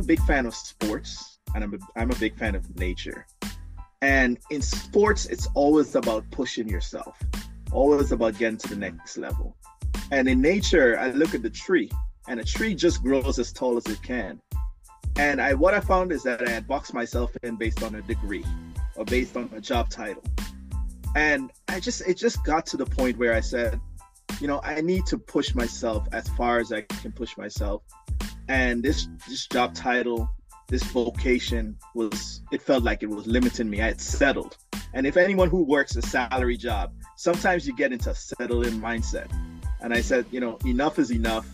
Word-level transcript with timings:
a 0.00 0.02
big 0.02 0.20
fan 0.22 0.46
of 0.46 0.54
sports 0.54 1.38
and 1.54 1.62
I'm 1.62 1.74
a, 1.74 1.78
I'm 2.00 2.10
a 2.10 2.16
big 2.16 2.36
fan 2.36 2.54
of 2.54 2.78
nature. 2.78 3.26
And 4.00 4.38
in 4.50 4.62
sports, 4.62 5.26
it's 5.26 5.46
always 5.54 5.94
about 5.94 6.24
pushing 6.30 6.68
yourself, 6.68 7.18
always 7.70 8.12
about 8.12 8.38
getting 8.38 8.56
to 8.58 8.68
the 8.68 8.76
next 8.76 9.18
level. 9.18 9.56
And 10.10 10.26
in 10.26 10.40
nature, 10.40 10.98
I 10.98 11.10
look 11.10 11.34
at 11.34 11.42
the 11.42 11.50
tree, 11.50 11.90
and 12.28 12.40
a 12.40 12.44
tree 12.44 12.74
just 12.74 13.02
grows 13.02 13.38
as 13.38 13.52
tall 13.52 13.76
as 13.76 13.86
it 13.86 14.02
can. 14.02 14.40
And 15.16 15.38
I 15.38 15.52
what 15.52 15.74
I 15.74 15.80
found 15.80 16.12
is 16.12 16.22
that 16.22 16.48
I 16.48 16.50
had 16.50 16.66
boxed 16.66 16.94
myself 16.94 17.36
in 17.42 17.56
based 17.56 17.82
on 17.82 17.94
a 17.96 18.02
degree 18.02 18.44
or 18.96 19.04
based 19.04 19.36
on 19.36 19.50
a 19.54 19.60
job 19.60 19.90
title. 19.90 20.24
And 21.14 21.50
I 21.68 21.78
just 21.78 22.00
it 22.08 22.16
just 22.16 22.42
got 22.44 22.64
to 22.66 22.78
the 22.78 22.86
point 22.86 23.18
where 23.18 23.34
I 23.34 23.40
said, 23.40 23.78
you 24.40 24.46
know, 24.46 24.60
I 24.64 24.80
need 24.80 25.04
to 25.06 25.18
push 25.18 25.54
myself 25.54 26.08
as 26.12 26.26
far 26.30 26.58
as 26.58 26.72
I 26.72 26.82
can 27.02 27.12
push 27.12 27.36
myself. 27.36 27.82
And 28.50 28.82
this 28.82 29.06
this 29.28 29.46
job 29.46 29.76
title, 29.76 30.28
this 30.66 30.82
vocation 30.82 31.76
was 31.94 32.40
it 32.50 32.60
felt 32.60 32.82
like 32.82 33.04
it 33.04 33.08
was 33.08 33.28
limiting 33.28 33.70
me. 33.70 33.80
I 33.80 33.86
had 33.86 34.00
settled. 34.00 34.56
And 34.92 35.06
if 35.06 35.16
anyone 35.16 35.48
who 35.48 35.62
works 35.62 35.94
a 35.94 36.02
salary 36.02 36.56
job, 36.56 36.92
sometimes 37.14 37.64
you 37.64 37.76
get 37.76 37.92
into 37.92 38.10
a 38.10 38.14
settle 38.14 38.66
in 38.66 38.80
mindset. 38.80 39.30
And 39.80 39.94
I 39.94 40.00
said, 40.00 40.26
you 40.32 40.40
know, 40.40 40.58
enough 40.66 40.98
is 40.98 41.12
enough. 41.12 41.46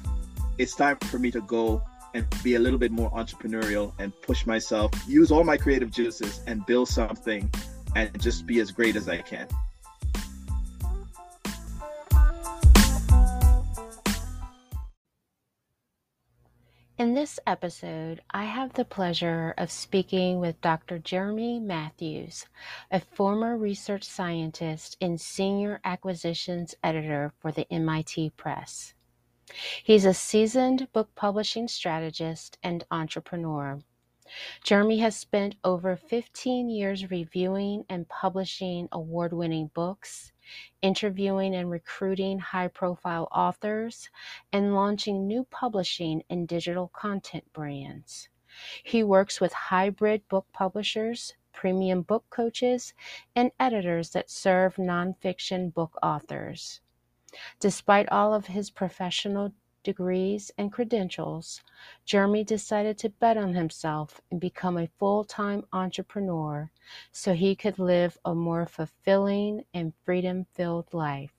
It's 0.57 0.75
time 0.75 0.97
for 1.11 1.19
me 1.19 1.31
to 1.33 1.43
go 1.43 1.83
and 2.15 2.27
be 2.43 2.55
a 2.55 2.59
little 2.59 2.79
bit 2.79 2.93
more 2.93 3.11
entrepreneurial 3.11 3.93
and 3.99 4.11
push 4.23 4.47
myself, 4.47 4.91
use 5.07 5.31
all 5.31 5.45
my 5.45 5.59
creative 5.59 5.91
juices 5.91 6.41
and 6.47 6.65
build 6.65 6.89
something 6.89 7.51
and 7.95 8.19
just 8.23 8.47
be 8.47 8.59
as 8.61 8.71
great 8.71 8.97
as 8.97 9.07
I 9.07 9.19
can. 9.19 9.47
In 16.99 17.13
this 17.13 17.39
episode, 17.47 18.23
I 18.31 18.45
have 18.45 18.73
the 18.73 18.85
pleasure 18.87 19.53
of 19.59 19.71
speaking 19.71 20.41
with 20.41 20.63
Dr. 20.63 20.99
Jermey 20.99 21.61
Matthews, 21.61 22.47
a 22.91 23.01
former 23.01 23.55
research 23.55 24.03
scientist 24.03 24.97
and 24.99 25.21
senior 25.21 25.79
acquisitions 25.85 26.75
editor 26.83 27.35
for 27.39 27.53
the 27.53 27.71
MIT 27.71 28.31
Press. 28.39 28.95
He's 29.85 30.07
a 30.07 30.15
seasoned 30.15 30.91
book 30.95 31.15
publishing 31.15 31.69
strategist 31.69 32.57
and 32.63 32.83
entrepreneur. 32.91 33.81
Jermey 34.65 35.01
has 35.01 35.17
spent 35.17 35.57
over 35.65 35.97
15 35.97 36.69
years 36.69 37.11
reviewing 37.11 37.85
and 37.89 38.09
publishing 38.09 38.89
award 38.93 39.33
winning 39.33 39.71
books, 39.75 40.33
interviewing 40.83 41.55
and 41.55 41.71
recruiting 41.71 42.39
high 42.39 42.69
profile 42.69 43.29
authors, 43.33 44.11
and 44.53 44.75
launching 44.75 45.27
new 45.27 45.45
publishing 45.45 46.23
and 46.31 46.49
digital 46.49 46.89
content 46.89 47.53
brands. 47.53 48.29
He 48.83 49.03
works 49.03 49.41
with 49.41 49.53
hybrid 49.53 50.27
book 50.29 50.47
publishers, 50.53 51.35
premium 51.53 52.03
book 52.03 52.25
coaches, 52.31 52.95
and 53.35 53.51
editors 53.59 54.11
that 54.11 54.31
serve 54.31 54.77
nonfiction 54.77 55.73
book 55.73 55.99
authors. 56.03 56.81
Despite 57.61 58.09
all 58.11 58.33
of 58.33 58.47
his 58.47 58.71
professional 58.71 59.53
degrees 59.87 60.51
and 60.59 60.73
credentials, 60.73 61.63
Jermey 62.05 62.45
decided 62.45 62.99
to 62.99 63.09
bet 63.09 63.37
on 63.37 63.55
himself 63.55 64.21
and 64.33 64.41
become 64.41 64.77
a 64.77 64.91
full 64.99 65.23
time 65.23 65.65
entrepreneur 65.73 66.69
so 67.13 67.35
he 67.35 67.55
could 67.55 67.79
live 67.79 68.19
a 68.25 68.35
more 68.35 68.67
fulfilling 68.67 69.65
and 69.73 69.93
freedom 70.05 70.45
filled 70.55 70.93
life. 70.93 71.31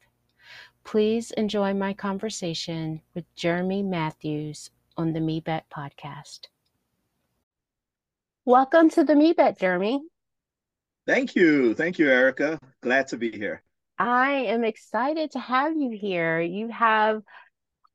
Please 0.86 1.32
enjoy 1.32 1.74
my 1.74 1.94
conversation 1.94 3.02
with 3.14 3.26
Jermey 3.36 3.84
Matthews 3.84 4.70
on 4.96 5.12
the 5.12 5.20
MeBet 5.20 5.64
podcast. 5.70 6.48
Welcome 8.46 8.90
to 8.92 9.04
the 9.04 9.14
MeBet, 9.14 9.60
Jermey. 9.60 10.00
Thank 11.06 11.36
you. 11.36 11.74
Thank 11.74 12.00
you, 12.00 12.10
Erica. 12.10 12.58
Glad 12.82 13.08
to 13.10 13.18
be 13.18 13.30
here. 13.30 13.62
I 14.00 14.32
am 14.54 14.64
excited 14.64 15.32
to 15.32 15.40
have 15.40 15.76
you 15.76 15.90
here. 15.90 16.40
You 16.40 16.70
have 16.70 17.24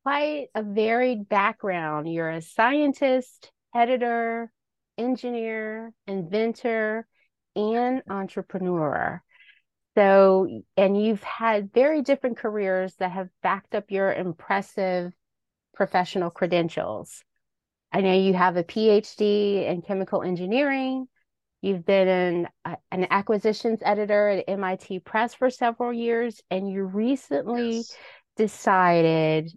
quite 0.03 0.47
a 0.53 0.61
varied 0.61 1.27
background. 1.29 2.11
You're 2.11 2.29
a 2.29 2.41
scientist, 2.41 3.51
editor, 3.73 4.51
engineer, 4.97 5.93
inventor, 6.07 7.07
and 7.55 8.01
entrepreneur. 8.09 9.21
So, 9.95 10.61
and 10.75 11.01
you've 11.01 11.23
had 11.23 11.71
very 11.73 12.01
different 12.01 12.37
careers 12.37 12.95
that 12.95 13.11
have 13.11 13.29
backed 13.41 13.75
up 13.75 13.91
your 13.91 14.11
impressive 14.11 15.13
professional 15.73 16.29
credentials. 16.29 17.23
I 17.91 18.01
know 18.01 18.13
you 18.13 18.33
have 18.33 18.57
a 18.57 18.63
PhD 18.63 19.67
in 19.67 19.83
chemical 19.83 20.23
engineering. 20.23 21.07
You've 21.61 21.85
been 21.85 22.07
an, 22.07 22.47
uh, 22.65 22.75
an 22.91 23.07
acquisitions 23.09 23.79
editor 23.85 24.29
at 24.29 24.49
MIT 24.49 24.99
Press 24.99 25.35
for 25.35 25.49
several 25.49 25.93
years, 25.93 26.41
and 26.49 26.69
you 26.69 26.83
recently 26.83 27.77
yes. 27.77 27.95
decided 28.35 29.51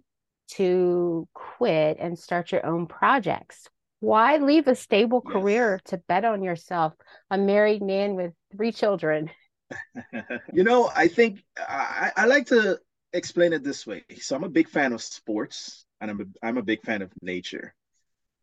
to 0.55 1.27
quit 1.33 1.97
and 1.99 2.17
start 2.17 2.51
your 2.51 2.65
own 2.65 2.87
projects. 2.87 3.67
Why 3.99 4.37
leave 4.37 4.67
a 4.67 4.75
stable 4.75 5.23
yes. 5.25 5.33
career 5.33 5.81
to 5.85 5.97
bet 5.97 6.25
on 6.25 6.43
yourself? 6.43 6.93
A 7.31 7.37
married 7.37 7.81
man 7.81 8.15
with 8.15 8.33
three 8.55 8.71
children. 8.71 9.29
you 10.53 10.63
know, 10.63 10.89
I 10.95 11.07
think 11.07 11.43
I, 11.57 12.11
I 12.15 12.25
like 12.25 12.47
to 12.47 12.79
explain 13.13 13.53
it 13.53 13.63
this 13.63 13.85
way. 13.85 14.03
So 14.19 14.35
I'm 14.35 14.43
a 14.43 14.49
big 14.49 14.69
fan 14.69 14.93
of 14.93 15.01
sports 15.01 15.85
and 15.99 16.11
I'm 16.11 16.21
a, 16.21 16.47
I'm 16.47 16.57
a 16.57 16.63
big 16.63 16.81
fan 16.83 17.01
of 17.01 17.11
nature. 17.21 17.73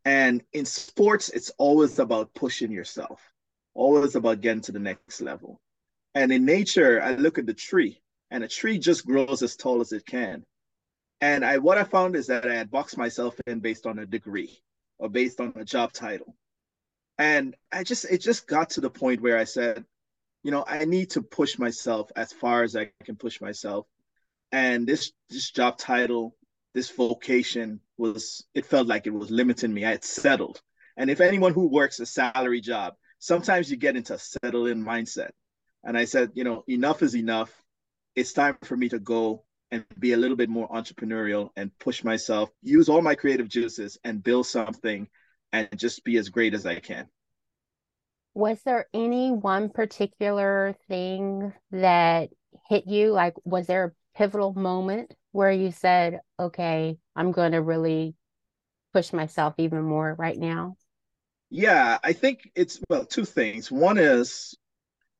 And 0.04 0.42
in 0.52 0.66
sports, 0.66 1.30
it's 1.30 1.50
always 1.56 1.98
about 1.98 2.34
pushing 2.34 2.70
yourself, 2.70 3.22
always 3.74 4.16
about 4.16 4.42
getting 4.42 4.60
to 4.62 4.72
the 4.72 4.78
next 4.78 5.20
level. 5.22 5.60
And 6.14 6.30
in 6.30 6.44
nature, 6.44 7.02
I 7.02 7.14
look 7.14 7.38
at 7.38 7.46
the 7.46 7.54
tree, 7.54 8.00
and 8.30 8.44
a 8.44 8.48
tree 8.48 8.78
just 8.78 9.06
grows 9.06 9.42
as 9.42 9.56
tall 9.56 9.80
as 9.80 9.92
it 9.92 10.04
can. 10.06 10.44
And 11.20 11.44
I 11.44 11.58
what 11.58 11.78
I 11.78 11.84
found 11.84 12.16
is 12.16 12.26
that 12.26 12.46
I 12.46 12.54
had 12.54 12.70
boxed 12.70 12.98
myself 12.98 13.38
in 13.46 13.60
based 13.60 13.86
on 13.86 13.98
a 13.98 14.06
degree 14.06 14.58
or 14.98 15.08
based 15.08 15.40
on 15.40 15.52
a 15.56 15.64
job 15.64 15.92
title. 15.92 16.36
And 17.18 17.54
I 17.72 17.84
just 17.84 18.04
it 18.04 18.18
just 18.18 18.46
got 18.46 18.70
to 18.70 18.80
the 18.80 18.90
point 18.90 19.20
where 19.20 19.38
I 19.38 19.44
said, 19.44 19.84
you 20.42 20.50
know, 20.50 20.64
I 20.66 20.84
need 20.84 21.10
to 21.10 21.22
push 21.22 21.58
myself 21.58 22.10
as 22.16 22.32
far 22.32 22.62
as 22.62 22.76
I 22.76 22.90
can 23.04 23.16
push 23.16 23.40
myself. 23.40 23.86
And 24.52 24.86
this 24.86 25.12
this 25.30 25.50
job 25.50 25.78
title, 25.78 26.36
this 26.74 26.90
vocation 26.90 27.80
was 27.96 28.44
it 28.54 28.66
felt 28.66 28.86
like 28.86 29.06
it 29.06 29.14
was 29.14 29.30
limiting 29.30 29.72
me. 29.72 29.84
I 29.84 29.90
had 29.90 30.04
settled. 30.04 30.60
And 30.96 31.10
if 31.10 31.20
anyone 31.20 31.54
who 31.54 31.68
works 31.68 32.00
a 32.00 32.06
salary 32.06 32.60
job, 32.60 32.94
sometimes 33.18 33.70
you 33.70 33.76
get 33.76 33.96
into 33.96 34.14
a 34.14 34.18
settle 34.18 34.66
in 34.66 34.84
mindset. 34.84 35.30
And 35.82 35.98
I 35.98 36.04
said, 36.04 36.30
you 36.34 36.44
know, 36.44 36.64
enough 36.68 37.02
is 37.02 37.16
enough. 37.16 37.52
It's 38.14 38.32
time 38.32 38.56
for 38.62 38.76
me 38.76 38.88
to 38.90 38.98
go 38.98 39.44
and 39.74 39.84
be 39.98 40.12
a 40.12 40.16
little 40.16 40.36
bit 40.36 40.48
more 40.48 40.68
entrepreneurial 40.68 41.50
and 41.56 41.76
push 41.80 42.04
myself, 42.04 42.48
use 42.62 42.88
all 42.88 43.02
my 43.02 43.16
creative 43.16 43.48
juices 43.48 43.98
and 44.04 44.22
build 44.22 44.46
something 44.46 45.08
and 45.52 45.68
just 45.76 46.04
be 46.04 46.16
as 46.16 46.28
great 46.28 46.54
as 46.54 46.64
I 46.64 46.78
can. 46.78 47.08
Was 48.34 48.62
there 48.62 48.86
any 48.94 49.32
one 49.32 49.70
particular 49.70 50.76
thing 50.88 51.52
that 51.72 52.30
hit 52.68 52.86
you? 52.86 53.10
Like, 53.10 53.34
was 53.44 53.66
there 53.66 53.84
a 53.84 54.18
pivotal 54.18 54.54
moment 54.54 55.12
where 55.32 55.50
you 55.50 55.72
said, 55.72 56.20
okay, 56.38 56.96
I'm 57.16 57.32
going 57.32 57.52
to 57.52 57.60
really 57.60 58.14
push 58.92 59.12
myself 59.12 59.54
even 59.58 59.82
more 59.82 60.14
right 60.16 60.38
now? 60.38 60.76
Yeah, 61.50 61.98
I 62.02 62.12
think 62.12 62.50
it's, 62.54 62.80
well, 62.88 63.04
two 63.04 63.24
things. 63.24 63.70
One 63.70 63.98
is 63.98 64.56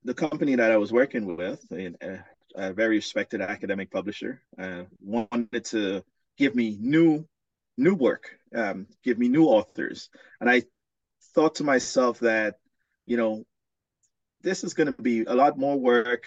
the 0.05 0.15
company 0.15 0.55
that 0.57 0.71
I 0.71 0.77
was 0.77 0.93
working 0.93 1.37
with, 1.37 1.65
uh, 1.73 2.17
a 2.55 2.73
very 2.73 2.97
respected 2.97 3.41
academic 3.41 3.91
publisher, 3.91 4.43
uh, 4.59 4.83
wanted 5.01 5.65
to 5.67 6.05
give 6.37 6.55
me 6.55 6.77
new 6.81 7.27
new 7.77 7.95
work, 7.95 8.39
um, 8.55 8.87
give 9.03 9.19
me 9.19 9.29
new 9.29 9.47
authors, 9.47 10.09
and 10.41 10.49
I 10.49 10.63
thought 11.35 11.57
to 11.57 11.65
myself 11.65 12.21
that 12.21 12.59
you 13.07 13.17
know 13.17 13.45
this 14.43 14.63
is 14.63 14.75
going 14.75 14.93
to 14.93 15.03
be 15.03 15.25
a 15.25 15.35
lot 15.35 15.59
more 15.59 15.77
work, 15.77 16.27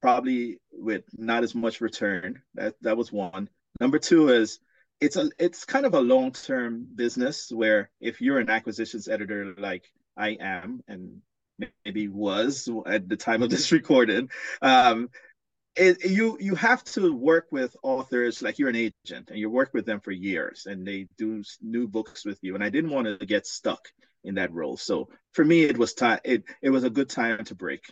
probably 0.00 0.60
with 0.72 1.04
not 1.16 1.42
as 1.42 1.54
much 1.54 1.80
return. 1.80 2.42
That 2.54 2.74
that 2.82 2.96
was 2.96 3.10
one. 3.12 3.48
Number 3.80 3.98
two 3.98 4.28
is 4.28 4.60
it's 5.00 5.16
a 5.16 5.30
it's 5.38 5.64
kind 5.64 5.86
of 5.86 5.94
a 5.94 6.00
long 6.00 6.32
term 6.32 6.86
business 6.94 7.50
where 7.50 7.90
if 8.00 8.20
you're 8.20 8.38
an 8.38 8.50
acquisitions 8.50 9.08
editor 9.08 9.54
like 9.58 9.90
I 10.16 10.36
am 10.40 10.82
and 10.88 11.22
maybe 11.84 12.08
was 12.08 12.68
at 12.86 13.08
the 13.08 13.16
time 13.16 13.42
of 13.42 13.50
this 13.50 13.72
recording, 13.78 14.30
um, 14.62 15.10
it, 15.78 16.04
you 16.04 16.36
you 16.40 16.54
have 16.56 16.84
to 16.84 17.14
work 17.14 17.46
with 17.52 17.76
authors 17.82 18.42
like 18.42 18.58
you're 18.58 18.68
an 18.68 18.76
agent 18.76 19.30
and 19.30 19.38
you 19.38 19.50
work 19.50 19.72
with 19.74 19.86
them 19.86 20.00
for 20.00 20.12
years 20.12 20.66
and 20.66 20.86
they 20.86 21.08
do 21.18 21.42
new 21.62 21.88
books 21.88 22.24
with 22.24 22.38
you. 22.42 22.54
And 22.54 22.64
i 22.64 22.70
didn't 22.70 22.90
want 22.90 23.06
to 23.20 23.26
get 23.26 23.46
stuck 23.46 23.88
in 24.24 24.36
that 24.36 24.52
role. 24.52 24.76
So 24.76 25.08
for 25.32 25.44
me 25.44 25.62
it 25.62 25.78
was 25.78 25.94
time 25.94 26.20
it, 26.24 26.44
it 26.62 26.70
was 26.70 26.84
a 26.84 26.90
good 26.90 27.08
time 27.10 27.44
to 27.46 27.54
break. 27.54 27.84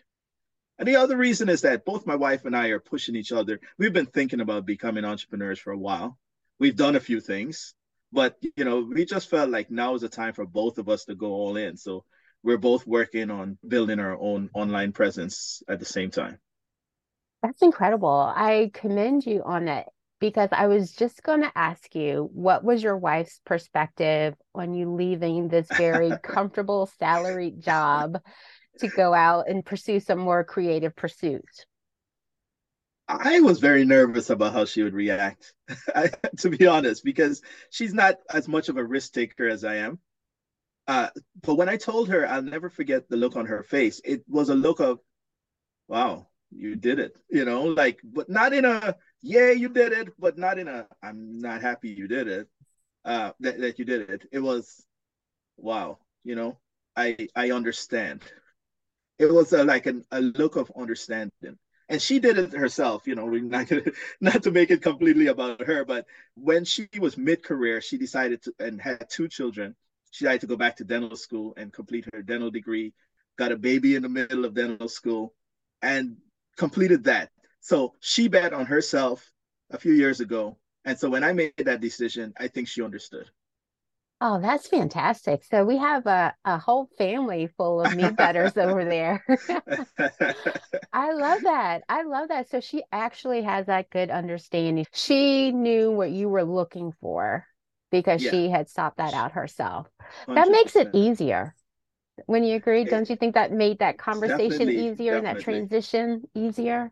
And 0.79 0.89
the 0.89 0.97
other 0.97 1.17
reason 1.17 1.49
is 1.49 1.63
that 1.63 1.85
both 1.85 2.07
my 2.07 2.17
wife 2.17 2.45
and 2.45 2.57
i 2.57 2.69
are 2.69 2.81
pushing 2.81 3.17
each 3.17 3.33
other. 3.33 3.61
We've 3.79 3.93
been 3.93 4.07
thinking 4.07 4.41
about 4.41 4.67
becoming 4.67 5.05
entrepreneurs 5.05 5.59
for 5.59 5.73
a 5.73 5.79
while. 5.79 6.19
We've 6.59 6.77
done 6.77 6.97
a 6.97 7.01
few 7.01 7.21
things 7.21 7.75
But 8.13 8.37
you 8.57 8.65
know, 8.65 8.81
we 8.83 9.05
just 9.07 9.31
felt 9.31 9.51
like 9.51 9.71
now 9.71 9.95
is 9.95 10.03
the 10.03 10.09
time 10.09 10.35
for 10.35 10.47
both 10.47 10.79
of 10.79 10.89
us 10.89 11.07
to 11.07 11.15
go 11.17 11.29
all 11.33 11.57
in. 11.57 11.77
So 11.79 12.05
we're 12.43 12.59
both 12.59 12.87
working 12.87 13.31
on 13.31 13.59
building 13.67 14.01
our 14.01 14.17
own 14.19 14.51
online 14.55 14.93
presence 14.93 15.63
at 15.69 15.81
the 15.81 15.87
same 15.87 16.11
time. 16.11 16.39
That's 17.43 17.63
incredible. 17.63 18.33
I 18.35 18.71
commend 18.75 19.27
you 19.27 19.43
on 19.45 19.69
it 19.69 19.87
because 20.21 20.49
I 20.53 20.67
was 20.67 20.93
just 20.93 21.23
going 21.23 21.43
to 21.43 21.53
ask 21.55 21.95
you 21.95 22.31
what 22.33 22.65
was 22.65 22.83
your 22.83 22.97
wife's 22.97 23.41
perspective 23.45 24.35
on 24.55 24.75
you 24.75 24.93
leaving 24.93 25.49
this 25.49 25.69
very 25.77 26.13
comfortable 26.23 26.91
salaried 26.99 27.63
job 27.63 28.21
to 28.79 28.89
go 28.89 29.15
out 29.15 29.49
and 29.49 29.65
pursue 29.65 30.01
some 30.01 30.19
more 30.19 30.45
creative 30.45 30.97
pursuits? 30.97 31.67
I 33.09 33.41
was 33.41 33.61
very 33.61 33.85
nervous 33.85 34.31
about 34.31 34.53
how 34.53 34.65
she 34.65 34.83
would 34.83 34.95
react, 34.95 35.55
to 36.39 36.51
be 36.51 36.67
honest, 36.67 37.05
because 37.05 37.41
she's 37.71 37.95
not 37.95 38.17
as 38.29 38.49
much 38.49 38.69
of 38.69 38.79
a 38.79 38.85
risk 38.85 39.13
taker 39.13 39.49
as 39.49 39.63
I 39.63 39.77
am. 39.77 40.01
Uh, 40.89 41.11
but 41.43 41.55
when 41.55 41.69
I 41.69 41.77
told 41.77 42.09
her, 42.09 42.27
I'll 42.27 42.43
never 42.43 42.69
forget 42.69 43.09
the 43.09 43.17
look 43.17 43.37
on 43.37 43.47
her 43.47 43.63
face. 43.63 44.01
It 44.05 44.25
was 44.29 44.49
a 44.49 44.57
look 44.57 44.81
of, 44.81 44.99
wow, 45.87 46.27
you 46.51 46.77
did 46.77 46.99
it, 46.99 47.17
you 47.31 47.45
know, 47.45 47.65
like, 47.65 47.99
but 48.05 48.29
not 48.29 48.53
in 48.53 48.65
a, 48.65 48.97
yeah, 49.23 49.51
you 49.51 49.69
did 49.69 49.93
it, 49.93 50.09
but 50.19 50.39
not 50.39 50.59
in 50.59 50.69
a, 50.69 50.87
I'm 51.03 51.39
not 51.39 51.61
happy 51.61 51.91
you 51.91 52.09
did 52.09 52.29
it, 52.29 52.49
uh, 53.05 53.33
that, 53.41 53.59
that 53.61 53.79
you 53.79 53.85
did 53.85 54.11
it. 54.11 54.23
It 54.33 54.41
was, 54.41 54.85
wow, 55.57 55.99
you 56.25 56.35
know, 56.35 56.59
I, 56.97 57.29
I 57.35 57.51
understand. 57.51 58.23
It 59.19 59.33
was 59.33 59.53
a, 59.53 59.65
like 59.65 59.87
an, 59.87 60.05
a 60.11 60.21
look 60.21 60.57
of 60.57 60.71
understanding 60.77 61.59
and 61.89 62.03
she 62.03 62.19
did 62.19 62.39
it 62.39 62.53
herself 62.53 63.07
you 63.07 63.15
know 63.15 63.27
not, 63.27 63.71
not 64.21 64.43
to 64.43 64.51
make 64.51 64.71
it 64.71 64.83
completely 64.83 65.29
about 65.29 65.63
her 65.63 65.85
but 65.85 66.07
when 66.35 66.65
she 66.65 66.89
was 66.99 67.17
mid-career 67.17 67.81
she 67.81 67.97
decided 67.97 68.43
to 68.43 68.53
and 68.59 68.81
had 68.81 69.09
two 69.09 69.29
children 69.29 69.75
she 70.11 70.25
decided 70.25 70.41
to 70.41 70.47
go 70.47 70.57
back 70.57 70.77
to 70.77 70.85
dental 70.85 71.17
school 71.17 71.55
and 71.57 71.73
complete 71.73 72.07
her 72.13 72.23
dental 72.23 72.51
degree 72.51 72.93
got 73.39 73.53
a 73.53 73.57
baby 73.57 73.95
in 73.95 74.03
the 74.03 74.09
middle 74.09 74.45
of 74.45 74.55
dental 74.55 74.89
school 74.89 75.35
and 75.83 76.17
completed 76.57 77.05
that 77.05 77.31
so 77.61 77.95
she 78.01 78.29
bet 78.29 78.53
on 78.53 78.67
herself 78.67 79.31
a 79.71 79.79
few 79.79 79.93
years 79.93 80.21
ago 80.21 80.57
and 80.85 80.99
so 80.99 81.09
when 81.09 81.25
i 81.25 81.33
made 81.33 81.53
that 81.59 81.81
decision 81.81 82.33
i 82.39 82.49
think 82.49 82.69
she 82.69 82.83
understood 82.83 83.31
Oh, 84.19 84.41
that's 84.41 84.67
fantastic. 84.67 85.45
So 85.45 85.65
we 85.65 85.77
have 85.77 86.07
a, 86.07 86.35
a 86.45 86.59
whole 86.59 86.89
family 86.97 87.49
full 87.59 87.83
of 87.83 87.95
meat 87.95 88.17
betters 88.17 88.57
over 88.57 88.85
there. 88.85 89.23
I 90.93 91.13
love 91.13 91.43
that. 91.43 91.83
I 91.89 92.03
love 92.03 92.29
that. 92.29 92.49
So 92.49 92.61
she 92.61 92.83
actually 92.91 93.43
has 93.43 93.67
that 93.67 93.91
good 93.91 94.11
understanding. 94.11 94.87
She 94.93 95.53
knew 95.53 95.91
what 95.91 96.13
you 96.13 96.31
were 96.31 96.45
looking 96.45 96.93
for 97.01 97.47
because 97.91 98.23
yeah. 98.23 98.31
she 98.31 98.49
had 98.49 98.71
sought 98.71 98.97
that 98.97 99.13
out 99.13 99.33
herself. 99.33 99.87
100%. 100.29 100.35
That 100.35 100.49
makes 100.49 100.77
it 100.77 100.89
easier. 100.95 101.55
When 102.25 102.45
you 102.45 102.57
agree, 102.57 102.83
eh, 102.83 102.85
don't 102.85 103.09
you 103.11 103.17
think 103.17 103.35
that 103.35 103.53
made 103.53 103.81
that 103.81 103.99
conversation 103.99 104.71
easier 104.71 105.17
and 105.17 105.27
that 105.27 105.41
transition 105.41 106.25
easier? 106.35 106.91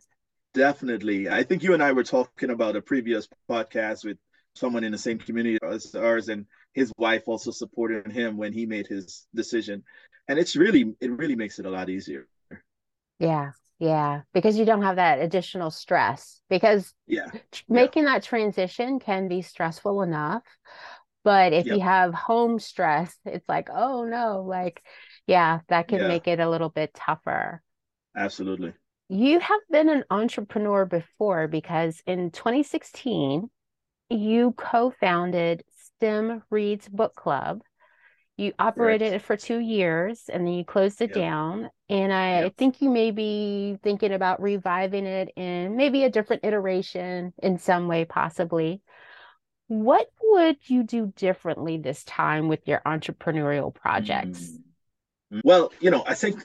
Definitely. 0.52 1.28
I 1.28 1.42
think 1.42 1.62
you 1.62 1.74
and 1.74 1.82
I 1.82 1.92
were 1.92 2.04
talking 2.04 2.50
about 2.50 2.76
a 2.76 2.82
previous 2.82 3.26
podcast 3.50 4.04
with 4.04 4.18
someone 4.54 4.84
in 4.84 4.92
the 4.92 4.98
same 4.98 5.18
community 5.18 5.58
as 5.62 5.94
ours 5.94 6.28
and 6.28 6.46
his 6.72 6.92
wife 6.96 7.22
also 7.26 7.50
supported 7.50 8.10
him 8.12 8.36
when 8.36 8.52
he 8.52 8.66
made 8.66 8.86
his 8.86 9.26
decision 9.34 9.82
and 10.28 10.38
it's 10.38 10.56
really 10.56 10.94
it 11.00 11.10
really 11.10 11.36
makes 11.36 11.58
it 11.58 11.66
a 11.66 11.70
lot 11.70 11.88
easier 11.88 12.26
yeah 13.18 13.50
yeah 13.78 14.22
because 14.32 14.56
you 14.56 14.64
don't 14.64 14.82
have 14.82 14.96
that 14.96 15.20
additional 15.20 15.70
stress 15.70 16.40
because 16.48 16.94
yeah 17.06 17.26
making 17.68 18.04
yeah. 18.04 18.14
that 18.14 18.22
transition 18.22 18.98
can 18.98 19.28
be 19.28 19.42
stressful 19.42 20.02
enough 20.02 20.42
but 21.24 21.52
if 21.52 21.66
yep. 21.66 21.76
you 21.76 21.82
have 21.82 22.14
home 22.14 22.58
stress 22.58 23.16
it's 23.24 23.48
like 23.48 23.68
oh 23.72 24.04
no 24.04 24.44
like 24.46 24.82
yeah 25.26 25.60
that 25.68 25.88
can 25.88 26.00
yeah. 26.00 26.08
make 26.08 26.26
it 26.26 26.40
a 26.40 26.48
little 26.48 26.70
bit 26.70 26.92
tougher 26.94 27.62
absolutely 28.16 28.72
you 29.08 29.38
have 29.38 29.60
been 29.70 29.88
an 29.88 30.04
entrepreneur 30.10 30.86
before 30.86 31.46
because 31.46 32.02
in 32.06 32.30
2016 32.30 33.50
you 34.10 34.52
co-founded 34.56 35.62
STEM 35.74 36.42
Reads 36.50 36.88
Book 36.88 37.14
Club. 37.14 37.62
You 38.36 38.52
operated 38.58 39.12
right. 39.12 39.16
it 39.16 39.22
for 39.22 39.36
two 39.36 39.58
years 39.58 40.24
and 40.28 40.44
then 40.44 40.54
you 40.54 40.64
closed 40.64 41.00
it 41.00 41.10
yep. 41.10 41.14
down. 41.14 41.70
And 41.88 42.12
I 42.12 42.42
yep. 42.42 42.56
think 42.56 42.82
you 42.82 42.90
may 42.90 43.12
be 43.12 43.78
thinking 43.82 44.12
about 44.12 44.42
reviving 44.42 45.06
it 45.06 45.30
in 45.36 45.76
maybe 45.76 46.02
a 46.02 46.10
different 46.10 46.44
iteration 46.44 47.32
in 47.42 47.58
some 47.58 47.86
way, 47.86 48.04
possibly. 48.04 48.82
What 49.68 50.08
would 50.20 50.56
you 50.68 50.82
do 50.82 51.12
differently 51.14 51.78
this 51.78 52.02
time 52.04 52.48
with 52.48 52.66
your 52.66 52.82
entrepreneurial 52.84 53.72
projects? 53.72 54.40
Mm. 54.40 54.58
Well, 55.42 55.72
you 55.80 55.90
know, 55.90 56.04
I 56.06 56.14
think 56.14 56.44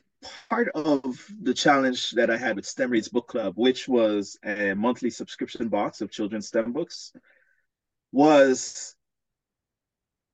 part 0.50 0.70
of 0.74 1.26
the 1.42 1.54
challenge 1.54 2.12
that 2.12 2.30
I 2.30 2.38
had 2.38 2.56
with 2.56 2.66
STEM 2.66 2.92
Reads 2.92 3.10
Book 3.10 3.28
Club, 3.28 3.54
which 3.56 3.88
was 3.88 4.38
a 4.44 4.74
monthly 4.74 5.10
subscription 5.10 5.70
box 5.70 6.02
of 6.02 6.12
children's 6.12 6.48
STEM 6.48 6.74
books, 6.74 7.14
was 8.12 8.96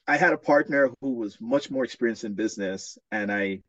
I 0.07 0.17
had 0.17 0.33
a 0.33 0.37
partner 0.37 0.91
who 1.01 1.15
was 1.15 1.39
much 1.41 1.69
more 1.69 1.83
experienced 1.83 2.23
in 2.23 2.33
business, 2.33 2.97
and 3.11 3.31
I 3.31 3.63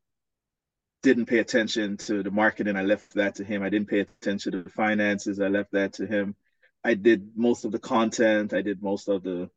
didn't 1.03 1.27
pay 1.27 1.39
attention 1.39 1.97
to 1.99 2.23
the 2.23 2.31
marketing. 2.31 2.77
I 2.77 2.83
left 2.83 3.15
that 3.15 3.37
to 3.37 3.45
him. 3.45 3.63
I 3.63 3.71
didn't 3.71 3.89
pay 3.89 4.01
attention 4.01 4.53
to 4.53 4.63
the 4.63 4.71
finances. 4.71 5.41
I 5.41 5.49
left 5.49 5.73
that 5.73 5.95
to 5.95 6.07
him. 6.07 6.35
I 6.85 6.95
did 6.95 7.31
most 7.37 7.65
of 7.65 7.73
the 7.73 7.79
content. 7.79 8.53
I 8.53 8.63
did 8.63 8.83
most 8.83 9.09
of 9.09 9.23
the 9.23 9.51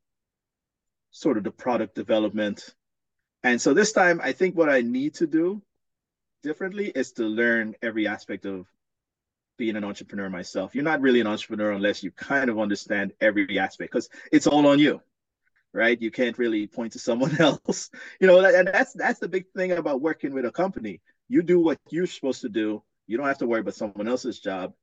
sort 1.11 1.37
of 1.37 1.43
the 1.43 1.51
product 1.51 1.95
development. 1.95 2.73
And 3.43 3.61
so 3.61 3.73
this 3.73 3.91
time, 3.91 4.19
I 4.21 4.33
think 4.33 4.55
what 4.55 4.69
I 4.69 4.81
need 4.81 5.15
to 5.15 5.27
do 5.27 5.61
differently 6.43 6.87
is 6.87 7.13
to 7.13 7.23
learn 7.23 7.75
every 7.81 8.07
aspect 8.07 8.45
of 8.45 8.67
being 9.57 9.75
an 9.75 9.83
entrepreneur 9.83 10.29
myself. 10.29 10.75
You're 10.75 10.83
not 10.83 11.01
really 11.01 11.21
an 11.21 11.27
entrepreneur 11.27 11.71
unless 11.71 12.03
you 12.03 12.11
kind 12.11 12.49
of 12.49 12.59
understand 12.59 13.13
every 13.19 13.59
aspect 13.59 13.91
because 13.91 14.09
it's 14.31 14.47
all 14.47 14.67
on 14.67 14.79
you 14.79 15.01
right? 15.73 16.01
You 16.01 16.11
can't 16.11 16.37
really 16.37 16.67
point 16.67 16.93
to 16.93 16.99
someone 16.99 17.35
else, 17.39 17.89
you 18.19 18.27
know. 18.27 18.43
And 18.43 18.67
that's 18.67 18.93
that's 18.93 19.19
the 19.19 19.27
big 19.27 19.45
thing 19.55 19.71
about 19.71 20.01
working 20.01 20.33
with 20.33 20.45
a 20.45 20.51
company. 20.51 21.01
You 21.27 21.43
do 21.43 21.59
what 21.59 21.79
you're 21.89 22.07
supposed 22.07 22.41
to 22.41 22.49
do. 22.49 22.83
You 23.07 23.17
don't 23.17 23.27
have 23.27 23.37
to 23.39 23.47
worry 23.47 23.61
about 23.61 23.75
someone 23.75 24.07
else's 24.07 24.39
job. 24.39 24.73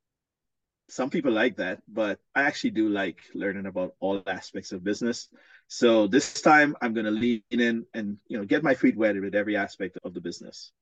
Some 0.88 1.10
people 1.10 1.32
like 1.32 1.56
that, 1.56 1.80
but 1.88 2.20
I 2.34 2.42
actually 2.42 2.70
do 2.70 2.88
like 2.88 3.18
learning 3.34 3.66
about 3.66 3.94
all 3.98 4.22
aspects 4.26 4.70
of 4.70 4.84
business. 4.84 5.28
So 5.68 6.06
this 6.06 6.40
time 6.40 6.76
I'm 6.80 6.94
going 6.94 7.06
to 7.06 7.12
lean 7.12 7.42
in 7.50 7.84
and 7.94 8.18
you 8.28 8.38
know 8.38 8.44
get 8.44 8.62
my 8.62 8.74
feet 8.74 8.96
wet 8.96 9.20
with 9.20 9.34
every 9.34 9.56
aspect 9.56 9.98
of 10.04 10.14
the 10.14 10.20
business. 10.20 10.72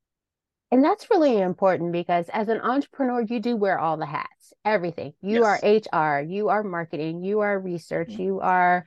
And 0.70 0.82
that's 0.82 1.08
really 1.10 1.40
important 1.40 1.92
because 1.92 2.28
as 2.30 2.48
an 2.48 2.60
entrepreneur, 2.60 3.20
you 3.20 3.38
do 3.38 3.56
wear 3.56 3.78
all 3.78 3.96
the 3.96 4.06
hats, 4.06 4.52
everything. 4.64 5.12
You 5.20 5.44
yes. 5.44 5.84
are 5.92 6.18
HR, 6.18 6.22
you 6.22 6.48
are 6.48 6.64
marketing, 6.64 7.22
you 7.22 7.40
are 7.40 7.60
research, 7.60 8.08
mm-hmm. 8.08 8.22
you 8.22 8.40
are 8.40 8.84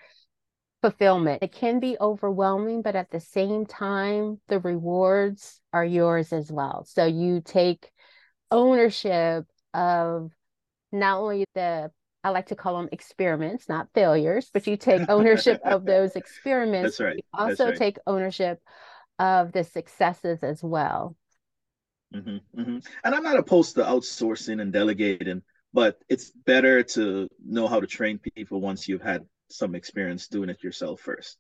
fulfillment. 0.82 1.44
It 1.44 1.54
can 1.54 1.80
be 1.80 1.98
overwhelming, 2.00 2.82
but 2.82 2.96
at 2.96 3.10
the 3.10 3.20
same 3.20 3.66
time, 3.66 4.40
the 4.48 4.60
rewards 4.60 5.62
are 5.72 5.86
yours 5.86 6.34
as 6.34 6.52
well. 6.52 6.86
So 6.86 7.06
you 7.06 7.42
take 7.42 7.90
ownership 8.52 9.46
of 9.74 10.32
not 10.92 11.20
only 11.20 11.46
the 11.54 11.92
I 12.24 12.30
like 12.30 12.48
to 12.48 12.56
call 12.56 12.78
them 12.78 12.90
experiments, 12.92 13.70
not 13.70 13.90
failures, 13.94 14.50
but 14.54 14.68
you 14.68 14.78
take 14.78 15.02
ownership 15.10 15.62
of 15.64 15.86
those 15.86 16.16
experiments. 16.16 16.98
That's 16.98 17.06
right. 17.08 17.16
You 17.16 17.24
also 17.34 17.68
right. 17.68 17.78
take 17.78 17.98
ownership 18.06 18.60
of 19.20 19.52
the 19.52 19.64
successes 19.64 20.44
as 20.44 20.64
well. 20.64 21.16
Mm-hmm, 22.14 22.60
mm-hmm. 22.60 22.78
And 23.04 23.16
I'm 23.16 23.24
not 23.24 23.38
opposed 23.38 23.76
to 23.76 23.84
outsourcing 23.84 24.62
and 24.62 24.72
delegating, 24.72 25.42
but 25.74 26.00
it's 26.10 26.32
better 26.32 26.84
to 26.84 27.28
know 27.46 27.68
how 27.68 27.80
to 27.80 27.88
train 27.88 28.20
people 28.20 28.62
once 28.62 28.88
you've 28.88 29.02
had 29.02 29.26
some 29.50 29.76
experience 29.76 30.28
doing 30.28 30.50
it 30.50 30.64
yourself 30.64 31.02
first. 31.02 31.38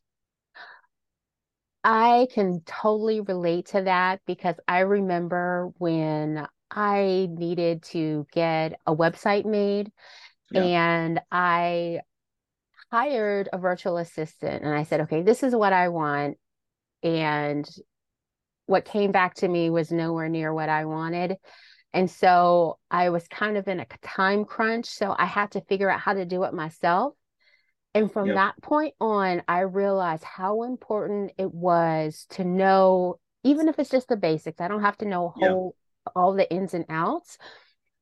I 1.83 2.27
can 2.33 2.61
totally 2.65 3.21
relate 3.21 3.67
to 3.67 3.83
that 3.83 4.19
because 4.25 4.55
I 4.67 4.79
remember 4.79 5.71
when 5.77 6.45
I 6.69 7.29
needed 7.31 7.83
to 7.83 8.27
get 8.33 8.79
a 8.85 8.93
website 8.93 9.45
made 9.45 9.91
yeah. 10.51 10.63
and 10.63 11.21
I 11.31 12.01
hired 12.91 13.49
a 13.51 13.57
virtual 13.57 13.97
assistant 13.97 14.63
and 14.63 14.73
I 14.73 14.83
said, 14.83 15.01
okay, 15.01 15.21
this 15.21 15.43
is 15.43 15.55
what 15.55 15.73
I 15.73 15.89
want. 15.89 16.37
And 17.03 17.69
what 18.65 18.85
came 18.85 19.11
back 19.11 19.35
to 19.35 19.47
me 19.47 19.69
was 19.69 19.91
nowhere 19.91 20.29
near 20.29 20.53
what 20.53 20.69
I 20.69 20.85
wanted. 20.85 21.35
And 21.93 22.09
so 22.09 22.77
I 22.91 23.09
was 23.09 23.27
kind 23.27 23.57
of 23.57 23.67
in 23.67 23.79
a 23.79 23.85
time 24.03 24.45
crunch. 24.45 24.87
So 24.87 25.15
I 25.17 25.25
had 25.25 25.51
to 25.51 25.61
figure 25.61 25.89
out 25.89 25.99
how 25.99 26.13
to 26.13 26.25
do 26.25 26.43
it 26.43 26.53
myself. 26.53 27.13
And 27.93 28.11
from 28.11 28.27
yep. 28.27 28.35
that 28.35 28.61
point 28.61 28.93
on, 28.99 29.41
I 29.47 29.61
realized 29.61 30.23
how 30.23 30.63
important 30.63 31.31
it 31.37 31.51
was 31.51 32.27
to 32.31 32.43
know, 32.43 33.19
even 33.43 33.67
if 33.67 33.79
it's 33.79 33.89
just 33.89 34.09
the 34.09 34.17
basics, 34.17 34.61
I 34.61 34.67
don't 34.67 34.81
have 34.81 34.97
to 34.97 35.05
know 35.05 35.33
whole 35.35 35.75
yep. 36.05 36.13
all 36.15 36.33
the 36.33 36.51
ins 36.51 36.73
and 36.73 36.85
outs. 36.89 37.37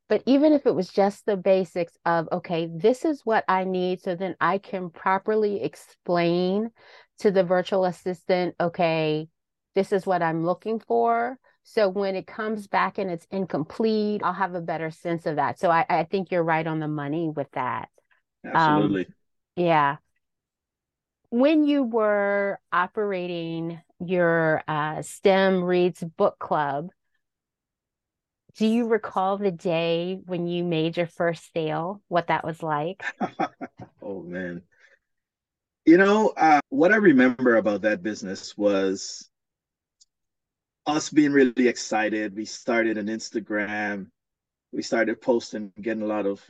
But 0.08 0.22
even 0.28 0.54
if 0.54 0.66
it 0.68 0.76
was 0.76 0.90
just 0.90 1.26
the 1.26 1.38
basics 1.38 1.98
of, 2.06 2.28
okay, 2.32 2.70
this 2.72 3.06
is 3.06 3.22
what 3.26 3.44
I 3.48 3.64
need, 3.64 4.02
so 4.02 4.16
then 4.16 4.36
I 4.40 4.60
can 4.60 4.92
properly 4.92 5.64
explain 5.64 6.70
to 7.20 7.32
the 7.32 7.44
virtual 7.44 7.86
assistant, 7.86 8.56
okay, 8.60 9.28
this 9.74 9.92
is 9.92 10.06
what 10.06 10.22
I'm 10.22 10.46
looking 10.46 10.80
for. 10.80 11.40
So 11.64 11.90
when 11.90 12.16
it 12.16 12.28
comes 12.28 12.68
back 12.68 13.00
and 13.00 13.10
it's 13.10 13.26
incomplete, 13.32 14.22
I'll 14.24 14.34
have 14.34 14.54
a 14.54 14.62
better 14.62 14.92
sense 14.92 15.26
of 15.26 15.38
that. 15.38 15.60
So 15.60 15.72
I, 15.72 15.86
I 15.90 16.04
think 16.04 16.30
you're 16.30 16.44
right 16.44 16.68
on 16.68 16.80
the 16.80 16.88
money 16.88 17.30
with 17.36 17.50
that. 17.54 17.90
Absolutely. 18.46 19.08
Um, 19.08 19.14
yeah. 19.56 19.96
When 21.30 21.66
you 21.66 21.82
were 21.82 22.60
operating 22.72 23.82
your 24.00 24.62
uh, 24.68 25.02
STEM 25.02 25.64
Reads 25.64 26.04
book 26.04 26.38
club, 26.38 26.90
do 28.58 28.66
you 28.66 28.88
recall 28.88 29.38
the 29.38 29.52
day 29.52 30.20
when 30.26 30.48
you 30.48 30.64
made 30.64 30.96
your 30.98 31.08
first 31.08 31.52
sale? 31.54 32.02
What 32.08 32.28
that 32.28 32.46
was 32.46 32.64
like? 32.64 33.04
oh 34.02 34.22
man. 34.24 34.62
You 35.86 35.98
know, 35.98 36.30
uh, 36.30 36.62
what 36.70 36.94
I 36.94 36.96
remember 36.96 37.58
about 37.58 37.82
that 37.82 38.02
business 38.02 38.58
was 38.58 39.30
us 40.86 41.10
being 41.10 41.32
really 41.32 41.68
excited. 41.68 42.36
We 42.36 42.46
started 42.46 42.98
an 42.98 43.08
Instagram. 43.08 44.08
We 44.72 44.82
started 44.82 45.22
posting, 45.22 45.72
getting 45.80 46.04
a 46.04 46.08
lot 46.08 46.26
of 46.26 46.42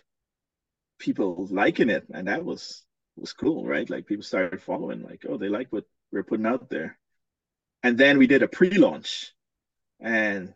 people 0.99 1.47
liking 1.49 1.89
it, 1.89 2.05
and 2.13 2.27
that 2.27 2.45
was 2.45 2.83
was 3.17 3.33
cool, 3.33 3.65
right? 3.65 3.89
Like 3.89 4.05
people 4.05 4.23
started 4.23 4.61
following, 4.61 5.01
like, 5.01 5.25
oh, 5.27 5.37
they 5.37 5.49
like 5.49 5.67
what 5.71 5.85
we're 6.11 6.23
putting 6.23 6.45
out 6.45 6.69
there. 6.69 6.97
And 7.83 7.97
then 7.97 8.17
we 8.17 8.27
did 8.27 8.43
a 8.43 8.47
pre-launch, 8.47 9.33
and 9.99 10.53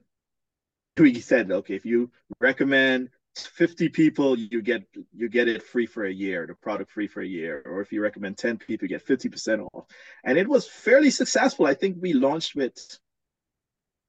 we 1.00 1.20
said, 1.20 1.52
okay, 1.52 1.76
if 1.76 1.86
you 1.86 2.12
recommend 2.40 3.10
50 3.36 3.90
people, 3.90 4.38
you 4.38 4.62
get 4.62 4.84
you 5.14 5.30
get 5.30 5.48
it 5.48 5.64
free 5.64 5.86
for 5.86 6.06
a 6.06 6.12
year, 6.12 6.46
the 6.48 6.56
product 6.56 6.92
free 6.92 7.08
for 7.08 7.22
a 7.22 7.28
year. 7.28 7.62
Or 7.66 7.82
if 7.82 7.92
you 7.92 8.02
recommend 8.02 8.38
10 8.38 8.58
people, 8.58 8.86
you 8.86 8.90
get 8.90 9.06
50% 9.06 9.68
off. 9.74 9.86
And 10.24 10.38
it 10.38 10.48
was 10.48 10.68
fairly 10.68 11.12
successful. 11.12 11.66
I 11.66 11.74
think 11.74 11.98
we 12.00 12.14
launched 12.14 12.56
with 12.56 12.76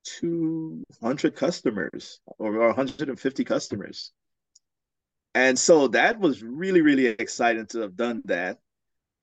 200 0.05 1.37
customers 1.37 2.21
or 2.39 2.53
150 2.69 3.45
customers. 3.45 4.13
And 5.35 5.59
so 5.59 5.89
that 5.89 6.19
was 6.19 6.43
really, 6.43 6.81
really 6.81 7.07
exciting 7.07 7.67
to 7.67 7.81
have 7.81 7.97
done 7.97 8.23
that. 8.25 8.59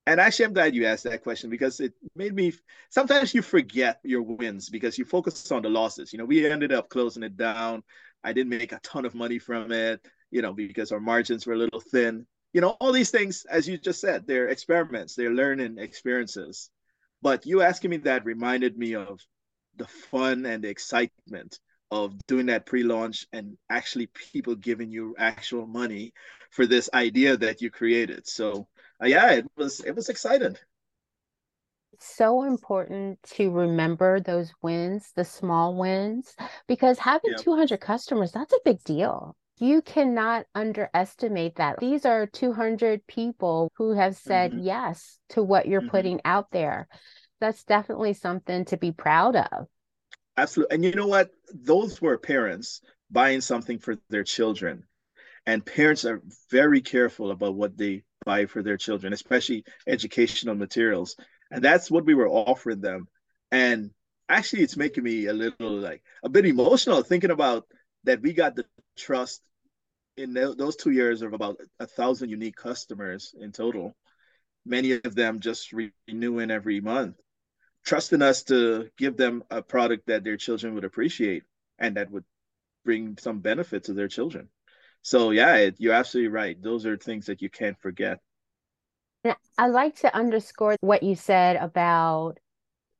And 0.08 0.22
actually, 0.22 0.46
I'm 0.46 0.54
glad 0.54 0.74
you 0.74 0.86
asked 0.86 1.04
that 1.04 1.22
question 1.22 1.50
because 1.50 1.82
it 1.82 1.92
made 2.16 2.34
me. 2.34 2.54
Sometimes 2.90 3.34
you 3.34 3.42
forget 3.42 4.00
your 4.04 4.22
wins 4.22 4.70
because 4.70 4.98
you 4.98 5.04
focus 5.04 5.52
on 5.52 5.62
the 5.62 5.70
losses. 5.70 6.14
You 6.14 6.20
know, 6.20 6.24
we 6.24 6.50
ended 6.50 6.72
up 6.72 6.88
closing 6.88 7.24
it 7.24 7.36
down. 7.36 7.84
I 8.24 8.32
didn't 8.32 8.58
make 8.58 8.72
a 8.72 8.80
ton 8.80 9.06
of 9.06 9.16
money 9.16 9.38
from 9.38 9.74
it, 9.74 10.00
you 10.32 10.42
know, 10.42 10.54
because 10.54 10.94
our 10.94 11.02
margins 11.02 11.46
were 11.46 11.56
a 11.56 11.58
little 11.58 11.82
thin. 11.82 12.26
You 12.54 12.62
know, 12.62 12.78
all 12.80 12.94
these 12.94 13.12
things, 13.12 13.46
as 13.52 13.68
you 13.68 13.78
just 13.78 14.00
said, 14.00 14.26
they're 14.26 14.48
experiments, 14.48 15.14
they're 15.14 15.34
learning 15.34 15.78
experiences. 15.78 16.70
But 17.22 17.46
you 17.46 17.62
asking 17.62 17.92
me 17.92 17.98
that 17.98 18.24
reminded 18.24 18.78
me 18.78 18.96
of 18.96 19.20
the 19.76 19.88
fun 19.88 20.46
and 20.46 20.64
the 20.64 20.70
excitement 20.70 21.60
of 21.92 22.16
doing 22.28 22.46
that 22.46 22.66
pre-launch 22.66 23.28
and 23.34 23.58
actually 23.70 24.08
people 24.08 24.56
giving 24.56 24.90
you 24.90 25.16
actual 25.18 25.68
money 25.68 26.14
for 26.52 26.66
this 26.66 26.90
idea 26.94 27.36
that 27.36 27.62
you 27.62 27.70
created. 27.70 28.26
So 28.26 28.70
uh, 29.02 29.08
yeah, 29.08 29.32
it 29.34 29.46
was 29.56 29.80
it 29.82 29.96
was 29.96 30.10
exciting. 30.10 30.56
It's 31.94 32.16
so 32.16 32.44
important 32.44 33.22
to 33.36 33.50
remember 33.50 34.20
those 34.20 34.52
wins, 34.62 35.12
the 35.16 35.26
small 35.26 35.76
wins, 35.76 36.36
because 36.68 37.00
having 37.00 37.32
yeah. 37.32 37.44
200 37.44 37.82
customers, 37.82 38.32
that's 38.32 38.54
a 38.54 38.60
big 38.64 38.84
deal. 38.84 39.36
You 39.60 39.82
cannot 39.82 40.46
underestimate 40.54 41.56
that. 41.56 41.80
These 41.80 42.06
are 42.06 42.28
200 42.28 43.08
people 43.08 43.72
who 43.76 43.94
have 43.94 44.16
said 44.16 44.52
mm-hmm. 44.52 44.66
yes 44.66 45.18
to 45.30 45.42
what 45.42 45.68
you're 45.68 45.82
mm-hmm. 45.82 45.90
putting 45.90 46.22
out 46.24 46.52
there. 46.52 46.88
That's 47.42 47.64
definitely 47.64 48.14
something 48.14 48.66
to 48.66 48.78
be 48.78 48.92
proud 48.92 49.36
of. 49.36 49.66
Absolutely. 50.38 50.76
And 50.76 50.86
you 50.86 50.92
know 50.92 51.08
what? 51.08 51.32
Those 51.52 52.00
were 52.00 52.20
parents 52.20 52.82
buying 53.10 53.42
something 53.42 53.80
for 53.80 53.96
their 54.10 54.24
children. 54.24 54.84
And 55.48 55.66
parents 55.66 56.06
are 56.06 56.22
very 56.52 56.82
careful 56.82 57.32
about 57.32 57.56
what 57.56 57.76
they 57.78 58.04
buy 58.28 58.46
for 58.46 58.62
their 58.62 58.78
children, 58.78 59.14
especially 59.14 59.64
educational 59.88 60.56
materials. 60.56 61.16
And 61.50 61.64
that's 61.64 61.90
what 61.90 62.06
we 62.06 62.14
were 62.14 62.28
offering 62.30 62.82
them. 62.82 63.08
And 63.52 63.92
actually, 64.28 64.64
it's 64.64 64.76
making 64.76 65.06
me 65.06 65.28
a 65.28 65.34
little 65.34 65.72
like 65.90 66.04
a 66.24 66.30
bit 66.30 66.46
emotional 66.46 67.02
thinking 67.04 67.32
about 67.32 67.66
that 68.04 68.22
we 68.22 68.34
got 68.34 68.56
the 68.56 68.66
trust 68.98 69.42
in 70.18 70.34
those 70.34 70.76
two 70.76 70.92
years 70.92 71.22
of 71.22 71.34
about 71.34 71.62
a 71.80 71.88
thousand 71.88 72.30
unique 72.30 72.56
customers 72.56 73.34
in 73.40 73.52
total, 73.52 73.96
many 74.66 74.92
of 74.92 75.16
them 75.16 75.40
just 75.40 75.74
renewing 76.08 76.52
every 76.52 76.82
month, 76.82 77.16
trusting 77.86 78.22
us 78.22 78.44
to 78.44 78.90
give 78.98 79.16
them 79.16 79.44
a 79.52 79.62
product 79.62 80.08
that 80.08 80.24
their 80.24 80.38
children 80.38 80.74
would 80.74 80.86
appreciate 80.86 81.44
and 81.78 81.96
that 81.96 82.12
would 82.12 82.26
bring 82.84 83.18
some 83.20 83.40
benefit 83.40 83.84
to 83.86 83.94
their 83.94 84.08
children. 84.08 84.50
So 85.08 85.32
yeah, 85.32 85.56
it, 85.56 85.76
you're 85.78 85.94
absolutely 85.94 86.28
right. 86.28 86.62
Those 86.62 86.86
are 86.86 86.98
things 86.98 87.28
that 87.28 87.42
you 87.42 87.50
can't 87.50 87.80
forget. 87.80 88.20
I 89.58 89.68
like 89.68 89.96
to 90.00 90.14
underscore 90.14 90.76
what 90.82 91.02
you 91.02 91.16
said 91.16 91.56
about 91.56 92.40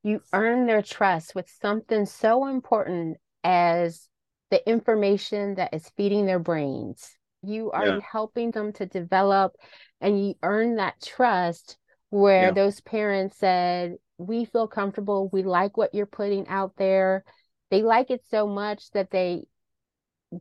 you 0.02 0.22
earn 0.32 0.64
their 0.64 0.80
trust 0.80 1.34
with 1.34 1.50
something 1.60 2.06
so 2.06 2.46
important 2.46 3.18
as 3.44 4.08
the 4.50 4.66
information 4.66 5.56
that 5.56 5.74
is 5.74 5.90
feeding 5.98 6.24
their 6.24 6.38
brains. 6.38 7.14
You 7.42 7.72
are 7.72 7.86
yeah. 7.86 8.00
helping 8.10 8.52
them 8.52 8.72
to 8.74 8.86
develop 8.86 9.56
and 10.00 10.18
you 10.28 10.34
earn 10.42 10.76
that 10.76 11.02
trust 11.02 11.76
where 12.08 12.44
yeah. 12.44 12.52
those 12.52 12.80
parents 12.80 13.36
said, 13.36 13.96
We 14.16 14.46
feel 14.46 14.66
comfortable. 14.66 15.28
We 15.30 15.42
like 15.42 15.76
what 15.76 15.94
you're 15.94 16.06
putting 16.06 16.48
out 16.48 16.72
there. 16.78 17.24
They 17.70 17.82
like 17.82 18.10
it 18.10 18.22
so 18.30 18.46
much 18.46 18.90
that 18.92 19.10
they 19.10 19.44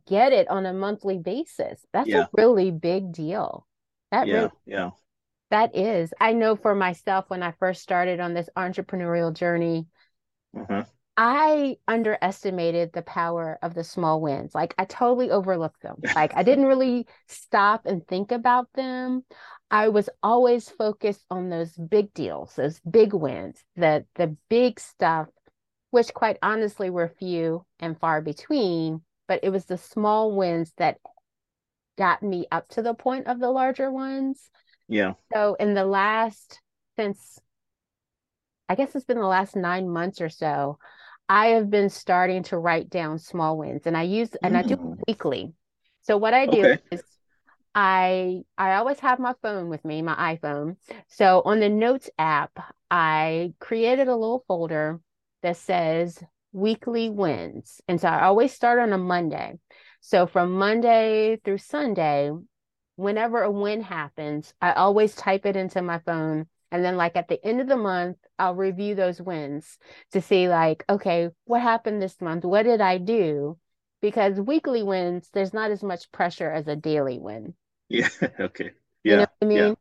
get 0.08 0.34
it 0.34 0.48
on 0.50 0.66
a 0.66 0.74
monthly 0.74 1.18
basis. 1.18 1.86
That's 1.94 2.10
yeah. 2.10 2.24
a 2.24 2.28
really 2.34 2.72
big 2.72 3.12
deal. 3.12 3.66
That 4.12 4.28
yeah, 4.28 4.36
really, 4.36 4.52
yeah. 4.66 4.90
That 5.50 5.76
is. 5.76 6.14
I 6.20 6.34
know 6.34 6.56
for 6.56 6.76
myself 6.76 7.26
when 7.30 7.44
I 7.44 7.54
first 7.60 7.82
started 7.82 8.20
on 8.20 8.34
this 8.34 8.50
entrepreneurial 8.58 9.34
journey, 9.34 9.88
uh-huh. 10.58 10.84
I 11.16 11.78
underestimated 11.88 12.92
the 12.94 13.02
power 13.02 13.58
of 13.62 13.74
the 13.74 13.84
small 13.84 14.22
wins. 14.22 14.54
Like 14.54 14.76
I 14.78 14.86
totally 14.86 15.32
overlooked 15.32 15.82
them. 15.82 15.98
Like 16.16 16.36
I 16.36 16.44
didn't 16.44 16.66
really 16.66 17.08
stop 17.28 17.86
and 17.86 18.06
think 18.08 18.32
about 18.32 18.68
them. 18.74 19.24
I 19.72 19.90
was 19.90 20.10
always 20.22 20.70
focused 20.70 21.26
on 21.30 21.50
those 21.50 21.72
big 21.72 22.14
deals, 22.14 22.56
those 22.56 22.80
big 22.82 23.14
wins, 23.14 23.64
the 23.76 24.06
the 24.16 24.38
big 24.50 24.80
stuff, 24.80 25.28
which 25.92 26.14
quite 26.14 26.38
honestly 26.42 26.90
were 26.90 27.12
few 27.20 27.66
and 27.80 28.00
far 28.00 28.22
between 28.22 29.02
but 29.28 29.42
it 29.44 29.50
was 29.50 29.66
the 29.66 29.78
small 29.78 30.36
wins 30.36 30.74
that 30.78 30.98
got 31.98 32.22
me 32.22 32.46
up 32.52 32.68
to 32.70 32.82
the 32.82 32.94
point 32.94 33.28
of 33.28 33.40
the 33.40 33.50
larger 33.50 33.92
ones. 33.92 34.50
Yeah. 34.88 35.14
So 35.34 35.56
in 35.60 35.74
the 35.74 35.86
last 35.86 36.62
since 36.96 37.40
I 38.70 38.76
guess 38.76 38.96
it's 38.96 39.06
been 39.06 39.20
the 39.20 39.26
last 39.26 39.56
9 39.56 39.90
months 39.90 40.20
or 40.20 40.30
so, 40.30 40.78
I 41.30 41.48
have 41.48 41.70
been 41.70 41.90
starting 41.90 42.44
to 42.44 42.58
write 42.58 42.90
down 42.90 43.20
small 43.20 43.58
wins 43.58 43.84
and 43.86 43.96
I 43.96 44.04
use 44.04 44.30
and 44.42 44.56
mm. 44.56 44.60
I 44.60 44.62
do 44.64 44.78
mm. 44.78 44.98
weekly. 45.08 45.54
So 46.02 46.18
what 46.18 46.34
I 46.34 46.46
do 46.46 46.66
okay. 46.66 46.80
is 46.92 47.04
I 47.76 48.42
I 48.58 48.76
always 48.76 49.00
have 49.00 49.20
my 49.20 49.34
phone 49.42 49.70
with 49.70 49.84
me, 49.86 50.02
my 50.02 50.36
iPhone. 50.36 50.78
So 51.10 51.42
on 51.46 51.60
the 51.60 51.70
notes 51.70 52.10
app, 52.18 52.58
I 52.90 53.54
created 53.60 54.08
a 54.08 54.16
little 54.16 54.44
folder 54.48 55.00
that 55.44 55.58
says 55.58 56.24
weekly 56.58 57.10
wins. 57.10 57.82
And 57.88 58.02
so 58.02 58.08
I 58.08 58.24
always 58.24 58.52
start 58.52 58.80
on 58.80 58.94
a 58.94 58.98
Monday. 58.98 59.60
So 60.02 60.26
from 60.28 60.54
Monday 60.54 61.38
through 61.44 61.60
Sunday, 61.60 62.32
whenever 62.96 63.44
a 63.44 63.52
win 63.52 63.82
happens, 63.82 64.54
I 64.62 64.74
always 64.74 65.16
type 65.16 65.46
it 65.46 65.56
into 65.56 65.82
my 65.82 66.00
phone. 66.00 66.48
And 66.72 66.84
then, 66.84 66.98
like 66.98 67.16
at 67.16 67.30
the 67.30 67.44
end 67.46 67.62
of 67.62 67.68
the 67.68 67.78
month, 67.78 68.18
I'll 68.38 68.56
review 68.56 68.96
those 68.96 69.22
wins 69.22 69.78
to 70.12 70.22
see, 70.22 70.50
like, 70.50 70.84
okay, 70.90 71.30
what 71.46 71.62
happened 71.62 72.02
this 72.02 72.20
month? 72.20 72.44
What 72.44 72.64
did 72.64 72.82
I 72.82 72.98
do? 72.98 73.58
Because 74.02 74.40
weekly 74.40 74.84
wins, 74.84 75.30
there's 75.32 75.54
not 75.54 75.72
as 75.72 75.82
much 75.82 76.12
pressure 76.12 76.52
as 76.52 76.68
a 76.68 76.76
daily 76.76 77.20
win. 77.20 77.54
Yeah. 77.90 78.10
Okay. 78.40 78.72
Yeah. 79.04 79.14
You 79.14 79.18
know 79.20 79.28
I 79.42 79.46
mean? 79.46 79.58
Yeah. 79.60 79.74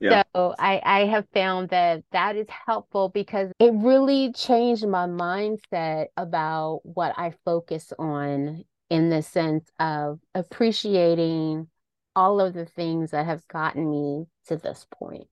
Yeah. 0.00 0.24
So 0.34 0.54
I, 0.58 0.80
I 0.84 1.06
have 1.06 1.26
found 1.32 1.70
that 1.70 2.04
that 2.12 2.36
is 2.36 2.46
helpful 2.48 3.08
because 3.08 3.50
it 3.58 3.72
really 3.74 4.32
changed 4.32 4.86
my 4.86 5.06
mindset 5.06 6.06
about 6.16 6.80
what 6.84 7.14
I 7.18 7.32
focus 7.44 7.92
on 7.98 8.64
in 8.90 9.10
the 9.10 9.22
sense 9.22 9.68
of 9.80 10.20
appreciating 10.34 11.68
all 12.14 12.40
of 12.40 12.54
the 12.54 12.66
things 12.66 13.10
that 13.10 13.26
have 13.26 13.46
gotten 13.48 13.90
me 13.90 14.26
to 14.48 14.56
this 14.56 14.86
point. 14.98 15.28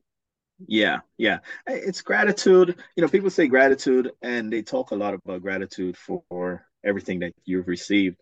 Yeah, 0.67 1.01
yeah. 1.17 1.39
It's 1.67 2.03
gratitude. 2.03 2.77
You 2.97 3.03
know, 3.03 3.09
people 3.09 3.31
say 3.31 3.49
gratitude 3.49 4.13
and 4.23 4.53
they 4.53 4.63
talk 4.63 4.91
a 4.91 4.97
lot 4.97 5.15
about 5.15 5.43
gratitude 5.43 5.97
for 5.97 6.67
everything 6.85 7.21
that 7.21 7.33
you've 7.45 7.69
received. 7.69 8.17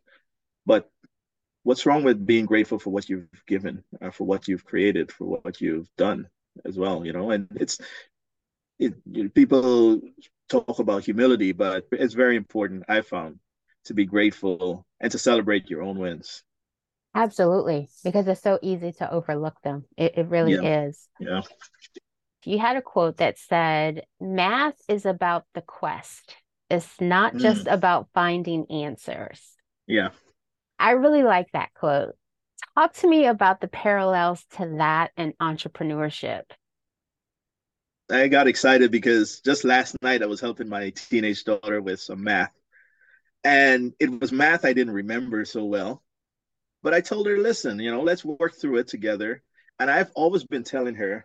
But 0.64 0.90
what's 1.64 1.86
wrong 1.86 2.04
with 2.04 2.26
being 2.26 2.46
grateful 2.46 2.78
for 2.78 2.90
what 2.90 3.08
you've 3.08 3.28
given, 3.46 3.84
uh, 4.00 4.10
for 4.10 4.24
what 4.24 4.48
you've 4.48 4.64
created, 4.64 5.12
for 5.12 5.26
what 5.42 5.60
you've 5.60 5.88
done 5.96 6.28
as 6.64 6.78
well? 6.78 7.04
You 7.06 7.12
know, 7.12 7.30
and 7.30 7.48
it's 7.56 7.78
it, 8.78 8.94
you 9.10 9.24
know, 9.24 9.30
people 9.30 10.00
talk 10.48 10.78
about 10.78 11.04
humility, 11.04 11.52
but 11.52 11.86
it's 11.92 12.14
very 12.14 12.36
important, 12.36 12.84
I 12.88 13.00
found, 13.02 13.38
to 13.86 13.94
be 13.94 14.04
grateful 14.04 14.86
and 15.00 15.10
to 15.12 15.18
celebrate 15.18 15.70
your 15.70 15.82
own 15.82 15.98
wins. 15.98 16.42
Absolutely, 17.14 17.90
because 18.02 18.26
it's 18.26 18.40
so 18.40 18.58
easy 18.62 18.92
to 18.92 19.10
overlook 19.10 19.60
them. 19.62 19.84
It, 19.96 20.16
it 20.16 20.28
really 20.28 20.54
Yeah. 20.54 20.84
is. 20.86 21.08
Yeah. 21.20 21.42
You 22.44 22.58
had 22.58 22.76
a 22.76 22.82
quote 22.82 23.18
that 23.18 23.38
said, 23.38 24.06
Math 24.20 24.80
is 24.88 25.06
about 25.06 25.46
the 25.54 25.62
quest, 25.62 26.36
it's 26.70 27.00
not 27.00 27.36
just 27.36 27.66
Mm, 27.66 27.72
about 27.72 28.08
finding 28.14 28.70
answers. 28.70 29.56
yeah. 29.86 30.10
I 30.82 30.90
really 30.92 31.22
like 31.22 31.52
that 31.52 31.72
quote. 31.74 32.16
Talk 32.74 32.92
to 32.94 33.08
me 33.08 33.26
about 33.26 33.60
the 33.60 33.68
parallels 33.68 34.44
to 34.56 34.74
that 34.78 35.12
and 35.16 35.32
entrepreneurship. 35.38 36.42
I 38.10 38.26
got 38.26 38.48
excited 38.48 38.90
because 38.90 39.40
just 39.40 39.64
last 39.64 39.96
night 40.02 40.24
I 40.24 40.26
was 40.26 40.40
helping 40.40 40.68
my 40.68 40.90
teenage 40.90 41.44
daughter 41.44 41.80
with 41.80 42.00
some 42.00 42.24
math. 42.24 42.50
And 43.44 43.92
it 44.00 44.20
was 44.20 44.32
math 44.32 44.64
I 44.64 44.72
didn't 44.72 44.92
remember 44.92 45.44
so 45.44 45.64
well. 45.64 46.02
But 46.82 46.94
I 46.94 47.00
told 47.00 47.28
her, 47.28 47.38
listen, 47.38 47.78
you 47.78 47.92
know, 47.92 48.02
let's 48.02 48.24
work 48.24 48.56
through 48.56 48.78
it 48.78 48.88
together. 48.88 49.40
And 49.78 49.88
I've 49.88 50.10
always 50.16 50.42
been 50.42 50.64
telling 50.64 50.96
her, 50.96 51.24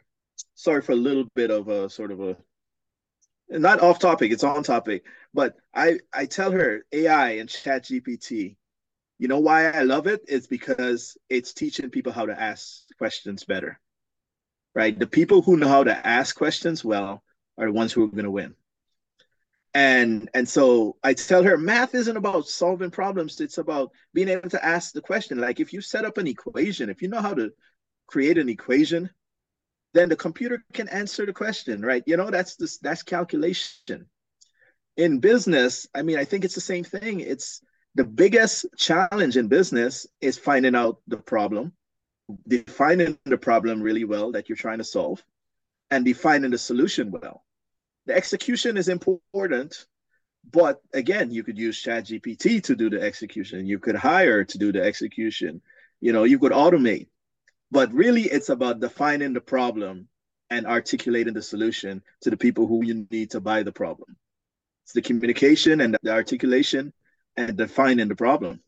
sorry 0.53 0.83
for 0.83 0.91
a 0.91 0.95
little 0.95 1.25
bit 1.33 1.49
of 1.49 1.67
a 1.67 1.89
sort 1.89 2.11
of 2.11 2.21
a 2.21 2.37
not 3.49 3.79
off 3.79 3.97
topic, 3.97 4.31
it's 4.31 4.43
on 4.43 4.61
topic, 4.61 5.03
but 5.33 5.55
I 5.73 5.97
I 6.13 6.27
tell 6.27 6.51
her 6.51 6.85
AI 6.91 7.31
and 7.31 7.49
Chat 7.49 7.85
GPT, 7.85 8.55
you 9.19 9.27
know 9.27 9.39
why 9.39 9.69
I 9.69 9.81
love 9.81 10.07
it? 10.07 10.21
It's 10.27 10.47
because 10.47 11.17
it's 11.29 11.53
teaching 11.53 11.89
people 11.89 12.11
how 12.11 12.25
to 12.25 12.39
ask 12.39 12.83
questions 12.97 13.43
better, 13.43 13.79
right? 14.75 14.97
The 14.97 15.07
people 15.07 15.41
who 15.41 15.57
know 15.57 15.67
how 15.67 15.83
to 15.83 16.07
ask 16.07 16.35
questions 16.35 16.85
well 16.85 17.23
are 17.57 17.65
the 17.65 17.71
ones 17.71 17.91
who 17.91 18.03
are 18.03 18.07
going 18.07 18.25
to 18.25 18.31
win. 18.31 18.55
And 19.73 20.29
and 20.33 20.47
so 20.47 20.97
I 21.03 21.13
tell 21.13 21.43
her 21.43 21.57
math 21.57 21.93
isn't 21.93 22.17
about 22.17 22.47
solving 22.47 22.91
problems, 22.91 23.39
it's 23.41 23.57
about 23.57 23.91
being 24.13 24.29
able 24.29 24.49
to 24.49 24.65
ask 24.65 24.93
the 24.93 25.01
question. 25.01 25.39
Like 25.39 25.59
if 25.59 25.73
you 25.73 25.81
set 25.81 26.05
up 26.05 26.17
an 26.17 26.27
equation, 26.27 26.89
if 26.89 27.01
you 27.01 27.09
know 27.09 27.21
how 27.21 27.33
to 27.33 27.51
create 28.07 28.37
an 28.37 28.49
equation, 28.49 29.09
then 29.93 30.09
the 30.09 30.15
computer 30.15 30.63
can 30.73 30.87
answer 30.89 31.25
the 31.25 31.33
question, 31.33 31.81
right? 31.81 32.03
You 32.05 32.17
know, 32.17 32.29
that's 32.31 32.55
this 32.55 32.77
that's 32.77 33.03
calculation. 33.03 34.07
In 34.95 35.19
business, 35.19 35.87
I 35.93 36.01
mean, 36.01 36.17
I 36.17 36.25
think 36.25 36.43
it's 36.43 36.55
the 36.55 36.61
same 36.61 36.83
thing. 36.83 37.19
It's 37.19 37.61
the 37.97 38.03
biggest 38.03 38.65
challenge 38.77 39.37
in 39.37 39.47
business 39.47 40.07
is 40.21 40.37
finding 40.37 40.75
out 40.75 40.99
the 41.07 41.17
problem, 41.17 41.73
defining 42.47 43.17
the 43.25 43.37
problem 43.37 43.81
really 43.81 44.03
well 44.03 44.31
that 44.31 44.47
you're 44.47 44.55
trying 44.55 44.77
to 44.77 44.83
solve, 44.83 45.23
and 45.91 46.05
defining 46.05 46.51
the 46.51 46.57
solution 46.57 47.11
well. 47.11 47.43
The 48.05 48.15
execution 48.15 48.77
is 48.77 48.87
important, 48.87 49.85
but 50.51 50.81
again, 50.93 51.31
you 51.31 51.43
could 51.43 51.57
use 51.57 51.83
ChatGPT 51.83 52.63
to 52.63 52.75
do 52.75 52.89
the 52.89 53.01
execution. 53.01 53.65
You 53.65 53.79
could 53.79 53.95
hire 53.95 54.43
to 54.45 54.57
do 54.57 54.71
the 54.71 54.81
execution. 54.81 55.61
You 55.99 56.13
know, 56.13 56.23
you 56.23 56.39
could 56.39 56.53
automate 56.53 57.07
but 57.71 57.91
really, 57.93 58.23
it's 58.23 58.49
about 58.49 58.79
defining 58.79 59.33
the 59.33 59.41
problem 59.41 60.07
and 60.49 60.65
articulating 60.65 61.33
the 61.33 61.41
solution 61.41 62.01
to 62.21 62.29
the 62.29 62.37
people 62.37 62.65
who 62.65 62.85
you 62.85 63.05
need 63.11 63.31
to 63.31 63.41
buy 63.41 63.63
the 63.63 63.71
problem. 63.71 64.15
It's 64.85 64.93
the 64.93 65.01
communication 65.01 65.81
and 65.81 65.97
the 66.01 66.13
articulation 66.13 66.93
and 67.37 67.55
defining 67.57 68.07
the 68.09 68.15
problem. 68.15 68.61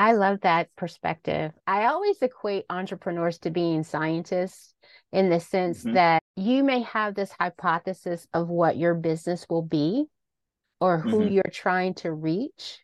I 0.00 0.12
love 0.12 0.40
that 0.42 0.74
perspective. 0.76 1.52
I 1.66 1.86
always 1.86 2.22
equate 2.22 2.66
entrepreneurs 2.70 3.38
to 3.40 3.50
being 3.50 3.82
scientists 3.82 4.74
in 5.12 5.28
the 5.28 5.40
sense 5.40 5.82
hmm 5.82 5.94
that 5.94 6.22
you 6.36 6.62
may 6.62 6.82
have 6.82 7.14
this 7.14 7.32
hypothesis 7.32 8.26
of 8.32 8.48
what 8.48 8.76
your 8.76 8.94
business 8.94 9.46
will 9.50 9.62
be 9.62 10.06
or 10.80 10.98
who 10.98 11.24
hmm 11.24 11.28
you're 11.28 11.42
trying 11.52 11.94
to 11.94 12.12
reach. 12.12 12.80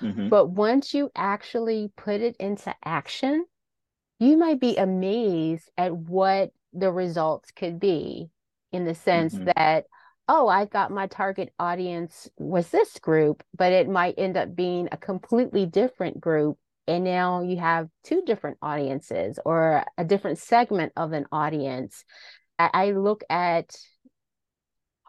hmm 0.00 0.28
But 0.28 0.46
once 0.48 0.94
you 0.94 1.10
actually 1.16 1.92
put 1.96 2.20
it 2.22 2.36
into 2.38 2.74
action, 2.84 3.46
you 4.20 4.36
might 4.36 4.60
be 4.60 4.76
amazed 4.76 5.70
at 5.78 5.94
what 5.96 6.52
the 6.72 6.92
results 6.92 7.50
could 7.52 7.80
be 7.80 8.30
in 8.72 8.84
the 8.84 8.94
sense 8.94 9.34
hmm 9.34 9.44
that, 9.44 9.86
oh, 10.28 10.48
I 10.48 10.66
thought 10.66 10.90
my 10.90 11.06
target 11.06 11.52
audience 11.58 12.28
was 12.38 12.68
this 12.70 12.98
group, 12.98 13.42
but 13.56 13.72
it 13.72 13.88
might 13.88 14.14
end 14.18 14.36
up 14.36 14.54
being 14.54 14.88
a 14.90 14.96
completely 14.96 15.66
different 15.66 16.20
group. 16.20 16.58
And 16.88 17.04
now 17.04 17.42
you 17.42 17.56
have 17.58 17.88
two 18.04 18.22
different 18.24 18.58
audiences 18.62 19.38
or 19.44 19.84
a 19.98 20.04
different 20.04 20.38
segment 20.38 20.92
of 20.96 21.12
an 21.12 21.26
audience. 21.32 22.04
I, 22.58 22.70
I 22.72 22.90
look 22.92 23.24
at 23.28 23.76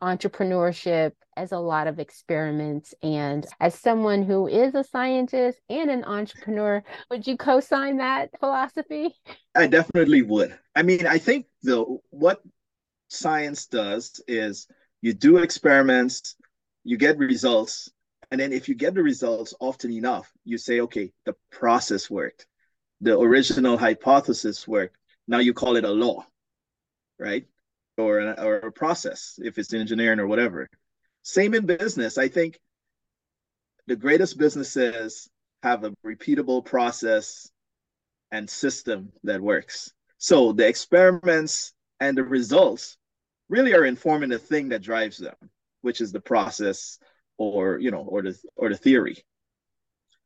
entrepreneurship 0.01 1.13
as 1.35 1.51
a 1.51 1.59
lot 1.59 1.87
of 1.87 1.99
experiments. 1.99 2.93
And 3.01 3.45
as 3.59 3.75
someone 3.75 4.23
who 4.23 4.47
is 4.47 4.75
a 4.75 4.83
scientist 4.83 5.59
and 5.69 5.89
an 5.89 6.03
entrepreneur, 6.03 6.83
would 7.09 7.27
you 7.27 7.37
co 7.37 7.59
sign 7.59 7.97
that 7.97 8.31
philosophy? 8.39 9.15
I 9.55 9.67
definitely 9.67 10.23
would. 10.23 10.57
I 10.75 10.83
mean, 10.83 11.07
I 11.07 11.17
think 11.17 11.47
the 11.63 11.85
what 12.09 12.41
science 13.09 13.67
does 13.67 14.21
is 14.27 14.67
you 15.01 15.13
do 15.13 15.37
experiments, 15.37 16.35
you 16.83 16.97
get 16.97 17.17
results, 17.17 17.91
and 18.31 18.39
then 18.39 18.51
if 18.51 18.67
you 18.67 18.75
get 18.75 18.93
the 18.93 19.03
results 19.03 19.53
often 19.59 19.91
enough, 19.91 20.31
you 20.43 20.57
say, 20.57 20.81
okay, 20.81 21.11
the 21.25 21.35
process 21.51 22.09
worked, 22.09 22.47
the 23.01 23.17
original 23.17 23.77
hypothesis 23.77 24.67
worked. 24.67 24.97
Now 25.27 25.39
you 25.39 25.53
call 25.53 25.75
it 25.75 25.85
a 25.85 25.91
law, 25.91 26.25
right? 27.19 27.45
Or 27.97 28.19
a, 28.19 28.43
or 28.43 28.55
a 28.57 28.71
process 28.71 29.39
if 29.41 29.57
it's 29.57 29.73
engineering 29.73 30.19
or 30.19 30.27
whatever. 30.27 30.69
Same 31.23 31.53
in 31.53 31.65
business. 31.65 32.17
I 32.17 32.27
think 32.27 32.59
the 33.87 33.95
greatest 33.95 34.37
businesses 34.37 35.29
have 35.63 35.83
a 35.83 35.93
repeatable 36.05 36.63
process 36.63 37.49
and 38.31 38.49
system 38.49 39.11
that 39.23 39.41
works. 39.41 39.93
So 40.17 40.51
the 40.51 40.67
experiments 40.67 41.73
and 41.99 42.17
the 42.17 42.23
results 42.23 42.96
really 43.49 43.73
are 43.73 43.85
informing 43.85 44.29
the 44.29 44.39
thing 44.39 44.69
that 44.69 44.81
drives 44.81 45.17
them, 45.17 45.35
which 45.81 46.01
is 46.01 46.11
the 46.11 46.19
process 46.19 46.99
or 47.37 47.77
you 47.79 47.91
know 47.91 48.01
or 48.01 48.21
the 48.21 48.37
or 48.55 48.69
the 48.69 48.77
theory. 48.77 49.23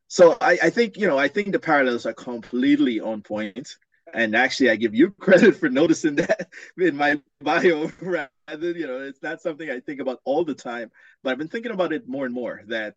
So 0.08 0.36
I, 0.40 0.58
I 0.64 0.70
think 0.70 0.96
you 0.96 1.06
know 1.06 1.18
I 1.18 1.28
think 1.28 1.52
the 1.52 1.58
parallels 1.58 2.06
are 2.06 2.14
completely 2.14 3.00
on 3.00 3.22
point. 3.22 3.76
And 4.14 4.36
actually, 4.36 4.68
I 4.68 4.76
give 4.76 4.94
you 4.94 5.10
credit 5.20 5.56
for 5.56 5.70
noticing 5.70 6.16
that 6.16 6.50
in 6.76 6.96
my 6.96 7.20
bio. 7.40 7.90
Rather, 8.00 8.26
you 8.72 8.86
know, 8.86 9.00
it's 9.00 9.22
not 9.22 9.40
something 9.40 9.70
I 9.70 9.80
think 9.80 10.00
about 10.00 10.20
all 10.24 10.44
the 10.44 10.54
time, 10.54 10.90
but 11.22 11.30
I've 11.30 11.38
been 11.38 11.48
thinking 11.48 11.72
about 11.72 11.94
it 11.94 12.06
more 12.06 12.26
and 12.26 12.34
more. 12.34 12.62
That 12.66 12.96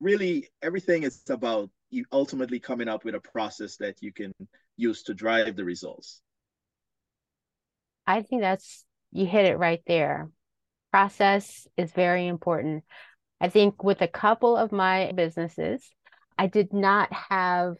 really 0.00 0.48
everything 0.62 1.04
is 1.04 1.22
about 1.30 1.70
you 1.90 2.04
ultimately 2.12 2.60
coming 2.60 2.88
up 2.88 3.04
with 3.04 3.14
a 3.14 3.20
process 3.20 3.76
that 3.76 4.02
you 4.02 4.12
can 4.12 4.32
use 4.76 5.04
to 5.04 5.14
drive 5.14 5.56
the 5.56 5.64
results. 5.64 6.20
I 8.06 8.22
think 8.22 8.42
that's, 8.42 8.84
you 9.16 9.26
hit 9.26 9.46
it 9.46 9.58
right 9.58 9.82
there. 9.86 10.30
Process 10.92 11.66
is 11.76 11.92
very 11.92 12.26
important. 12.26 12.84
I 13.40 13.48
think 13.48 13.82
with 13.82 14.00
a 14.00 14.08
couple 14.08 14.56
of 14.56 14.72
my 14.72 15.12
businesses, 15.12 15.82
I 16.38 16.46
did 16.46 16.72
not 16.72 17.12
have 17.12 17.76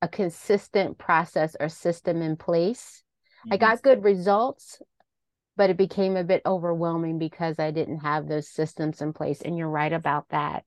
a 0.00 0.08
consistent 0.08 0.98
process 0.98 1.56
or 1.58 1.68
system 1.68 2.22
in 2.22 2.36
place. 2.36 3.02
I 3.50 3.56
Mm-hmm. 3.56 3.56
got 3.56 3.82
good 3.82 4.04
results, 4.04 4.80
but 5.56 5.70
it 5.70 5.76
became 5.76 6.16
a 6.16 6.24
bit 6.24 6.42
overwhelming 6.46 7.18
because 7.18 7.58
I 7.58 7.70
didn't 7.70 8.00
have 8.00 8.26
those 8.26 8.48
systems 8.48 9.00
in 9.00 9.12
place. 9.12 9.42
And 9.42 9.56
you're 9.56 9.68
right 9.68 9.92
about 9.92 10.26
that. 10.30 10.64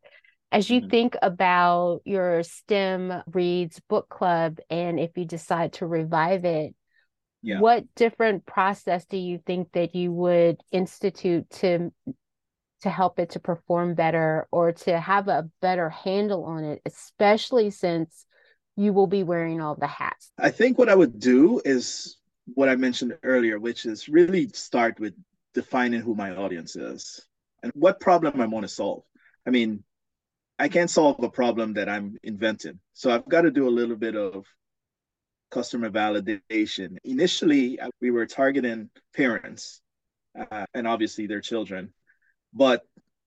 As 0.52 0.70
you 0.70 0.80
Mm-hmm. 0.80 0.90
think 0.90 1.18
about 1.22 2.02
your 2.06 2.44
STEM 2.44 3.24
Reads 3.34 3.82
book 3.90 4.08
club, 4.10 4.60
and 4.70 5.00
if 5.00 5.18
you 5.18 5.26
decide 5.26 5.74
to 5.74 5.86
revive 5.86 6.46
it, 6.46 6.74
Yeah. 7.46 7.60
what 7.60 7.86
different 7.96 8.46
process 8.48 9.06
do 9.06 9.18
you 9.18 9.40
think 9.46 9.72
that 9.74 9.94
you 9.94 10.12
would 10.12 10.60
institute 10.72 11.48
to 11.62 11.94
to 12.82 12.90
help 12.90 13.20
it 13.20 13.32
to 13.32 13.40
perform 13.40 13.94
better 13.94 14.48
or 14.52 14.72
to 14.72 15.00
have 15.00 15.28
a 15.28 15.48
better 15.62 15.90
handle 15.90 16.44
on 16.44 16.64
it, 16.64 16.82
especially 16.86 17.70
since 17.70 18.26
you 18.76 18.94
will 18.94 19.08
be 19.08 19.24
wearing 19.24 19.62
all 19.62 19.76
the 19.76 19.88
hats? 19.88 20.32
I 20.40 20.50
think 20.50 20.80
what 20.80 20.90
I 20.90 20.96
would 20.96 21.20
do 21.20 21.62
is 21.64 22.18
what 22.56 22.68
I 22.68 22.76
mentioned 22.76 23.16
earlier, 23.22 23.60
which 23.60 23.86
is 23.86 24.10
really 24.10 24.50
start 24.50 25.00
with 25.00 25.14
defining 25.54 26.02
who 26.02 26.16
my 26.16 26.36
audience 26.36 26.76
is 26.76 27.24
and 27.62 27.72
what 27.76 28.00
problem 28.00 28.42
I 28.42 28.48
want 28.48 28.64
to 28.64 28.74
solve. 28.74 29.04
I 29.48 29.52
mean, 29.52 29.84
I 30.58 30.68
can't 30.68 30.90
solve 30.90 31.24
a 31.24 31.30
problem 31.30 31.74
that 31.74 31.90
I'm 31.90 32.18
inventing. 32.24 32.80
So 32.94 33.12
I've 33.12 33.30
got 33.30 33.42
to 33.42 33.52
do 33.52 33.68
a 33.68 33.78
little 33.78 33.96
bit 33.96 34.16
of 34.16 34.46
customer 35.56 35.90
validation. 35.90 36.98
Initially, 37.06 37.80
uh, 37.80 37.90
we 38.02 38.12
were 38.12 38.26
targeting 38.26 38.90
parents 39.16 39.82
uh, 40.38 40.66
and 40.74 40.86
obviously 40.86 41.28
their 41.28 41.40
children. 41.52 41.94
But, 42.54 42.82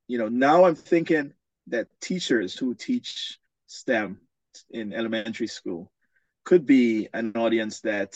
you 0.09 0.19
know, 0.19 0.29
now 0.29 0.67
I'm 0.67 0.75
thinking 0.75 1.33
that 1.69 1.89
teachers 2.03 2.51
who 2.59 2.75
teach 2.75 3.39
STEM 3.67 4.21
in 4.71 4.93
elementary 4.93 5.47
school 5.47 5.91
could 6.45 6.67
be 6.67 7.09
an 7.15 7.33
audience 7.35 7.81
that 7.81 8.13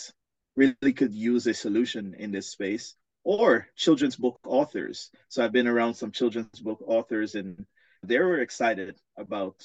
really 0.57 0.93
could 0.93 1.15
use 1.15 1.47
a 1.47 1.55
solution 1.55 2.15
in 2.19 2.33
this 2.33 2.49
space 2.51 2.95
or 3.25 3.69
children's 3.77 4.17
book 4.17 4.39
authors. 4.47 5.11
So 5.29 5.43
I've 5.43 5.57
been 5.59 5.73
around 5.75 5.95
some 5.95 6.13
children's 6.13 6.61
book 6.61 6.81
authors 6.87 7.35
and 7.35 7.65
they 8.03 8.19
were 8.19 8.41
excited 8.41 8.95
about 9.17 9.57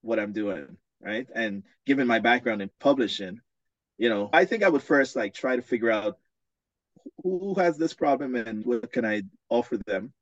what 0.00 0.18
I'm 0.18 0.32
doing, 0.32 0.76
right? 1.02 1.26
And 1.34 1.64
given 1.84 2.06
my 2.06 2.20
background 2.20 2.62
in 2.62 2.70
publishing, 2.80 3.40
you 3.98 4.08
know, 4.08 4.30
I 4.32 4.44
think 4.44 4.62
I 4.62 4.68
would 4.68 4.82
first 4.82 5.16
like 5.16 5.34
try 5.34 5.56
to 5.56 5.62
figure 5.62 5.90
out 5.90 6.18
who 7.22 7.54
has 7.54 7.76
this 7.76 7.94
problem 7.94 8.34
and 8.34 8.64
what 8.64 8.92
can 8.92 9.04
I 9.04 9.22
offer 9.48 9.78
them. 9.86 10.12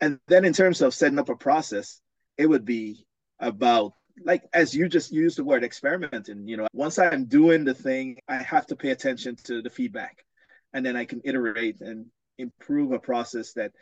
And 0.00 0.18
then 0.28 0.44
in 0.44 0.52
terms 0.52 0.82
of 0.82 0.94
setting 0.94 1.18
up 1.18 1.28
a 1.28 1.36
process, 1.36 2.00
it 2.36 2.46
would 2.46 2.64
be 2.64 3.06
about 3.40 3.92
like 4.24 4.44
as 4.52 4.74
you 4.74 4.88
just 4.88 5.12
used 5.12 5.38
the 5.38 5.44
word 5.44 5.64
experimenting, 5.64 6.48
you 6.48 6.56
know, 6.56 6.68
once 6.72 6.98
I'm 6.98 7.26
doing 7.26 7.64
the 7.64 7.74
thing, 7.74 8.18
I 8.28 8.36
have 8.36 8.66
to 8.68 8.76
pay 8.76 8.90
attention 8.90 9.36
to 9.44 9.62
the 9.62 9.70
feedback. 9.70 10.24
And 10.72 10.84
then 10.84 10.96
I 10.96 11.04
can 11.04 11.20
iterate 11.24 11.80
and 11.80 12.06
improve 12.38 12.92
a 12.92 12.98
process 12.98 13.52
that 13.54 13.72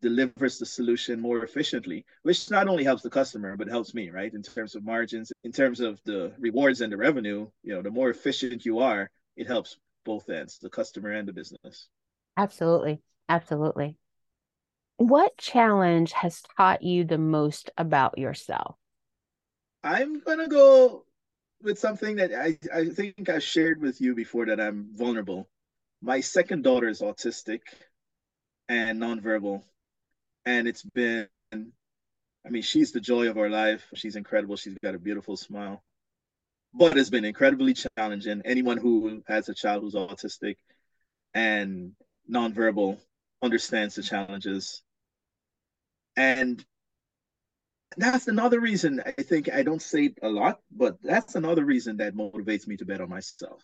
delivers 0.00 0.58
the 0.58 0.66
solution 0.66 1.20
more 1.20 1.44
efficiently, 1.44 2.04
which 2.22 2.50
not 2.50 2.68
only 2.68 2.84
helps 2.84 3.02
the 3.02 3.10
customer, 3.10 3.56
but 3.56 3.68
helps 3.68 3.94
me, 3.94 4.10
right? 4.10 4.32
In 4.32 4.42
terms 4.42 4.74
of 4.74 4.84
margins, 4.84 5.32
in 5.44 5.52
terms 5.52 5.80
of 5.80 6.00
the 6.04 6.32
rewards 6.38 6.80
and 6.80 6.92
the 6.92 6.96
revenue, 6.96 7.48
you 7.62 7.74
know, 7.74 7.82
the 7.82 7.90
more 7.90 8.10
efficient 8.10 8.64
you 8.64 8.78
are, 8.78 9.10
it 9.36 9.46
helps 9.46 9.76
both 10.04 10.28
ends, 10.28 10.58
the 10.58 10.70
customer 10.70 11.10
and 11.10 11.26
the 11.26 11.32
business. 11.32 11.88
Absolutely. 12.36 13.02
Absolutely. 13.28 13.96
What 14.96 15.36
challenge 15.36 16.12
has 16.12 16.42
taught 16.56 16.82
you 16.82 17.04
the 17.04 17.18
most 17.18 17.70
about 17.76 18.18
yourself? 18.18 18.76
I'm 19.82 20.20
gonna 20.20 20.48
go 20.48 21.04
with 21.62 21.78
something 21.78 22.16
that 22.16 22.32
I, 22.32 22.58
I 22.72 22.88
think 22.90 23.28
I 23.28 23.38
shared 23.38 23.80
with 23.80 24.00
you 24.00 24.14
before 24.14 24.46
that 24.46 24.60
I'm 24.60 24.88
vulnerable. 24.92 25.48
My 26.02 26.20
second 26.20 26.62
daughter 26.62 26.88
is 26.88 27.00
autistic 27.00 27.60
and 28.68 29.00
nonverbal. 29.00 29.62
And 30.46 30.68
it's 30.68 30.82
been, 30.82 31.28
I 31.52 32.50
mean, 32.50 32.62
she's 32.62 32.92
the 32.92 33.00
joy 33.00 33.28
of 33.28 33.38
our 33.38 33.48
life. 33.48 33.86
She's 33.94 34.16
incredible. 34.16 34.56
She's 34.56 34.76
got 34.82 34.94
a 34.94 34.98
beautiful 34.98 35.36
smile. 35.36 35.82
But 36.74 36.98
it's 36.98 37.10
been 37.10 37.24
incredibly 37.24 37.74
challenging. 37.96 38.42
Anyone 38.44 38.76
who 38.76 39.22
has 39.26 39.48
a 39.48 39.54
child 39.54 39.82
who's 39.82 39.94
autistic 39.94 40.56
and 41.32 41.92
nonverbal 42.30 42.98
understands 43.42 43.94
the 43.94 44.02
challenges. 44.02 44.82
And 46.16 46.64
that's 47.96 48.26
another 48.28 48.60
reason 48.60 49.02
I 49.06 49.22
think 49.22 49.52
I 49.52 49.62
don't 49.62 49.82
say 49.82 50.14
a 50.22 50.28
lot, 50.28 50.58
but 50.70 50.96
that's 51.02 51.36
another 51.36 51.64
reason 51.64 51.98
that 51.98 52.14
motivates 52.14 52.66
me 52.66 52.76
to 52.78 52.84
bet 52.84 53.00
on 53.00 53.08
myself. 53.08 53.62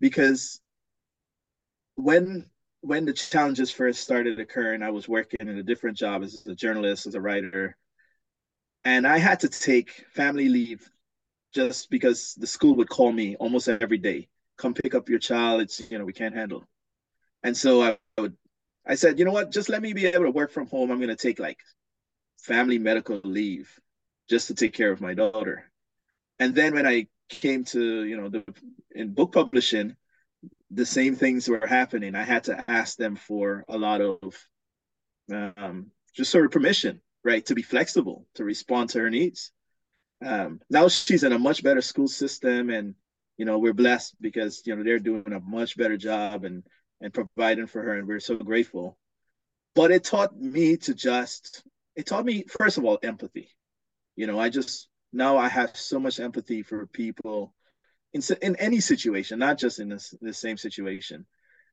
Because 0.00 0.60
when 1.96 2.46
when 2.80 3.04
the 3.04 3.12
challenges 3.12 3.70
first 3.70 4.00
started 4.00 4.38
occurring, 4.38 4.82
I 4.82 4.90
was 4.90 5.08
working 5.08 5.48
in 5.48 5.58
a 5.58 5.62
different 5.62 5.96
job 5.96 6.22
as 6.22 6.46
a 6.46 6.54
journalist, 6.54 7.06
as 7.06 7.14
a 7.14 7.20
writer, 7.20 7.76
and 8.84 9.06
I 9.06 9.18
had 9.18 9.40
to 9.40 9.48
take 9.48 10.04
family 10.12 10.48
leave 10.48 10.88
just 11.52 11.90
because 11.90 12.34
the 12.34 12.46
school 12.46 12.76
would 12.76 12.88
call 12.88 13.10
me 13.10 13.36
almost 13.36 13.68
every 13.68 13.98
day, 13.98 14.28
come 14.56 14.74
pick 14.74 14.94
up 14.94 15.08
your 15.08 15.18
child. 15.18 15.60
It's 15.60 15.90
you 15.90 15.98
know 15.98 16.04
we 16.04 16.12
can't 16.12 16.34
handle, 16.34 16.64
and 17.42 17.56
so 17.56 17.82
I 17.82 17.98
would, 18.18 18.36
I 18.86 18.94
said, 18.94 19.18
you 19.18 19.24
know 19.24 19.32
what, 19.32 19.50
just 19.50 19.68
let 19.68 19.82
me 19.82 19.92
be 19.92 20.06
able 20.06 20.24
to 20.24 20.30
work 20.30 20.52
from 20.52 20.66
home. 20.68 20.90
I'm 20.90 20.98
going 20.98 21.08
to 21.08 21.16
take 21.16 21.38
like 21.40 21.58
family 22.38 22.78
medical 22.78 23.20
leave 23.24 23.70
just 24.30 24.48
to 24.48 24.54
take 24.54 24.72
care 24.72 24.92
of 24.92 25.00
my 25.00 25.14
daughter, 25.14 25.70
and 26.38 26.54
then 26.54 26.74
when 26.74 26.86
I 26.86 27.08
came 27.28 27.64
to 27.64 28.04
you 28.04 28.16
know 28.16 28.28
the 28.28 28.44
in 28.92 29.12
book 29.12 29.32
publishing 29.32 29.96
the 30.70 30.86
same 30.86 31.16
things 31.16 31.48
were 31.48 31.66
happening. 31.66 32.14
I 32.14 32.24
had 32.24 32.44
to 32.44 32.64
ask 32.68 32.96
them 32.96 33.16
for 33.16 33.64
a 33.68 33.78
lot 33.78 34.00
of 34.00 34.18
um, 35.32 35.90
just 36.14 36.30
sort 36.30 36.44
of 36.44 36.50
permission, 36.50 37.00
right, 37.24 37.44
to 37.46 37.54
be 37.54 37.62
flexible, 37.62 38.26
to 38.34 38.44
respond 38.44 38.90
to 38.90 39.00
her 39.00 39.10
needs. 39.10 39.50
Um, 40.24 40.60
now 40.68 40.88
she's 40.88 41.22
in 41.22 41.32
a 41.32 41.38
much 41.38 41.62
better 41.62 41.80
school 41.80 42.08
system, 42.08 42.70
and 42.70 42.94
you 43.36 43.44
know 43.44 43.58
we're 43.58 43.72
blessed 43.72 44.16
because 44.20 44.62
you 44.66 44.74
know 44.74 44.82
they're 44.82 44.98
doing 44.98 45.32
a 45.32 45.40
much 45.40 45.76
better 45.76 45.96
job 45.96 46.44
and 46.44 46.64
and 47.00 47.14
providing 47.14 47.66
for 47.66 47.82
her, 47.82 47.94
and 47.94 48.08
we're 48.08 48.20
so 48.20 48.36
grateful. 48.36 48.98
But 49.74 49.90
it 49.92 50.04
taught 50.04 50.36
me 50.36 50.76
to 50.78 50.94
just 50.94 51.62
it 51.94 52.06
taught 52.06 52.24
me 52.24 52.44
first 52.58 52.78
of 52.78 52.84
all 52.84 52.98
empathy. 53.02 53.50
You 54.16 54.26
know, 54.26 54.38
I 54.38 54.48
just 54.48 54.88
now 55.12 55.38
I 55.38 55.48
have 55.48 55.76
so 55.76 56.00
much 56.00 56.20
empathy 56.20 56.62
for 56.62 56.86
people 56.86 57.54
in, 58.12 58.22
in 58.42 58.56
any 58.56 58.80
situation, 58.80 59.38
not 59.38 59.58
just 59.58 59.78
in 59.80 59.88
this, 59.88 60.14
this 60.20 60.38
same 60.38 60.56
situation. 60.56 61.26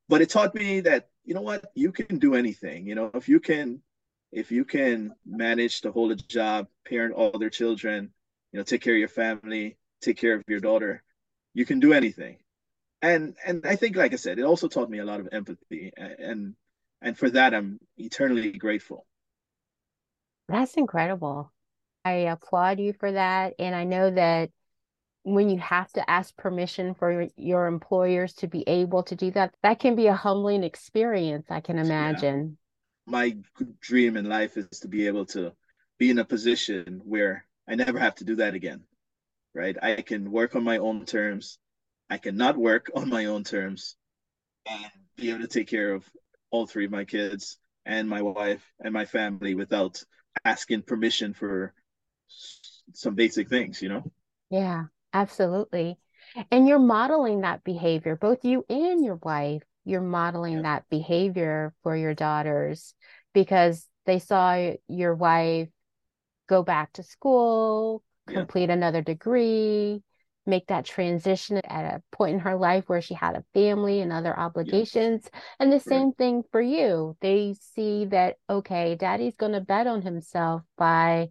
But 0.07 0.21
it 0.21 0.29
taught 0.29 0.53
me 0.53 0.81
that, 0.81 1.09
you 1.23 1.33
know 1.33 1.41
what, 1.41 1.65
you 1.75 1.91
can 1.91 2.19
do 2.19 2.35
anything. 2.35 2.85
You 2.85 2.95
know, 2.95 3.11
if 3.13 3.27
you 3.27 3.39
can, 3.39 3.81
if 4.31 4.51
you 4.51 4.65
can 4.65 5.13
manage 5.25 5.81
to 5.81 5.91
hold 5.91 6.11
a 6.11 6.15
job, 6.15 6.67
parent 6.87 7.15
all 7.15 7.37
their 7.37 7.49
children, 7.49 8.11
you 8.51 8.59
know, 8.59 8.63
take 8.63 8.81
care 8.81 8.93
of 8.93 8.99
your 8.99 9.07
family, 9.07 9.77
take 10.01 10.17
care 10.17 10.35
of 10.35 10.43
your 10.47 10.59
daughter, 10.59 11.03
you 11.53 11.65
can 11.65 11.79
do 11.79 11.93
anything. 11.93 12.37
And 13.01 13.35
and 13.45 13.65
I 13.65 13.75
think, 13.75 13.95
like 13.95 14.13
I 14.13 14.17
said, 14.17 14.39
it 14.39 14.45
also 14.45 14.67
taught 14.67 14.89
me 14.89 14.99
a 14.99 15.05
lot 15.05 15.19
of 15.19 15.29
empathy, 15.31 15.91
and 15.97 16.55
and 17.01 17.17
for 17.17 17.29
that 17.29 17.53
I'm 17.53 17.79
eternally 17.97 18.51
grateful. 18.51 19.05
That's 20.47 20.73
incredible. 20.75 21.51
I 22.03 22.29
applaud 22.29 22.79
you 22.79 22.93
for 22.93 23.11
that, 23.11 23.53
and 23.59 23.75
I 23.75 23.83
know 23.83 24.11
that 24.11 24.49
when 25.25 25.49
you 25.49 25.57
have 25.57 25.91
to 25.91 26.07
ask 26.07 26.37
permission 26.37 26.93
for 26.93 27.27
your 27.35 27.65
employers 27.65 28.31
to 28.33 28.47
be 28.47 28.63
able 28.67 29.01
to 29.01 29.15
do 29.15 29.31
that, 29.31 29.55
that 29.63 29.79
can 29.79 29.95
be 29.95 30.05
a 30.05 30.13
humbling 30.13 30.63
experience, 30.63 31.47
I 31.49 31.61
can 31.61 31.79
imagine. 31.79 32.57
Yeah. 33.07 33.11
My 33.11 33.37
dream 33.81 34.17
in 34.17 34.29
life 34.29 34.55
is 34.55 34.67
to 34.81 34.87
be 34.87 35.07
able 35.07 35.25
to 35.27 35.51
be 35.97 36.11
in 36.11 36.19
a 36.19 36.25
position 36.25 37.01
where 37.03 37.43
I 37.67 37.73
never 37.73 37.97
have 37.97 38.13
to 38.15 38.23
do 38.23 38.35
that 38.35 38.53
again, 38.53 38.83
right? 39.55 39.75
I 39.81 40.03
can 40.03 40.31
work 40.31 40.55
on 40.55 40.63
my 40.63 40.77
own 40.77 41.05
terms. 41.05 41.57
I 42.07 42.19
cannot 42.19 42.55
work 42.55 42.91
on 42.93 43.09
my 43.09 43.25
own 43.25 43.43
terms 43.43 43.95
and 44.67 44.91
be 45.15 45.31
able 45.31 45.41
to 45.41 45.47
take 45.47 45.67
care 45.67 45.91
of 45.91 46.07
all 46.51 46.67
three 46.67 46.85
of 46.85 46.91
my 46.91 47.03
kids 47.03 47.57
and 47.83 48.07
my 48.07 48.21
wife 48.21 48.63
and 48.79 48.93
my 48.93 49.05
family 49.05 49.55
without 49.55 50.03
asking 50.43 50.83
permission 50.83 51.33
for 51.33 51.73
some 52.93 53.15
basic 53.15 53.49
things, 53.49 53.81
you 53.81 53.89
know? 53.89 54.03
Yeah. 54.51 54.85
Absolutely. 55.15 55.97
And 56.51 56.67
you're 56.67 56.79
modeling 56.79 57.41
that 57.41 57.63
behavior, 57.63 58.15
both 58.15 58.43
you 58.43 58.65
and 58.69 59.03
your 59.03 59.15
wife, 59.15 59.63
you're 59.85 60.01
modeling 60.01 60.57
yeah. 60.57 60.61
that 60.63 60.89
behavior 60.89 61.73
for 61.83 61.95
your 61.95 62.13
daughters 62.13 62.93
because 63.33 63.87
they 64.05 64.19
saw 64.19 64.73
your 64.87 65.15
wife 65.15 65.69
go 66.47 66.63
back 66.63 66.93
to 66.93 67.03
school, 67.03 68.03
yeah. 68.27 68.35
complete 68.35 68.69
another 68.69 69.01
degree, 69.01 70.03
make 70.45 70.67
that 70.67 70.85
transition 70.85 71.57
at 71.63 71.85
a 71.85 72.03
point 72.11 72.33
in 72.33 72.39
her 72.39 72.55
life 72.55 72.83
where 72.87 73.01
she 73.01 73.13
had 73.13 73.35
a 73.35 73.43
family 73.53 74.01
and 74.01 74.11
other 74.11 74.37
obligations. 74.37 75.29
Yeah. 75.31 75.39
And 75.59 75.71
the 75.71 75.79
same 75.79 76.07
right. 76.07 76.17
thing 76.17 76.43
for 76.51 76.61
you. 76.61 77.15
They 77.21 77.55
see 77.75 78.05
that, 78.05 78.35
okay, 78.49 78.95
daddy's 78.95 79.35
going 79.35 79.53
to 79.53 79.61
bet 79.61 79.87
on 79.87 80.01
himself 80.01 80.63
by 80.77 81.29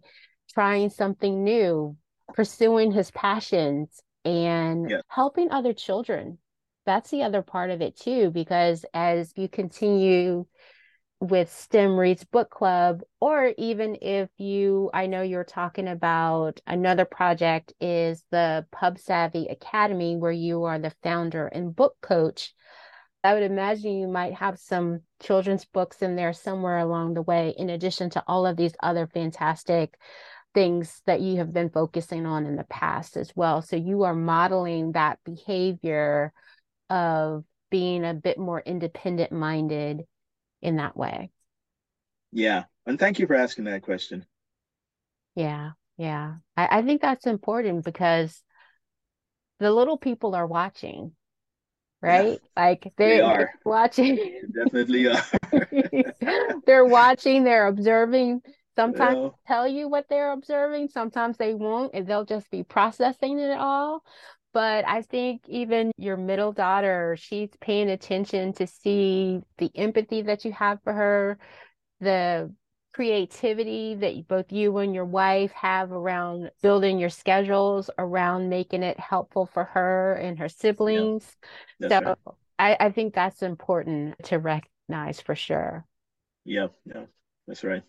trying 0.53 0.89
something 0.89 1.43
new, 1.43 1.95
pursuing 2.35 2.91
his 2.91 3.09
passions 3.11 4.01
and 4.25 4.89
yeah. 4.89 5.01
helping 5.07 5.51
other 5.51 5.73
children. 5.73 6.37
That's 6.85 7.09
the 7.09 7.23
other 7.23 7.41
part 7.41 7.71
of 7.71 7.81
it 7.81 7.97
too, 7.97 8.29
because 8.29 8.85
as 8.93 9.33
you 9.37 9.47
continue 9.47 10.45
with 11.21 11.49
STEM 11.49 11.97
Reads 11.97 12.25
Book 12.25 12.49
Club, 12.49 13.01
or 13.21 13.53
even 13.57 13.97
if 14.01 14.29
you, 14.37 14.91
I 14.93 15.07
know 15.07 15.21
you're 15.21 15.45
talking 15.45 15.87
about 15.87 16.59
another 16.67 17.05
project 17.05 17.71
is 17.79 18.23
the 18.31 18.65
Pub 18.71 18.99
Savvy 18.99 19.47
Academy, 19.47 20.17
where 20.17 20.31
you 20.31 20.65
are 20.65 20.77
the 20.77 20.93
founder 21.01 21.47
and 21.47 21.73
book 21.73 21.95
coach. 22.01 22.53
I 23.23 23.33
would 23.33 23.43
imagine 23.43 23.97
you 23.97 24.07
might 24.09 24.33
have 24.35 24.59
some 24.59 25.01
children's 25.23 25.65
books 25.65 26.01
in 26.01 26.15
there 26.15 26.33
somewhere 26.33 26.79
along 26.79 27.13
the 27.13 27.23
way, 27.23 27.55
in 27.57 27.69
addition 27.69 28.09
to 28.11 28.23
all 28.27 28.45
of 28.45 28.57
these 28.57 28.75
other 28.83 29.07
fantastic 29.07 29.97
things 30.55 31.01
that 31.05 31.21
you 31.21 31.37
have 31.37 31.53
been 31.53 31.69
focusing 31.69 32.25
on 32.25 32.47
in 32.47 32.55
the 32.55 32.63
past 32.63 33.17
as 33.17 33.31
well. 33.35 33.61
So 33.61 33.75
you 33.75 34.03
are 34.03 34.15
modeling 34.15 34.93
that 34.93 35.19
behavior 35.23 36.33
of 36.89 37.43
being 37.69 38.05
a 38.05 38.13
bit 38.13 38.39
more 38.39 38.61
independent 38.65 39.31
minded 39.31 40.03
in 40.61 40.77
that 40.77 40.95
way. 40.97 41.29
Yeah. 42.31 42.63
And 42.85 42.97
thank 42.97 43.19
you 43.19 43.27
for 43.27 43.35
asking 43.35 43.65
that 43.65 43.83
question. 43.83 44.25
Yeah. 45.35 45.71
Yeah. 45.97 46.35
I, 46.55 46.79
I 46.79 46.81
think 46.81 47.01
that's 47.01 47.27
important 47.27 47.83
because 47.83 48.41
the 49.59 49.71
little 49.71 49.97
people 49.97 50.35
are 50.35 50.47
watching, 50.47 51.11
right? 52.01 52.39
Yeah, 52.41 52.63
like 52.63 52.93
they, 52.97 53.17
they 53.17 53.21
are 53.21 53.51
watching. 53.65 54.15
They 54.15 54.63
definitely 54.63 55.07
are. 55.07 56.61
they're 56.65 56.85
watching, 56.85 57.43
they're 57.43 57.67
observing 57.67 58.41
Sometimes 58.77 59.19
yeah. 59.23 59.29
tell 59.47 59.67
you 59.67 59.87
what 59.87 60.07
they're 60.09 60.31
observing, 60.33 60.89
sometimes 60.89 61.37
they 61.37 61.53
won't, 61.53 61.93
and 61.93 62.05
they'll 62.07 62.25
just 62.25 62.49
be 62.51 62.63
processing 62.63 63.39
it 63.39 63.57
all. 63.57 64.03
but 64.53 64.85
I 64.87 65.01
think 65.01 65.43
even 65.49 65.91
your 65.97 66.17
middle 66.17 66.51
daughter, 66.53 67.17
she's 67.19 67.49
paying 67.61 67.89
attention 67.89 68.53
to 68.53 68.67
see 68.67 69.41
the 69.57 69.71
empathy 69.75 70.21
that 70.23 70.45
you 70.45 70.53
have 70.53 70.81
for 70.83 70.93
her, 70.93 71.37
the 71.99 72.53
creativity 72.93 73.95
that 73.95 74.27
both 74.27 74.51
you 74.51 74.77
and 74.77 74.93
your 74.95 75.05
wife 75.05 75.51
have 75.51 75.91
around 75.91 76.51
building 76.61 76.97
your 76.99 77.09
schedules 77.09 77.89
around 77.97 78.49
making 78.49 78.83
it 78.83 78.99
helpful 78.99 79.45
for 79.45 79.65
her 79.65 80.13
and 80.15 80.39
her 80.39 80.49
siblings. 80.49 81.35
Yeah, 81.79 81.89
so 81.89 81.99
right. 81.99 82.17
I, 82.59 82.77
I 82.79 82.91
think 82.91 83.13
that's 83.13 83.43
important 83.43 84.15
to 84.25 84.37
recognize 84.39 85.19
for 85.21 85.35
sure. 85.35 85.85
Yeah, 86.45 86.67
yeah, 86.85 87.05
that's 87.47 87.63
right. 87.63 87.83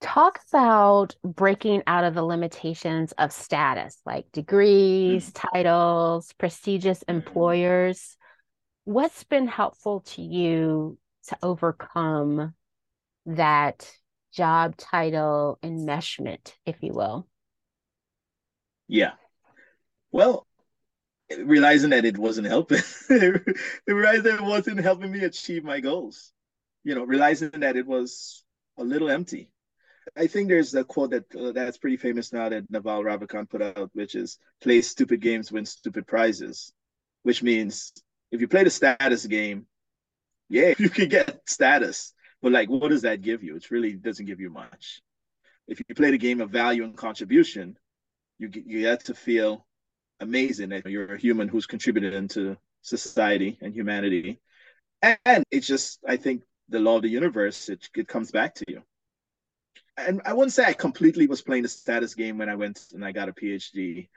Talk 0.00 0.40
about 0.52 1.16
breaking 1.24 1.82
out 1.86 2.04
of 2.04 2.14
the 2.14 2.22
limitations 2.22 3.12
of 3.12 3.32
status, 3.32 4.00
like 4.06 4.30
degrees, 4.32 5.30
mm-hmm. 5.30 5.48
titles, 5.48 6.32
prestigious 6.38 7.02
employers. 7.02 8.16
What's 8.84 9.24
been 9.24 9.48
helpful 9.48 10.00
to 10.12 10.22
you 10.22 10.98
to 11.28 11.38
overcome 11.42 12.54
that 13.26 13.90
job 14.32 14.76
title 14.76 15.58
enmeshment, 15.64 16.54
if 16.64 16.76
you 16.80 16.92
will? 16.92 17.26
Yeah. 18.86 19.12
Well, 20.12 20.46
realizing 21.36 21.90
that 21.90 22.04
it 22.04 22.16
wasn't 22.16 22.46
helping, 22.46 22.80
realizing 23.08 24.22
that 24.22 24.40
it 24.40 24.42
wasn't 24.42 24.80
helping 24.80 25.10
me 25.10 25.24
achieve 25.24 25.64
my 25.64 25.80
goals. 25.80 26.32
You 26.84 26.94
know, 26.94 27.04
realizing 27.04 27.50
that 27.50 27.76
it 27.76 27.86
was 27.86 28.44
a 28.78 28.84
little 28.84 29.10
empty. 29.10 29.50
I 30.16 30.26
think 30.26 30.48
there's 30.48 30.74
a 30.74 30.84
quote 30.84 31.10
that 31.10 31.34
uh, 31.36 31.52
that's 31.52 31.78
pretty 31.78 31.96
famous 31.96 32.32
now 32.32 32.48
that 32.48 32.70
Naval 32.70 33.02
Ravikant 33.02 33.50
put 33.50 33.62
out, 33.62 33.90
which 33.94 34.14
is 34.14 34.38
"Play 34.60 34.80
stupid 34.82 35.20
games, 35.20 35.52
win 35.52 35.66
stupid 35.66 36.06
prizes," 36.06 36.72
which 37.22 37.42
means 37.42 37.92
if 38.30 38.40
you 38.40 38.48
play 38.48 38.64
the 38.64 38.70
status 38.70 39.26
game, 39.26 39.66
yeah, 40.48 40.74
you 40.78 40.90
can 40.90 41.08
get 41.08 41.40
status, 41.48 42.14
but 42.42 42.52
like, 42.52 42.68
what 42.70 42.88
does 42.90 43.02
that 43.02 43.22
give 43.22 43.42
you? 43.42 43.56
It 43.56 43.70
really 43.70 43.94
doesn't 43.94 44.26
give 44.26 44.40
you 44.40 44.50
much. 44.50 45.00
If 45.68 45.80
you 45.88 45.94
play 45.94 46.10
the 46.10 46.18
game 46.18 46.40
of 46.40 46.50
value 46.50 46.84
and 46.84 46.96
contribution, 46.96 47.76
you 48.38 48.50
you 48.54 48.82
get 48.82 49.04
to 49.06 49.14
feel 49.14 49.66
amazing 50.20 50.70
that 50.70 50.86
you're 50.86 51.14
a 51.14 51.18
human 51.20 51.48
who's 51.48 51.66
contributed 51.66 52.14
into 52.14 52.56
society 52.82 53.58
and 53.60 53.74
humanity. 53.74 54.40
And 55.02 55.44
it's 55.50 55.66
just, 55.66 56.00
I 56.06 56.16
think, 56.16 56.42
the 56.68 56.80
law 56.80 56.96
of 56.96 57.02
the 57.02 57.08
universe. 57.08 57.68
It 57.68 57.88
it 57.96 58.08
comes 58.08 58.30
back 58.30 58.54
to 58.56 58.64
you. 58.68 58.82
And 59.98 60.22
I 60.24 60.32
wouldn't 60.32 60.52
say 60.52 60.64
I 60.64 60.72
completely 60.72 61.26
was 61.26 61.42
playing 61.42 61.64
the 61.64 61.68
status 61.68 62.14
game 62.14 62.38
when 62.38 62.48
I 62.48 62.54
went 62.54 62.86
and 62.94 63.04
I 63.04 63.12
got 63.12 63.28
a 63.28 63.32
PhD, 63.32 64.08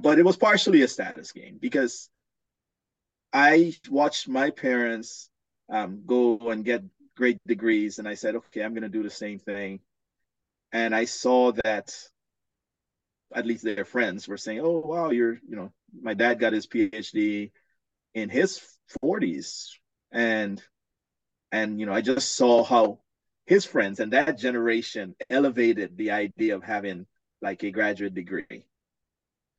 but 0.00 0.18
it 0.18 0.24
was 0.24 0.36
partially 0.36 0.82
a 0.82 0.88
status 0.88 1.32
game 1.32 1.58
because 1.60 2.08
I 3.32 3.74
watched 3.88 4.28
my 4.28 4.50
parents 4.50 5.28
um, 5.68 6.02
go 6.06 6.38
and 6.50 6.64
get 6.64 6.84
great 7.16 7.38
degrees 7.46 7.98
and 7.98 8.08
I 8.08 8.14
said, 8.14 8.36
okay, 8.36 8.62
I'm 8.62 8.72
going 8.72 8.82
to 8.82 8.88
do 8.88 9.02
the 9.02 9.10
same 9.10 9.38
thing. 9.38 9.80
And 10.72 10.94
I 10.94 11.04
saw 11.04 11.52
that 11.64 11.92
at 13.34 13.46
least 13.46 13.64
their 13.64 13.84
friends 13.84 14.26
were 14.28 14.36
saying, 14.36 14.60
oh, 14.60 14.82
wow, 14.84 15.10
you're, 15.10 15.40
you 15.48 15.56
know, 15.56 15.72
my 16.00 16.14
dad 16.14 16.38
got 16.38 16.52
his 16.52 16.66
PhD 16.66 17.50
in 18.14 18.28
his 18.28 18.60
40s. 19.02 19.70
And, 20.12 20.62
and, 21.52 21.78
you 21.78 21.86
know, 21.86 21.92
I 21.92 22.00
just 22.00 22.36
saw 22.36 22.64
how 22.64 23.00
his 23.46 23.64
friends 23.64 24.00
and 24.00 24.12
that 24.12 24.38
generation 24.38 25.14
elevated 25.28 25.96
the 25.96 26.10
idea 26.10 26.54
of 26.54 26.62
having 26.62 27.06
like 27.42 27.62
a 27.62 27.70
graduate 27.70 28.14
degree. 28.14 28.66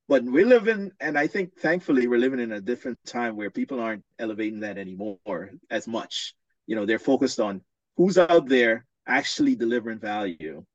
But 0.08 0.24
we 0.24 0.44
live 0.44 0.68
in, 0.68 0.92
and 1.00 1.18
I 1.18 1.28
think 1.28 1.58
thankfully 1.58 2.08
we're 2.08 2.20
living 2.20 2.40
in 2.40 2.52
a 2.52 2.62
different 2.62 3.00
time 3.06 3.36
where 3.36 3.50
people 3.50 3.80
aren't 3.80 4.04
elevating 4.20 4.62
that 4.62 4.78
anymore 4.78 5.52
as 5.70 5.88
much. 5.88 6.36
You 6.68 6.76
know 6.76 6.86
they're 6.86 7.00
focused 7.00 7.40
on 7.40 7.62
who's 7.98 8.18
out 8.18 8.48
there 8.48 8.86
actually 9.08 9.56
delivering 9.56 10.00
value. 10.00 10.66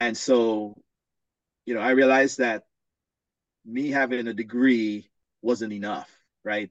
And 0.00 0.16
so 0.16 0.76
you 1.64 1.74
know 1.74 1.80
i 1.80 1.90
realized 1.90 2.38
that 2.38 2.64
me 3.64 3.90
having 3.90 4.28
a 4.28 4.34
degree 4.34 5.10
wasn't 5.42 5.72
enough 5.72 6.16
right? 6.46 6.70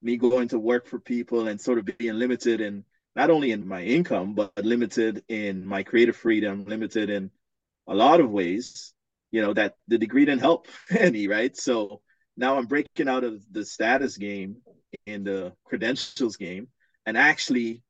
Me 0.00 0.16
going 0.16 0.48
to 0.48 0.58
work 0.58 0.86
for 0.86 0.98
people 0.98 1.48
and 1.48 1.60
sort 1.60 1.78
of 1.78 1.98
being 1.98 2.14
limited 2.14 2.60
in 2.60 2.84
not 3.14 3.30
only 3.30 3.52
in 3.52 3.66
my 3.66 3.82
income 3.82 4.34
but 4.34 4.52
limited 4.62 5.22
in 5.28 5.66
my 5.66 5.82
creative 5.82 6.16
freedom 6.16 6.64
limited 6.64 7.10
in 7.10 7.30
a 7.88 7.94
lot 7.94 8.20
of 8.20 8.30
ways 8.30 8.92
you 9.30 9.42
know 9.42 9.52
that 9.52 9.74
the 9.88 9.98
degree 9.98 10.24
didn't 10.24 10.40
help 10.40 10.66
any 10.90 11.28
right 11.28 11.56
so 11.56 12.00
now 12.36 12.56
i'm 12.56 12.66
breaking 12.66 13.08
out 13.08 13.24
of 13.24 13.42
the 13.50 13.64
status 13.64 14.16
game 14.16 14.56
in 15.06 15.24
the 15.24 15.52
credentials 15.64 16.36
game 16.36 16.68
and 17.06 17.16
actually 17.16 17.82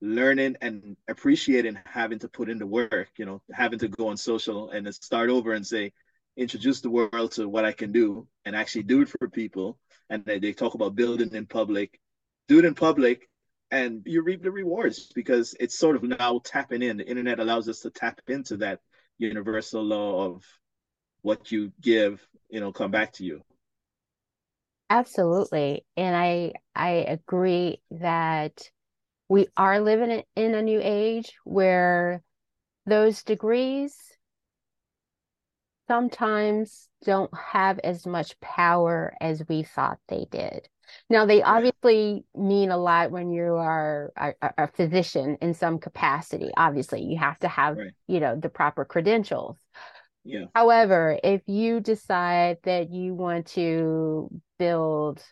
learning 0.00 0.56
and 0.60 0.96
appreciating 1.08 1.78
having 1.84 2.18
to 2.18 2.28
put 2.28 2.48
in 2.48 2.58
the 2.58 2.66
work, 2.66 3.08
you 3.16 3.26
know, 3.26 3.42
having 3.52 3.78
to 3.78 3.88
go 3.88 4.08
on 4.08 4.16
social 4.16 4.70
and 4.70 4.92
start 4.94 5.30
over 5.30 5.52
and 5.52 5.66
say, 5.66 5.92
introduce 6.36 6.80
the 6.80 6.90
world 6.90 7.32
to 7.32 7.48
what 7.48 7.64
I 7.64 7.72
can 7.72 7.92
do 7.92 8.26
and 8.44 8.56
actually 8.56 8.84
do 8.84 9.02
it 9.02 9.08
for 9.08 9.28
people. 9.28 9.78
And 10.08 10.24
they, 10.24 10.38
they 10.38 10.52
talk 10.52 10.74
about 10.74 10.94
building 10.94 11.34
in 11.34 11.46
public, 11.46 12.00
do 12.48 12.58
it 12.58 12.64
in 12.64 12.74
public, 12.74 13.28
and 13.70 14.02
you 14.04 14.22
reap 14.22 14.42
the 14.42 14.50
rewards 14.50 15.12
because 15.14 15.54
it's 15.60 15.78
sort 15.78 15.96
of 15.96 16.02
now 16.02 16.40
tapping 16.44 16.82
in. 16.82 16.98
The 16.98 17.08
internet 17.08 17.40
allows 17.40 17.68
us 17.68 17.80
to 17.80 17.90
tap 17.90 18.20
into 18.28 18.58
that 18.58 18.80
universal 19.18 19.82
law 19.82 20.26
of 20.26 20.44
what 21.22 21.52
you 21.52 21.72
give, 21.80 22.26
you 22.48 22.60
know, 22.60 22.72
come 22.72 22.90
back 22.90 23.12
to 23.14 23.24
you. 23.24 23.42
Absolutely. 24.88 25.84
And 25.96 26.16
I 26.16 26.54
I 26.74 26.90
agree 27.06 27.80
that 27.92 28.70
we 29.28 29.46
are 29.56 29.80
living 29.80 30.24
in 30.34 30.54
a 30.54 30.62
new 30.62 30.80
age 30.82 31.34
where 31.44 32.22
those 32.86 33.22
degrees 33.22 33.96
sometimes 35.86 36.88
don't 37.04 37.32
have 37.36 37.78
as 37.80 38.06
much 38.06 38.38
power 38.40 39.14
as 39.20 39.42
we 39.48 39.62
thought 39.62 39.98
they 40.08 40.26
did. 40.30 40.68
Now, 41.08 41.26
they 41.26 41.42
obviously 41.42 42.24
mean 42.34 42.70
a 42.70 42.76
lot 42.76 43.10
when 43.10 43.30
you 43.30 43.54
are 43.54 44.12
a, 44.16 44.32
a 44.58 44.68
physician 44.68 45.36
in 45.40 45.54
some 45.54 45.78
capacity. 45.78 46.50
Obviously, 46.56 47.02
you 47.02 47.18
have 47.18 47.38
to 47.40 47.48
have, 47.48 47.76
right. 47.76 47.92
you 48.06 48.20
know, 48.20 48.36
the 48.36 48.48
proper 48.48 48.84
credentials. 48.84 49.56
Yeah. 50.24 50.46
However, 50.54 51.18
if 51.24 51.42
you 51.46 51.80
decide 51.80 52.58
that 52.64 52.90
you 52.90 53.14
want 53.14 53.46
to 53.48 54.28
build 54.58 55.22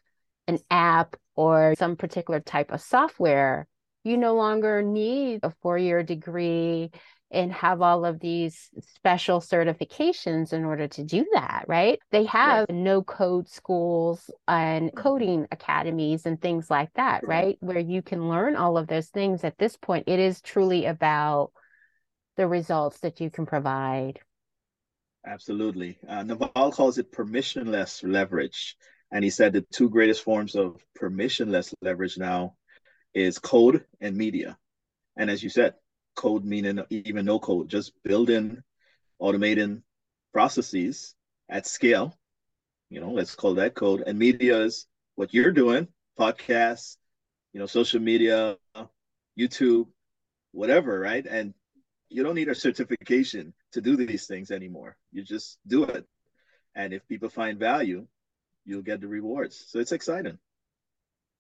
an 0.47 0.59
app 0.71 1.17
or 1.37 1.75
some 1.79 1.97
particular 1.97 2.41
type 2.41 2.73
of 2.73 2.81
software, 2.81 3.67
you 4.05 4.17
no 4.17 4.35
longer 4.35 4.83
need 4.83 5.41
a 5.43 5.53
four 5.63 5.77
year 5.77 6.03
degree 6.03 6.91
and 7.31 7.53
have 7.53 7.83
all 7.83 8.05
of 8.05 8.21
these 8.21 8.71
special 8.95 9.41
certifications 9.41 10.53
in 10.53 10.65
order 10.65 10.89
to 10.89 11.05
do 11.05 11.27
that, 11.35 11.65
right? 11.69 11.99
They 12.11 12.25
have 12.25 12.67
right. 12.69 12.75
no 12.75 13.03
code 13.03 13.49
schools 13.49 14.31
and 14.47 14.89
mm-hmm. 14.89 14.99
coding 14.99 15.47
academies 15.51 16.25
and 16.25 16.41
things 16.41 16.71
like 16.71 16.93
that, 16.95 17.27
right. 17.27 17.45
right? 17.45 17.57
Where 17.61 17.79
you 17.79 18.01
can 18.01 18.29
learn 18.29 18.57
all 18.57 18.79
of 18.79 18.87
those 18.87 19.09
things. 19.09 19.45
At 19.45 19.59
this 19.59 19.77
point, 19.77 20.05
it 20.07 20.19
is 20.19 20.41
truly 20.41 20.87
about 20.87 21.53
the 22.37 22.49
results 22.49 23.01
that 23.01 23.21
you 23.21 23.31
can 23.31 23.45
provide. 23.45 24.21
Absolutely. 25.27 25.99
Uh, 26.09 26.23
Naval 26.23 26.73
calls 26.73 26.97
it 26.97 27.13
permissionless 27.13 28.03
leverage. 28.03 28.77
And 29.11 29.25
he 29.25 29.31
said 29.31 29.53
the 29.53 29.67
two 29.73 29.91
greatest 29.91 30.23
forms 30.23 30.55
of 30.55 30.83
permissionless 30.99 31.75
leverage 31.83 32.17
now 32.17 32.55
is 33.15 33.39
code 33.39 33.85
and 34.01 34.17
media. 34.17 34.57
And 35.17 35.31
as 35.31 35.43
you 35.43 35.51
said, 35.51 35.75
code 36.19 36.45
meaning 36.45 36.83
even 36.91 37.25
no 37.25 37.39
code, 37.39 37.69
just 37.69 37.93
building, 38.03 38.61
automating 39.23 39.83
processes 40.33 41.15
at 41.49 41.65
scale. 41.65 42.13
You 42.91 43.01
know, 43.01 43.13
let's 43.13 43.37
call 43.37 43.55
that 43.55 43.75
code. 43.75 44.03
And 44.05 44.19
media 44.19 44.63
is 44.63 44.87
what 45.15 45.33
you're 45.33 45.53
doing, 45.53 45.87
podcasts, 46.19 46.97
you 47.53 47.61
know, 47.61 47.67
social 47.67 48.01
media, 48.01 48.57
YouTube, 49.39 49.87
whatever, 50.51 50.99
right? 50.99 51.25
And 51.25 51.55
you 52.09 52.25
don't 52.25 52.35
need 52.35 52.49
a 52.49 52.55
certification 52.55 53.55
to 53.73 53.81
do 53.81 53.97
these 53.97 54.27
things 54.27 54.51
anymore. 54.51 54.97
You 55.13 55.23
just 55.23 55.59
do 55.69 55.85
it. 55.85 56.05
And 56.75 56.93
if 56.93 57.07
people 57.07 57.29
find 57.29 57.61
value, 57.61 58.09
you'll 58.65 58.83
get 58.83 59.01
the 59.01 59.09
rewards. 59.09 59.65
So 59.69 59.79
it's 59.79 59.93
exciting 59.93 60.39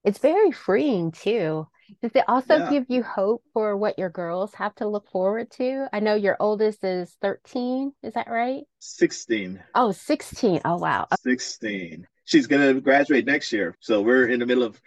it's 0.04 0.18
very 0.18 0.52
freeing 0.52 1.12
too. 1.12 1.66
Does 2.02 2.12
it 2.14 2.24
also 2.28 2.58
yeah. 2.58 2.70
give 2.70 2.86
you 2.88 3.02
hope 3.02 3.42
for 3.52 3.76
what 3.76 3.98
your 3.98 4.10
girls 4.10 4.54
have 4.54 4.74
to 4.76 4.86
look 4.86 5.08
forward 5.10 5.50
to? 5.52 5.86
I 5.92 6.00
know 6.00 6.14
your 6.14 6.36
oldest 6.38 6.84
is 6.84 7.16
13, 7.22 7.92
is 8.02 8.14
that 8.14 8.28
right? 8.28 8.64
16. 8.80 9.62
Oh, 9.74 9.92
16. 9.92 10.60
Oh, 10.64 10.76
wow. 10.76 11.06
16. 11.22 12.06
She's 12.24 12.46
going 12.46 12.74
to 12.74 12.80
graduate 12.80 13.26
next 13.26 13.52
year. 13.52 13.74
So 13.80 14.02
we're 14.02 14.28
in 14.28 14.40
the 14.40 14.46
middle 14.46 14.64
of 14.64 14.80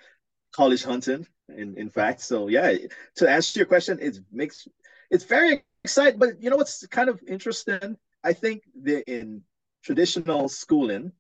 college 0.52 0.84
hunting, 0.84 1.26
in, 1.50 1.76
in 1.76 1.90
fact. 1.90 2.22
So, 2.22 2.48
yeah, 2.48 2.76
to 3.16 3.30
answer 3.30 3.60
your 3.60 3.66
question, 3.66 3.98
it 4.00 4.20
makes 4.32 4.68
it's 5.10 5.24
very 5.24 5.64
exciting. 5.84 6.20
But 6.20 6.42
you 6.42 6.50
know 6.52 6.58
what's 6.58 6.86
kind 6.88 7.10
of 7.10 7.20
interesting? 7.28 7.98
I 8.24 8.34
think 8.34 8.64
that 8.84 9.12
in 9.12 9.42
traditional 9.84 10.50
schooling, 10.50 11.12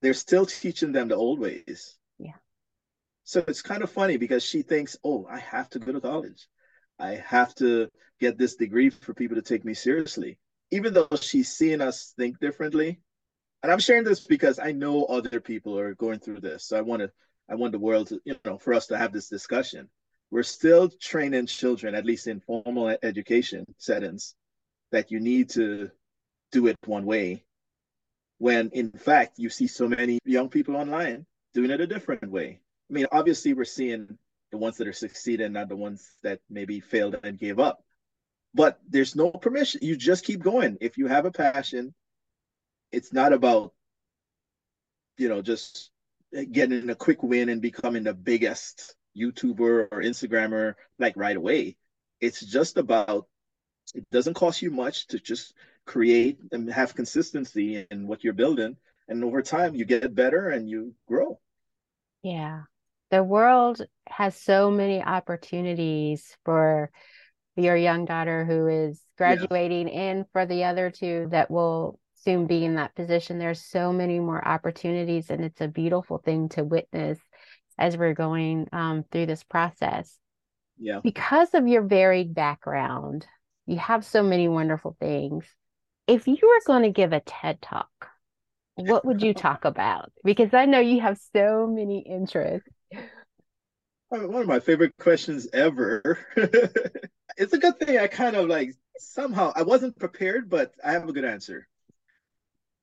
they're 0.00 0.14
still 0.14 0.46
teaching 0.46 0.92
them 0.92 1.08
the 1.08 1.16
old 1.16 1.38
ways. 1.38 1.97
So 3.28 3.44
it's 3.46 3.60
kind 3.60 3.82
of 3.82 3.90
funny 3.90 4.16
because 4.16 4.42
she 4.42 4.62
thinks, 4.62 4.96
oh, 5.04 5.26
I 5.30 5.38
have 5.40 5.68
to 5.70 5.78
go 5.78 5.92
to 5.92 6.00
college. 6.00 6.48
I 6.98 7.16
have 7.26 7.54
to 7.56 7.90
get 8.20 8.38
this 8.38 8.56
degree 8.56 8.88
for 8.88 9.12
people 9.12 9.36
to 9.36 9.42
take 9.42 9.66
me 9.66 9.74
seriously. 9.74 10.38
Even 10.70 10.94
though 10.94 11.08
she's 11.20 11.54
seeing 11.54 11.82
us 11.82 12.14
think 12.16 12.38
differently. 12.38 13.00
And 13.62 13.70
I'm 13.70 13.80
sharing 13.80 14.04
this 14.04 14.26
because 14.26 14.58
I 14.58 14.72
know 14.72 15.04
other 15.04 15.40
people 15.40 15.78
are 15.78 15.94
going 15.94 16.20
through 16.20 16.40
this. 16.40 16.64
So 16.64 16.78
I 16.78 16.80
want 16.80 17.02
to 17.02 17.10
I 17.50 17.54
want 17.56 17.72
the 17.72 17.78
world 17.78 18.06
to, 18.06 18.18
you 18.24 18.34
know, 18.46 18.56
for 18.56 18.72
us 18.72 18.86
to 18.86 18.96
have 18.96 19.12
this 19.12 19.28
discussion. 19.28 19.90
We're 20.30 20.42
still 20.42 20.88
training 20.88 21.48
children, 21.48 21.94
at 21.94 22.06
least 22.06 22.28
in 22.28 22.40
formal 22.40 22.96
education 23.02 23.66
settings, 23.76 24.36
that 24.90 25.10
you 25.10 25.20
need 25.20 25.50
to 25.50 25.90
do 26.50 26.66
it 26.66 26.76
one 26.86 27.04
way. 27.04 27.44
When 28.38 28.70
in 28.72 28.90
fact, 28.90 29.38
you 29.38 29.50
see 29.50 29.66
so 29.66 29.86
many 29.86 30.18
young 30.24 30.48
people 30.48 30.76
online 30.76 31.26
doing 31.52 31.70
it 31.70 31.82
a 31.82 31.86
different 31.86 32.30
way. 32.30 32.60
I 32.90 32.94
mean, 32.94 33.06
obviously, 33.12 33.52
we're 33.52 33.64
seeing 33.64 34.18
the 34.50 34.58
ones 34.58 34.78
that 34.78 34.88
are 34.88 34.92
succeeding, 34.92 35.52
not 35.52 35.68
the 35.68 35.76
ones 35.76 36.16
that 36.22 36.40
maybe 36.48 36.80
failed 36.80 37.16
and 37.22 37.38
gave 37.38 37.58
up. 37.58 37.82
But 38.54 38.78
there's 38.88 39.14
no 39.14 39.30
permission. 39.30 39.80
You 39.82 39.96
just 39.96 40.24
keep 40.24 40.42
going. 40.42 40.78
If 40.80 40.96
you 40.96 41.06
have 41.06 41.26
a 41.26 41.30
passion, 41.30 41.94
it's 42.90 43.12
not 43.12 43.32
about, 43.32 43.74
you 45.18 45.28
know, 45.28 45.42
just 45.42 45.90
getting 46.50 46.88
a 46.88 46.94
quick 46.94 47.22
win 47.22 47.50
and 47.50 47.60
becoming 47.60 48.04
the 48.04 48.14
biggest 48.14 48.94
YouTuber 49.16 49.88
or 49.90 50.02
Instagrammer 50.02 50.74
like 50.98 51.16
right 51.16 51.36
away. 51.36 51.76
It's 52.20 52.40
just 52.40 52.78
about 52.78 53.26
it 53.94 54.04
doesn't 54.10 54.34
cost 54.34 54.62
you 54.62 54.70
much 54.70 55.06
to 55.08 55.18
just 55.18 55.54
create 55.86 56.38
and 56.52 56.70
have 56.70 56.94
consistency 56.94 57.86
in 57.90 58.06
what 58.06 58.22
you're 58.22 58.32
building. 58.32 58.76
And 59.08 59.24
over 59.24 59.40
time 59.42 59.74
you 59.74 59.84
get 59.84 60.14
better 60.14 60.50
and 60.50 60.68
you 60.68 60.94
grow. 61.06 61.38
Yeah. 62.22 62.62
The 63.10 63.22
world 63.22 63.80
has 64.06 64.36
so 64.36 64.70
many 64.70 65.02
opportunities 65.02 66.36
for 66.44 66.90
your 67.56 67.76
young 67.76 68.04
daughter 68.04 68.44
who 68.44 68.66
is 68.66 69.00
graduating 69.16 69.88
yeah. 69.88 70.00
and 70.00 70.24
for 70.32 70.46
the 70.46 70.64
other 70.64 70.90
two 70.90 71.28
that 71.30 71.50
will 71.50 71.98
soon 72.14 72.46
be 72.46 72.64
in 72.64 72.76
that 72.76 72.94
position. 72.94 73.38
There's 73.38 73.64
so 73.64 73.92
many 73.92 74.20
more 74.20 74.46
opportunities, 74.46 75.30
and 75.30 75.44
it's 75.44 75.60
a 75.60 75.68
beautiful 75.68 76.18
thing 76.18 76.48
to 76.50 76.64
witness 76.64 77.18
as 77.78 77.96
we're 77.96 78.14
going 78.14 78.68
um, 78.72 79.04
through 79.10 79.26
this 79.26 79.44
process. 79.44 80.16
Yeah. 80.78 81.00
Because 81.02 81.54
of 81.54 81.66
your 81.66 81.82
varied 81.82 82.34
background, 82.34 83.26
you 83.66 83.78
have 83.78 84.04
so 84.04 84.22
many 84.22 84.48
wonderful 84.48 84.96
things. 85.00 85.44
If 86.06 86.26
you 86.26 86.38
were 86.42 86.60
going 86.66 86.82
to 86.82 86.90
give 86.90 87.12
a 87.12 87.20
TED 87.20 87.60
talk, 87.60 88.08
what 88.74 89.04
would 89.04 89.22
you 89.22 89.34
talk 89.34 89.64
about? 89.64 90.12
Because 90.24 90.54
I 90.54 90.64
know 90.66 90.80
you 90.80 91.00
have 91.00 91.18
so 91.34 91.66
many 91.66 92.00
interests. 92.00 92.68
One 94.08 94.34
of 94.34 94.46
my 94.46 94.60
favorite 94.60 94.96
questions 94.98 95.48
ever. 95.52 96.18
it's 97.36 97.52
a 97.52 97.58
good 97.58 97.78
thing 97.78 97.98
I 97.98 98.06
kind 98.06 98.36
of 98.36 98.48
like 98.48 98.74
somehow 98.98 99.52
I 99.54 99.62
wasn't 99.62 99.98
prepared, 99.98 100.48
but 100.48 100.72
I 100.84 100.92
have 100.92 101.08
a 101.08 101.12
good 101.12 101.24
answer. 101.24 101.66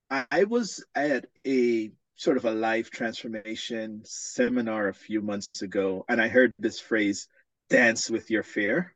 I 0.09 0.43
was 0.43 0.83
at 0.93 1.25
a 1.47 1.91
sort 2.15 2.37
of 2.37 2.45
a 2.45 2.51
life 2.51 2.91
transformation 2.91 4.01
seminar 4.05 4.87
a 4.87 4.93
few 4.93 5.21
months 5.21 5.61
ago, 5.61 6.05
and 6.07 6.21
I 6.21 6.27
heard 6.27 6.53
this 6.59 6.79
phrase, 6.79 7.27
dance 7.69 8.09
with 8.09 8.29
your 8.29 8.43
fear. 8.43 8.93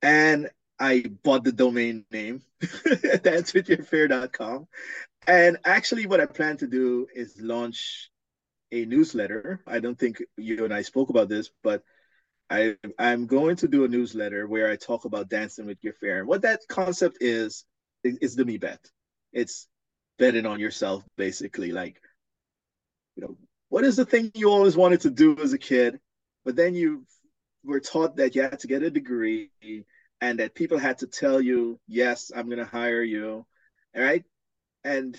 And 0.00 0.48
I 0.78 1.04
bought 1.22 1.44
the 1.44 1.52
domain 1.52 2.06
name, 2.10 2.42
dancewithyourfear.com. 2.62 4.66
And 5.26 5.58
actually, 5.64 6.06
what 6.06 6.20
I 6.20 6.26
plan 6.26 6.56
to 6.58 6.66
do 6.66 7.06
is 7.14 7.36
launch 7.38 8.10
a 8.72 8.84
newsletter. 8.84 9.60
I 9.66 9.80
don't 9.80 9.98
think 9.98 10.22
you 10.36 10.64
and 10.64 10.74
I 10.74 10.82
spoke 10.82 11.10
about 11.10 11.28
this, 11.28 11.50
but 11.62 11.82
I, 12.50 12.76
I'm 12.98 13.26
going 13.26 13.56
to 13.56 13.68
do 13.68 13.84
a 13.84 13.88
newsletter 13.88 14.46
where 14.46 14.70
I 14.70 14.76
talk 14.76 15.04
about 15.04 15.28
dancing 15.28 15.66
with 15.66 15.78
your 15.82 15.92
fear. 15.94 16.18
And 16.18 16.28
what 16.28 16.42
that 16.42 16.60
concept 16.68 17.18
is, 17.20 17.64
is 18.04 18.36
the 18.36 18.44
me 18.44 18.58
bet. 18.58 18.80
It's 19.32 19.68
betting 20.18 20.46
on 20.46 20.60
yourself, 20.60 21.04
basically. 21.16 21.72
Like, 21.72 22.00
you 23.16 23.22
know, 23.22 23.36
what 23.68 23.84
is 23.84 23.96
the 23.96 24.06
thing 24.06 24.30
you 24.34 24.50
always 24.50 24.76
wanted 24.76 25.02
to 25.02 25.10
do 25.10 25.36
as 25.38 25.52
a 25.52 25.58
kid, 25.58 26.00
but 26.44 26.56
then 26.56 26.74
you 26.74 27.04
were 27.64 27.80
taught 27.80 28.16
that 28.16 28.34
you 28.34 28.42
had 28.42 28.60
to 28.60 28.66
get 28.66 28.82
a 28.82 28.90
degree 28.90 29.50
and 30.20 30.38
that 30.38 30.54
people 30.54 30.78
had 30.78 30.98
to 30.98 31.06
tell 31.06 31.40
you, 31.40 31.78
yes, 31.86 32.30
I'm 32.34 32.46
going 32.46 32.58
to 32.58 32.64
hire 32.64 33.02
you. 33.02 33.46
All 33.94 34.02
right. 34.02 34.24
And, 34.84 35.18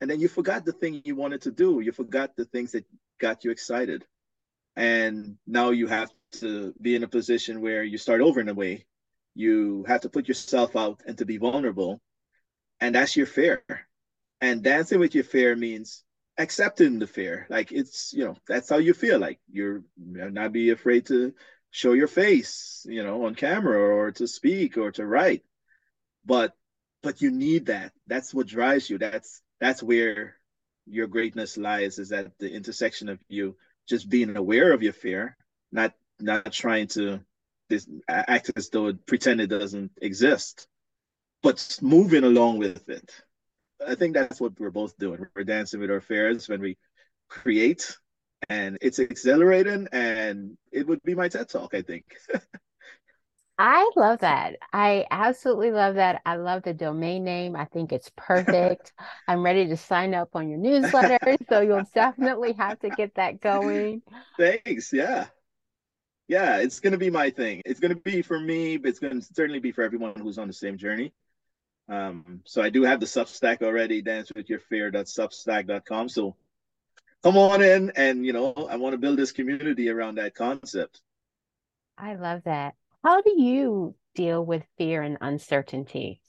and 0.00 0.10
then 0.10 0.20
you 0.20 0.28
forgot 0.28 0.64
the 0.64 0.72
thing 0.72 1.02
you 1.04 1.16
wanted 1.16 1.42
to 1.42 1.50
do. 1.50 1.80
You 1.80 1.92
forgot 1.92 2.36
the 2.36 2.44
things 2.44 2.72
that 2.72 2.84
got 3.20 3.44
you 3.44 3.50
excited. 3.50 4.04
And 4.76 5.36
now 5.46 5.70
you 5.70 5.86
have 5.88 6.10
to 6.40 6.74
be 6.80 6.94
in 6.94 7.02
a 7.02 7.08
position 7.08 7.60
where 7.60 7.82
you 7.82 7.98
start 7.98 8.20
over 8.20 8.40
in 8.40 8.48
a 8.48 8.54
way. 8.54 8.86
You 9.34 9.84
have 9.88 10.02
to 10.02 10.08
put 10.08 10.28
yourself 10.28 10.76
out 10.76 11.02
and 11.06 11.18
to 11.18 11.26
be 11.26 11.36
vulnerable 11.36 12.00
and 12.80 12.94
that's 12.94 13.16
your 13.16 13.26
fear. 13.26 13.62
And 14.40 14.62
dancing 14.62 14.98
with 14.98 15.14
your 15.14 15.24
fear 15.24 15.54
means 15.54 16.02
accepting 16.38 16.98
the 16.98 17.06
fear. 17.06 17.46
Like 17.50 17.72
it's, 17.72 18.12
you 18.12 18.24
know, 18.24 18.36
that's 18.48 18.70
how 18.70 18.78
you 18.78 18.94
feel. 18.94 19.18
Like 19.18 19.38
you're 19.50 19.82
not 19.98 20.52
be 20.52 20.70
afraid 20.70 21.06
to 21.06 21.34
show 21.70 21.92
your 21.92 22.08
face, 22.08 22.84
you 22.88 23.04
know, 23.04 23.26
on 23.26 23.34
camera 23.34 23.78
or 23.78 24.12
to 24.12 24.26
speak 24.26 24.78
or 24.78 24.92
to 24.92 25.06
write. 25.06 25.42
But 26.24 26.54
but 27.02 27.20
you 27.20 27.30
need 27.30 27.66
that. 27.66 27.92
That's 28.06 28.32
what 28.32 28.46
drives 28.46 28.88
you. 28.88 28.98
That's 28.98 29.42
that's 29.60 29.82
where 29.82 30.36
your 30.86 31.06
greatness 31.06 31.56
lies 31.56 31.98
is 31.98 32.12
at 32.12 32.38
the 32.38 32.50
intersection 32.50 33.08
of 33.08 33.18
you 33.28 33.56
just 33.88 34.08
being 34.08 34.36
aware 34.36 34.72
of 34.72 34.82
your 34.82 34.92
fear, 34.92 35.36
not 35.72 35.94
not 36.20 36.52
trying 36.52 36.88
to 36.88 37.20
this 37.68 37.88
act 38.08 38.50
as 38.56 38.68
though 38.70 38.88
it 38.88 39.06
pretend 39.06 39.40
it 39.40 39.46
doesn't 39.46 39.92
exist 40.02 40.66
but 41.42 41.78
moving 41.82 42.24
along 42.24 42.58
with 42.58 42.88
it. 42.88 43.10
I 43.86 43.94
think 43.94 44.14
that's 44.14 44.40
what 44.40 44.58
we're 44.58 44.70
both 44.70 44.96
doing. 44.98 45.26
We're 45.34 45.44
dancing 45.44 45.80
with 45.80 45.90
our 45.90 46.00
fears 46.00 46.48
when 46.48 46.60
we 46.60 46.76
create, 47.28 47.96
and 48.48 48.78
it's 48.80 48.98
exhilarating. 48.98 49.88
And 49.92 50.58
it 50.70 50.86
would 50.86 51.02
be 51.02 51.14
my 51.14 51.28
TED 51.28 51.48
talk, 51.48 51.74
I 51.74 51.82
think. 51.82 52.04
I 53.62 53.90
love 53.94 54.20
that. 54.20 54.56
I 54.72 55.04
absolutely 55.10 55.70
love 55.70 55.96
that. 55.96 56.22
I 56.24 56.36
love 56.36 56.62
the 56.62 56.72
domain 56.72 57.24
name. 57.24 57.54
I 57.54 57.66
think 57.66 57.92
it's 57.92 58.10
perfect. 58.16 58.94
I'm 59.28 59.42
ready 59.42 59.66
to 59.66 59.76
sign 59.76 60.14
up 60.14 60.30
on 60.34 60.48
your 60.48 60.58
newsletter. 60.58 61.18
so 61.50 61.60
you'll 61.60 61.84
definitely 61.94 62.54
have 62.54 62.80
to 62.80 62.88
get 62.88 63.16
that 63.16 63.42
going. 63.42 64.00
Thanks. 64.38 64.94
Yeah. 64.94 65.26
Yeah, 66.26 66.56
it's 66.56 66.80
going 66.80 66.92
to 66.92 66.98
be 66.98 67.10
my 67.10 67.28
thing. 67.28 67.60
It's 67.66 67.80
going 67.80 67.94
to 67.94 68.00
be 68.00 68.22
for 68.22 68.40
me, 68.40 68.78
but 68.78 68.88
it's 68.88 68.98
going 68.98 69.20
to 69.20 69.26
certainly 69.34 69.60
be 69.60 69.72
for 69.72 69.82
everyone 69.82 70.14
who's 70.16 70.38
on 70.38 70.46
the 70.46 70.54
same 70.54 70.78
journey. 70.78 71.12
Um, 71.86 72.40
so 72.46 72.62
I 72.62 72.70
do 72.70 72.82
have 72.84 73.00
the 73.00 73.06
Substack 73.06 73.60
already, 73.60 74.02
dancewithyourfear.substack.com. 74.02 76.08
So 76.08 76.34
come 77.22 77.36
on 77.36 77.60
in 77.60 77.92
and 77.94 78.24
you 78.24 78.32
know, 78.32 78.54
I 78.70 78.76
want 78.76 78.94
to 78.94 78.98
build 78.98 79.18
this 79.18 79.32
community 79.32 79.90
around 79.90 80.14
that 80.14 80.34
concept. 80.34 81.02
I 81.98 82.14
love 82.14 82.44
that. 82.44 82.74
How 83.02 83.22
do 83.22 83.34
you 83.40 83.94
deal 84.14 84.44
with 84.44 84.62
fear 84.76 85.02
and 85.02 85.16
uncertainty? 85.20 86.20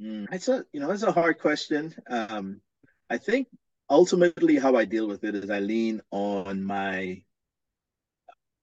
Mm, 0.00 0.26
it's 0.32 0.48
a 0.48 0.64
you 0.72 0.80
know, 0.80 0.90
it's 0.90 1.02
a 1.02 1.12
hard 1.12 1.38
question. 1.38 1.94
Um, 2.08 2.60
I 3.10 3.18
think 3.18 3.48
ultimately 3.88 4.56
how 4.56 4.76
I 4.76 4.84
deal 4.84 5.06
with 5.06 5.24
it 5.24 5.34
is 5.34 5.50
I 5.50 5.60
lean 5.60 6.00
on 6.10 6.62
my 6.62 7.22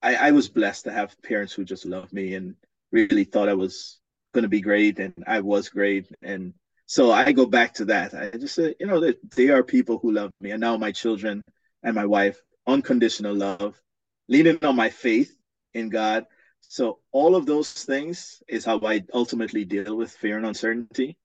I, 0.02 0.16
I 0.16 0.32
was 0.32 0.50
blessed 0.50 0.86
to 0.86 0.92
have 0.92 1.22
parents 1.22 1.54
who 1.54 1.66
just 1.66 1.86
loved 1.86 2.14
me 2.14 2.36
and 2.36 2.56
really 2.92 3.24
thought 3.24 3.50
I 3.50 3.54
was 3.54 4.00
going 4.34 4.44
to 4.44 4.50
be 4.50 4.62
great 4.62 5.00
and 5.00 5.14
I 5.26 5.42
was 5.42 5.70
great. 5.70 6.08
And 6.22 6.54
so 6.86 7.12
I 7.12 7.32
go 7.32 7.46
back 7.46 7.74
to 7.76 7.86
that. 7.86 8.14
I 8.14 8.30
just 8.38 8.56
say, 8.56 8.76
you 8.80 8.88
know, 8.88 9.00
they, 9.00 9.16
they 9.36 9.50
are 9.50 9.64
people 9.64 9.98
who 9.98 10.12
love 10.12 10.32
me. 10.40 10.52
And 10.52 10.62
now 10.62 10.78
my 10.78 10.92
children 10.92 11.44
and 11.84 11.96
my 11.96 12.06
wife, 12.06 12.40
unconditional 12.68 13.36
love, 13.36 13.82
leaning 14.30 14.64
on 14.64 14.76
my 14.76 14.90
faith 14.90 15.36
in 15.74 15.90
God. 15.90 16.26
So 16.62 17.00
all 17.12 17.36
of 17.36 17.46
those 17.46 17.72
things 17.72 18.42
is 18.48 18.66
how 18.66 18.80
I 18.84 19.04
ultimately 19.14 19.66
deal 19.66 19.96
with 19.96 20.12
fear 20.12 20.38
and 20.38 20.46
uncertainty. 20.46 21.18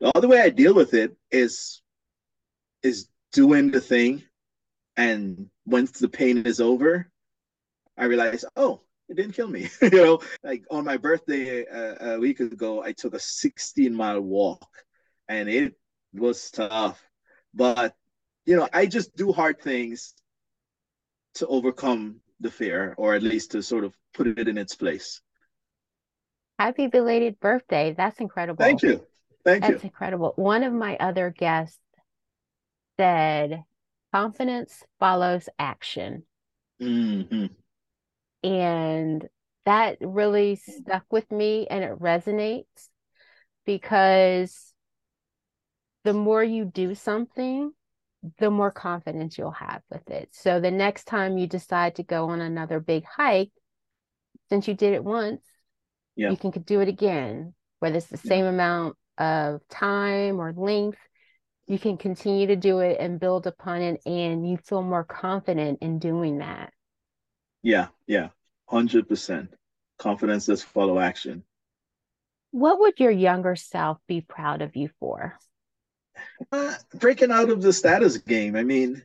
The 0.00 0.12
other 0.14 0.28
way 0.28 0.40
I 0.40 0.50
deal 0.50 0.74
with 0.74 0.94
it 0.94 1.16
is 1.30 1.82
is 2.82 3.08
doing 3.32 3.70
the 3.70 3.80
thing 3.80 4.22
and 4.96 5.50
once 5.66 5.98
the 5.98 6.08
pain 6.08 6.46
is 6.46 6.60
over, 6.60 7.10
I 7.98 8.04
realize, 8.04 8.44
oh, 8.56 8.82
it 9.08 9.16
didn't 9.16 9.34
kill 9.34 9.48
me. 9.48 9.68
you 9.82 9.90
know, 9.90 10.20
like 10.42 10.64
on 10.70 10.84
my 10.84 10.96
birthday 10.96 11.66
uh, 11.66 12.14
a 12.14 12.18
week 12.18 12.40
ago, 12.40 12.82
I 12.82 12.92
took 12.92 13.14
a 13.14 13.20
16 13.20 13.94
mile 13.94 14.20
walk 14.20 14.68
and 15.28 15.48
it 15.48 15.74
was 16.14 16.50
tough. 16.50 17.02
But, 17.54 17.94
you 18.44 18.56
know, 18.56 18.68
I 18.72 18.86
just 18.86 19.16
do 19.16 19.32
hard 19.32 19.60
things 19.60 20.14
to 21.34 21.46
overcome 21.46 22.20
the 22.40 22.50
fear 22.50 22.94
or 22.98 23.14
at 23.14 23.22
least 23.22 23.52
to 23.52 23.62
sort 23.62 23.84
of 23.84 23.94
put 24.14 24.26
it 24.26 24.48
in 24.48 24.58
its 24.58 24.74
place. 24.74 25.20
Happy 26.58 26.86
belated 26.86 27.38
birthday. 27.40 27.94
That's 27.96 28.20
incredible. 28.20 28.64
Thank 28.64 28.82
you. 28.82 29.04
Thank 29.44 29.62
That's 29.62 29.82
you. 29.82 29.88
incredible. 29.88 30.32
One 30.36 30.64
of 30.64 30.72
my 30.72 30.96
other 30.96 31.30
guests 31.30 31.78
said, 32.98 33.62
confidence 34.12 34.82
follows 34.98 35.48
action. 35.58 36.24
Mm-hmm. 36.80 37.46
And 38.42 39.28
that 39.66 39.98
really 40.00 40.56
stuck 40.56 41.04
with 41.10 41.30
me 41.30 41.66
and 41.68 41.84
it 41.84 41.98
resonates 41.98 42.88
because 43.66 44.72
the 46.04 46.12
more 46.12 46.42
you 46.42 46.64
do 46.64 46.94
something, 46.94 47.72
the 48.38 48.50
more 48.50 48.70
confidence 48.70 49.38
you'll 49.38 49.50
have 49.50 49.82
with 49.90 50.08
it. 50.10 50.28
So 50.32 50.60
the 50.60 50.70
next 50.70 51.04
time 51.04 51.38
you 51.38 51.46
decide 51.46 51.96
to 51.96 52.02
go 52.02 52.28
on 52.30 52.40
another 52.40 52.80
big 52.80 53.04
hike, 53.04 53.52
since 54.48 54.68
you 54.68 54.74
did 54.74 54.92
it 54.92 55.04
once, 55.04 55.42
yeah. 56.14 56.30
you 56.30 56.36
can 56.36 56.50
do 56.50 56.80
it 56.80 56.88
again, 56.88 57.54
whether 57.80 57.96
it's 57.96 58.06
the 58.06 58.16
same 58.16 58.44
amount 58.46 58.96
of 59.18 59.66
time 59.68 60.40
or 60.40 60.52
length. 60.52 60.98
You 61.66 61.78
can 61.78 61.96
continue 61.96 62.46
to 62.46 62.56
do 62.56 62.78
it 62.78 62.98
and 63.00 63.18
build 63.18 63.46
upon 63.46 63.82
it, 63.82 64.00
and 64.06 64.48
you 64.48 64.56
feel 64.56 64.82
more 64.82 65.04
confident 65.04 65.80
in 65.82 65.98
doing 65.98 66.38
that. 66.38 66.72
Yeah, 67.62 67.88
yeah, 68.06 68.28
100%. 68.70 69.48
Confidence 69.98 70.46
does 70.46 70.62
follow 70.62 71.00
action. 71.00 71.42
What 72.52 72.78
would 72.78 73.00
your 73.00 73.10
younger 73.10 73.56
self 73.56 73.98
be 74.06 74.20
proud 74.20 74.62
of 74.62 74.76
you 74.76 74.90
for? 75.00 75.36
Uh, 76.52 76.74
breaking 76.94 77.30
out 77.30 77.50
of 77.50 77.62
the 77.62 77.72
status 77.72 78.18
game. 78.18 78.56
I 78.56 78.62
mean, 78.62 79.02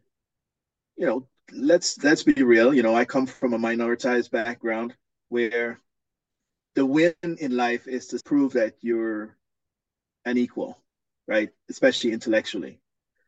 you 0.96 1.06
know, 1.06 1.28
let's 1.52 2.02
let's 2.04 2.24
be 2.24 2.44
real. 2.44 2.74
You 2.74 2.84
know, 2.84 2.96
I 2.96 3.06
come 3.06 3.26
from 3.26 3.54
a 3.54 3.60
minoritized 3.60 4.32
background 4.32 4.96
where 5.30 5.80
the 6.76 6.86
win 6.86 7.14
in 7.24 7.56
life 7.56 7.88
is 7.88 8.08
to 8.08 8.22
prove 8.24 8.54
that 8.54 8.76
you're 8.82 9.38
an 10.26 10.38
equal, 10.38 10.78
right? 11.28 11.50
Especially 11.70 12.12
intellectually. 12.12 12.80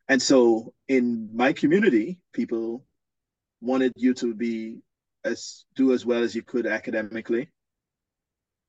And 0.08 0.22
so 0.22 0.74
in 0.88 1.30
my 1.34 1.54
community, 1.54 2.20
people 2.34 2.86
wanted 3.62 3.94
you 3.96 4.14
to 4.16 4.34
be 4.34 4.82
as 5.24 5.66
do 5.76 5.94
as 5.94 6.06
well 6.06 6.22
as 6.22 6.36
you 6.36 6.42
could 6.42 6.68
academically 6.68 7.50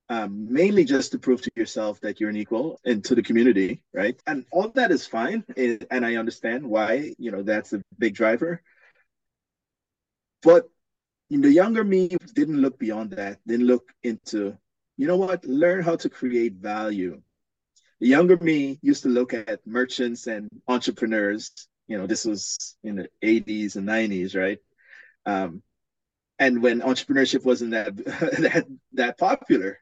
um, 0.09 0.53
mainly 0.53 0.85
just 0.85 1.13
to 1.13 1.19
prove 1.19 1.41
to 1.43 1.51
yourself 1.57 2.01
that 2.01 2.21
you're 2.21 2.31
an 2.31 2.37
equal 2.37 2.79
and 2.85 3.05
to 3.05 3.15
the 3.15 3.23
community, 3.23 3.83
right? 3.93 4.21
And 4.27 4.45
all 4.51 4.69
that 4.71 4.91
is 4.91 5.07
fine, 5.07 5.45
and 5.57 6.05
I 6.05 6.17
understand 6.17 6.67
why 6.67 7.15
you 7.19 7.31
know 7.31 7.43
that's 7.43 7.73
a 7.73 7.83
big 7.99 8.15
driver. 8.15 8.63
But 10.43 10.69
the 11.31 11.51
younger 11.51 11.85
me 11.85 12.17
didn't 12.35 12.61
look 12.61 12.79
beyond 12.79 13.13
that. 13.13 13.39
Didn't 13.47 13.67
look 13.67 13.93
into, 14.03 14.57
you 14.97 15.07
know 15.07 15.17
what? 15.17 15.45
Learn 15.45 15.83
how 15.83 15.97
to 15.97 16.11
create 16.11 16.55
value. 16.55 17.23
The 18.01 18.09
younger 18.09 18.37
me 18.37 18.79
used 18.83 19.05
to 19.05 19.09
look 19.09 19.33
at 19.33 19.67
merchants 19.67 20.27
and 20.27 20.49
entrepreneurs. 20.69 21.51
You 21.87 21.99
know, 21.99 22.07
this 22.07 22.25
was 22.25 22.77
in 22.83 22.97
the 22.97 23.09
80s 23.23 23.77
and 23.77 23.89
90s, 23.89 24.37
right? 24.37 24.59
Um, 25.27 25.63
and 26.39 26.63
when 26.63 26.81
entrepreneurship 26.81 27.45
wasn't 27.45 27.71
that 27.71 27.97
that 28.07 28.67
that 28.93 29.19
popular 29.19 29.79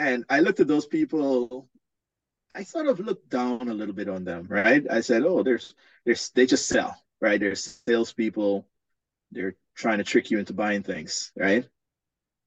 and 0.00 0.24
I 0.30 0.40
looked 0.40 0.60
at 0.60 0.66
those 0.66 0.86
people. 0.86 1.68
I 2.54 2.64
sort 2.64 2.86
of 2.86 2.98
looked 2.98 3.28
down 3.28 3.68
a 3.68 3.74
little 3.74 3.94
bit 3.94 4.08
on 4.08 4.24
them, 4.24 4.46
right? 4.48 4.84
I 4.90 5.02
said, 5.02 5.22
"Oh, 5.22 5.42
there's, 5.42 5.74
there's, 6.04 6.30
they 6.30 6.46
just 6.46 6.66
sell, 6.66 6.96
right? 7.20 7.38
They're 7.38 7.54
salespeople. 7.54 8.66
They're 9.30 9.56
trying 9.76 9.98
to 9.98 10.04
trick 10.04 10.30
you 10.30 10.38
into 10.38 10.54
buying 10.54 10.82
things, 10.82 11.32
right?" 11.36 11.68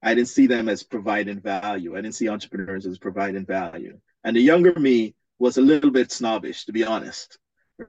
I 0.02 0.14
didn't 0.14 0.28
see 0.28 0.46
them 0.46 0.68
as 0.68 0.82
providing 0.82 1.40
value. 1.40 1.92
I 1.96 2.02
didn't 2.02 2.16
see 2.16 2.28
entrepreneurs 2.28 2.86
as 2.86 2.98
providing 2.98 3.46
value. 3.46 3.98
And 4.24 4.36
the 4.36 4.40
younger 4.40 4.74
me 4.78 5.14
was 5.38 5.56
a 5.56 5.62
little 5.62 5.90
bit 5.90 6.12
snobbish, 6.12 6.66
to 6.66 6.72
be 6.72 6.84
honest, 6.84 7.38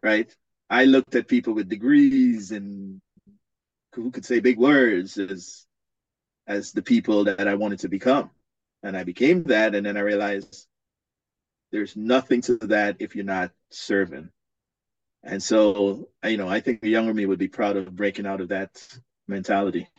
right? 0.02 0.34
I 0.70 0.86
looked 0.86 1.16
at 1.16 1.28
people 1.28 1.54
with 1.54 1.68
degrees 1.68 2.52
and 2.52 3.02
who 3.94 4.12
could 4.12 4.26
say 4.26 4.40
big 4.40 4.58
words 4.58 5.18
as 5.18 5.66
as 6.48 6.72
the 6.72 6.84
people 6.84 7.24
that 7.26 7.48
I 7.48 7.56
wanted 7.56 7.80
to 7.80 7.90
become 7.90 8.30
and 8.86 8.96
I 8.96 9.04
became 9.04 9.44
that. 9.46 9.74
And 9.76 9.86
then 9.86 9.98
I 9.98 10.02
realized 10.02 10.68
there's 11.72 11.98
nothing 11.98 12.42
to 12.42 12.58
that 12.58 12.98
if 13.00 13.16
you're 13.16 13.26
not 13.26 13.52
serving. 13.72 14.30
And 15.24 15.42
so, 15.42 16.10
you 16.24 16.38
know, 16.38 16.48
I 16.48 16.60
think 16.60 16.82
the 16.82 16.92
younger 16.92 17.14
me 17.14 17.26
would 17.26 17.40
be 17.40 17.48
proud 17.48 17.78
of 17.78 17.96
breaking 17.96 18.28
out 18.28 18.42
of 18.42 18.50
that 18.50 18.70
mentality. 19.28 19.90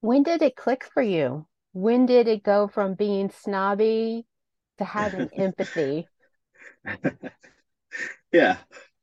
When 0.00 0.22
did 0.22 0.42
it 0.42 0.54
click 0.54 0.88
for 0.94 1.02
you? 1.02 1.46
When 1.72 2.06
did 2.06 2.28
it 2.28 2.44
go 2.44 2.68
from 2.68 2.94
being 2.94 3.30
snobby 3.30 4.24
to 4.78 4.84
having 4.84 5.28
empathy? 5.36 6.06
yeah. 8.32 8.58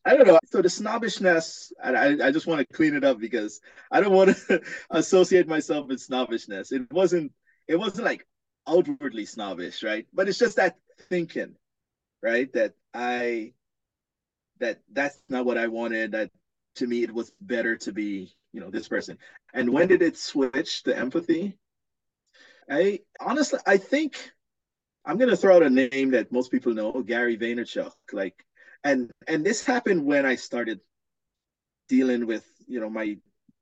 I 0.05 0.15
don't 0.15 0.25
know. 0.25 0.39
So 0.45 0.61
the 0.61 0.69
snobbishness, 0.69 1.73
I, 1.83 2.17
I 2.23 2.31
just 2.31 2.47
want 2.47 2.61
to 2.61 2.73
clean 2.73 2.95
it 2.95 3.03
up 3.03 3.19
because 3.19 3.59
I 3.91 3.99
don't 3.99 4.13
want 4.13 4.37
to 4.37 4.61
associate 4.89 5.49
myself 5.49 5.87
with 5.87 5.99
snobbishness. 5.99 6.71
It 6.71 6.91
wasn't 6.91 7.33
it 7.69 7.77
wasn't 7.77 8.03
like 8.03 8.25
outwardly 8.67 9.25
snobbish, 9.25 9.83
right? 9.83 10.07
But 10.11 10.27
it's 10.27 10.39
just 10.39 10.57
that 10.57 10.75
thinking, 11.07 11.55
right? 12.21 12.51
That 12.53 12.73
I 12.93 13.53
that 14.59 14.79
that's 14.91 15.21
not 15.29 15.45
what 15.45 15.57
I 15.57 15.67
wanted. 15.67 16.11
That 16.11 16.31
to 16.77 16.87
me 16.87 17.03
it 17.03 17.13
was 17.13 17.31
better 17.39 17.77
to 17.77 17.93
be, 17.93 18.33
you 18.51 18.59
know, 18.59 18.71
this 18.71 18.87
person. 18.87 19.17
And 19.53 19.71
when 19.71 19.87
did 19.87 20.01
it 20.01 20.17
switch 20.17 20.83
to 20.83 20.97
empathy? 20.97 21.57
I 22.69 23.01
honestly 23.19 23.59
I 23.65 23.77
think 23.77 24.31
I'm 25.05 25.19
gonna 25.19 25.37
throw 25.37 25.55
out 25.55 25.63
a 25.63 25.69
name 25.69 26.11
that 26.11 26.31
most 26.31 26.51
people 26.51 26.73
know, 26.73 27.03
Gary 27.03 27.37
Vaynerchuk. 27.37 27.93
Like 28.11 28.43
and 28.83 29.11
and 29.27 29.45
this 29.45 29.63
happened 29.63 30.05
when 30.05 30.25
I 30.25 30.35
started 30.35 30.79
dealing 31.87 32.25
with, 32.25 32.45
you 32.67 32.79
know, 32.79 32.89
my 32.89 33.17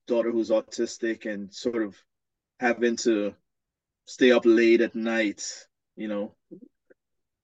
daughter 0.07 0.31
who's 0.31 0.49
autistic 0.49 1.25
and 1.25 1.53
sort 1.53 1.83
of 1.83 2.01
having 2.61 2.95
to 2.95 3.35
stay 4.07 4.31
up 4.31 4.43
late 4.45 4.81
at 4.81 4.95
night, 4.95 5.43
you 5.95 6.07
know, 6.07 6.33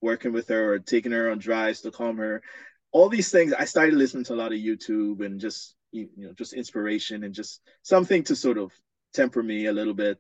working 0.02 0.32
with 0.32 0.48
her 0.48 0.74
or 0.74 0.80
taking 0.80 1.12
her 1.12 1.30
on 1.30 1.38
drives 1.38 1.82
to 1.82 1.92
calm 1.92 2.18
her. 2.18 2.42
All 2.92 3.10
these 3.10 3.30
things, 3.30 3.54
I 3.54 3.66
started 3.66 3.96
listening 3.96 4.24
to 4.26 4.34
a 4.34 4.42
lot 4.42 4.54
of 4.54 4.60
YouTube 4.60 5.24
and 5.24 5.40
just 5.40 5.76
you 5.92 6.10
know 6.18 6.34
just 6.34 6.54
inspiration 6.54 7.24
and 7.24 7.34
just 7.34 7.62
something 7.84 8.24
to 8.24 8.36
sort 8.36 8.58
of 8.58 8.72
temper 9.14 9.44
me 9.44 9.68
a 9.68 9.74
little 9.74 9.94
bit. 9.94 10.18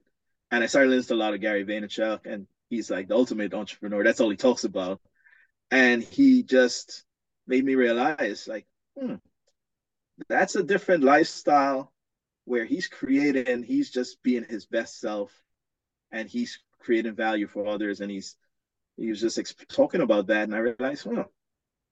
And 0.52 0.64
I 0.64 0.68
started 0.68 0.90
listening 0.90 1.18
to 1.18 1.24
a 1.24 1.26
lot 1.26 1.34
of 1.34 1.42
Gary 1.42 1.66
Vaynerchuk, 1.66 2.26
and 2.26 2.46
he's 2.70 2.92
like 2.92 3.08
the 3.08 3.16
ultimate 3.16 3.54
entrepreneur. 3.54 4.04
That's 4.04 4.20
all 4.20 4.30
he 4.30 4.38
talks 4.38 4.66
about. 4.66 5.02
And 5.72 6.04
he 6.04 6.44
just 6.44 7.06
made 7.48 7.66
me 7.66 7.74
realize, 7.74 8.48
like, 8.48 8.68
hmm, 9.00 9.16
that's 10.30 10.56
a 10.56 10.64
different 10.64 11.04
lifestyle 11.04 11.92
where 12.46 12.66
he's 12.66 12.88
creating, 12.88 13.64
he's 13.64 13.90
just 13.90 14.22
being 14.22 14.46
his 14.48 14.66
best 14.66 15.00
self 15.00 15.32
and 16.14 16.30
he's 16.30 16.60
creating 16.80 17.16
value 17.16 17.48
for 17.48 17.68
others 17.68 18.00
and 18.00 18.10
he's 18.10 18.38
he 18.96 19.10
was 19.10 19.20
just 19.20 19.68
talking 19.68 20.02
about 20.02 20.28
that 20.28 20.44
and 20.44 20.56
i 20.56 20.60
realized 20.60 21.06
well 21.06 21.30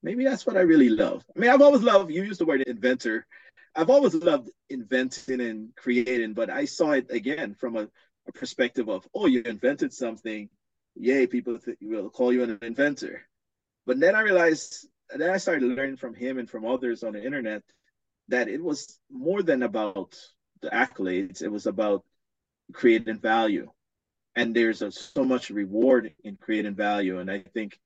maybe 0.03 0.23
that's 0.23 0.45
what 0.45 0.55
i 0.55 0.61
really 0.61 0.89
love. 0.89 1.25
I 1.35 1.39
mean 1.39 1.49
i've 1.49 1.61
always 1.61 1.81
loved 1.81 2.11
you 2.11 2.23
used 2.23 2.39
the 2.39 2.45
word 2.45 2.61
inventor. 2.61 3.25
I've 3.75 3.89
always 3.89 4.13
loved 4.13 4.49
inventing 4.69 5.41
and 5.41 5.75
creating 5.75 6.33
but 6.33 6.49
i 6.49 6.65
saw 6.65 6.91
it 6.91 7.11
again 7.11 7.55
from 7.55 7.75
a, 7.75 7.87
a 8.27 8.31
perspective 8.33 8.87
of 8.89 9.07
oh 9.13 9.25
you 9.25 9.41
invented 9.41 9.91
something. 9.93 10.49
Yay 10.95 11.25
people 11.25 11.57
th- 11.57 11.77
will 11.81 12.09
call 12.09 12.33
you 12.33 12.43
an 12.43 12.59
inventor. 12.61 13.21
But 13.85 13.99
then 13.99 14.15
i 14.15 14.21
realized 14.21 14.87
then 15.09 15.29
i 15.29 15.37
started 15.37 15.63
learning 15.63 15.97
from 15.97 16.13
him 16.13 16.37
and 16.37 16.49
from 16.49 16.65
others 16.65 17.03
on 17.03 17.13
the 17.13 17.23
internet 17.23 17.63
that 18.27 18.47
it 18.47 18.61
was 18.63 18.99
more 19.09 19.41
than 19.41 19.63
about 19.63 20.15
the 20.61 20.69
accolades. 20.69 21.41
It 21.41 21.51
was 21.51 21.65
about 21.65 22.03
creating 22.73 23.19
value 23.19 23.69
and 24.35 24.55
there's 24.55 24.81
a, 24.81 24.91
so 24.91 25.23
much 25.23 25.49
reward 25.49 26.13
in 26.23 26.37
creating 26.37 26.75
value. 26.75 27.19
And 27.19 27.29
i 27.29 27.39
think 27.53 27.79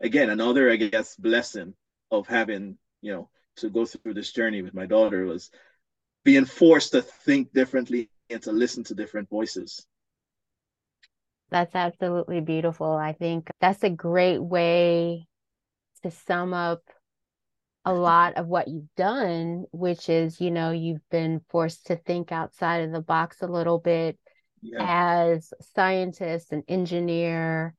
again 0.00 0.28
another 0.28 0.70
i 0.70 0.76
guess 0.76 1.16
blessing 1.16 1.72
of 2.10 2.26
having 2.26 2.76
you 3.00 3.12
know 3.12 3.28
to 3.56 3.70
go 3.70 3.86
through 3.86 4.14
this 4.14 4.32
journey 4.32 4.62
with 4.62 4.74
my 4.74 4.86
daughter 4.86 5.24
was 5.24 5.50
being 6.24 6.44
forced 6.44 6.92
to 6.92 7.02
think 7.02 7.52
differently 7.52 8.10
and 8.28 8.42
to 8.42 8.52
listen 8.52 8.84
to 8.84 8.94
different 8.94 9.30
voices. 9.30 9.86
That's 11.50 11.74
absolutely 11.74 12.40
beautiful. 12.40 12.90
I 12.90 13.12
think 13.12 13.48
that's 13.60 13.84
a 13.84 13.90
great 13.90 14.42
way 14.42 15.28
to 16.02 16.10
sum 16.10 16.52
up 16.52 16.82
a 17.84 17.94
lot 17.94 18.36
of 18.36 18.48
what 18.48 18.66
you've 18.66 18.92
done 18.96 19.64
which 19.70 20.08
is 20.08 20.40
you 20.40 20.50
know 20.50 20.72
you've 20.72 21.08
been 21.08 21.40
forced 21.48 21.86
to 21.86 21.94
think 21.94 22.32
outside 22.32 22.82
of 22.82 22.90
the 22.90 23.00
box 23.00 23.42
a 23.42 23.46
little 23.46 23.78
bit 23.78 24.18
yeah. 24.62 25.32
as 25.34 25.52
a 25.58 25.62
scientist, 25.74 26.52
an 26.52 26.64
engineer, 26.68 27.74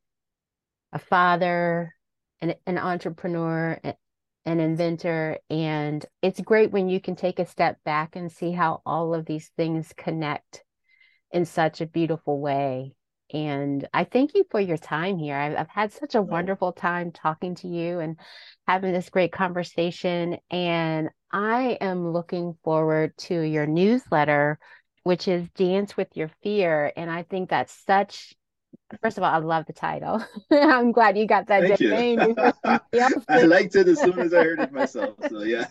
a 0.94 1.00
father, 1.00 1.94
an, 2.42 2.56
an 2.66 2.78
entrepreneur, 2.78 3.80
an 4.46 4.60
inventor. 4.60 5.40
And 5.50 6.06
it's 6.22 6.40
great 6.40 6.72
when 6.72 6.90
you 6.90 7.00
can 7.00 7.16
take 7.16 7.40
a 7.40 7.46
step 7.46 7.78
back 7.84 8.16
and 8.16 8.32
see 8.32 8.52
how 8.52 8.82
all 8.86 9.14
of 9.14 9.26
these 9.26 9.52
things 9.58 9.94
connect 9.96 10.64
in 11.32 11.46
such 11.46 11.82
a 11.82 11.86
beautiful 11.86 12.40
way. 12.40 12.94
And 13.34 13.86
I 13.94 14.06
thank 14.06 14.36
you 14.36 14.46
for 14.50 14.62
your 14.62 14.78
time 14.78 15.18
here. 15.18 15.36
I've, 15.36 15.58
I've 15.58 15.70
had 15.70 15.92
such 15.92 16.16
a 16.16 16.22
wonderful 16.22 16.72
time 16.72 17.12
talking 17.12 17.56
to 17.56 17.68
you 17.68 18.00
and 18.00 18.16
having 18.66 18.94
this 18.94 19.10
great 19.10 19.34
conversation. 19.34 20.38
And 20.50 21.10
I 21.32 21.78
am 21.82 22.14
looking 22.14 22.58
forward 22.64 23.18
to 23.18 23.42
your 23.42 23.66
newsletter, 23.66 24.60
which 25.08 25.28
is 25.28 25.48
Dance 25.56 25.96
with 25.96 26.16
Your 26.16 26.30
Fear. 26.44 26.92
And 26.98 27.10
I 27.10 27.24
think 27.24 27.50
that's 27.50 27.74
such 27.74 28.36
First 29.02 29.18
of 29.18 29.24
all, 29.24 29.34
I 29.34 29.38
love 29.38 29.66
the 29.66 29.74
title. 29.74 30.24
I'm 30.52 30.92
glad 30.92 31.18
you 31.18 31.26
got 31.26 31.48
that 31.48 31.78
Thank 31.78 31.82
name. 31.82 32.36
I 33.30 33.42
liked 33.42 33.76
it 33.76 33.88
as 33.88 34.00
soon 34.00 34.20
as 34.20 34.34
I 34.34 34.44
heard 34.44 34.60
it 34.60 34.72
myself. 34.72 35.16
So 35.30 35.44
yeah. 35.44 35.68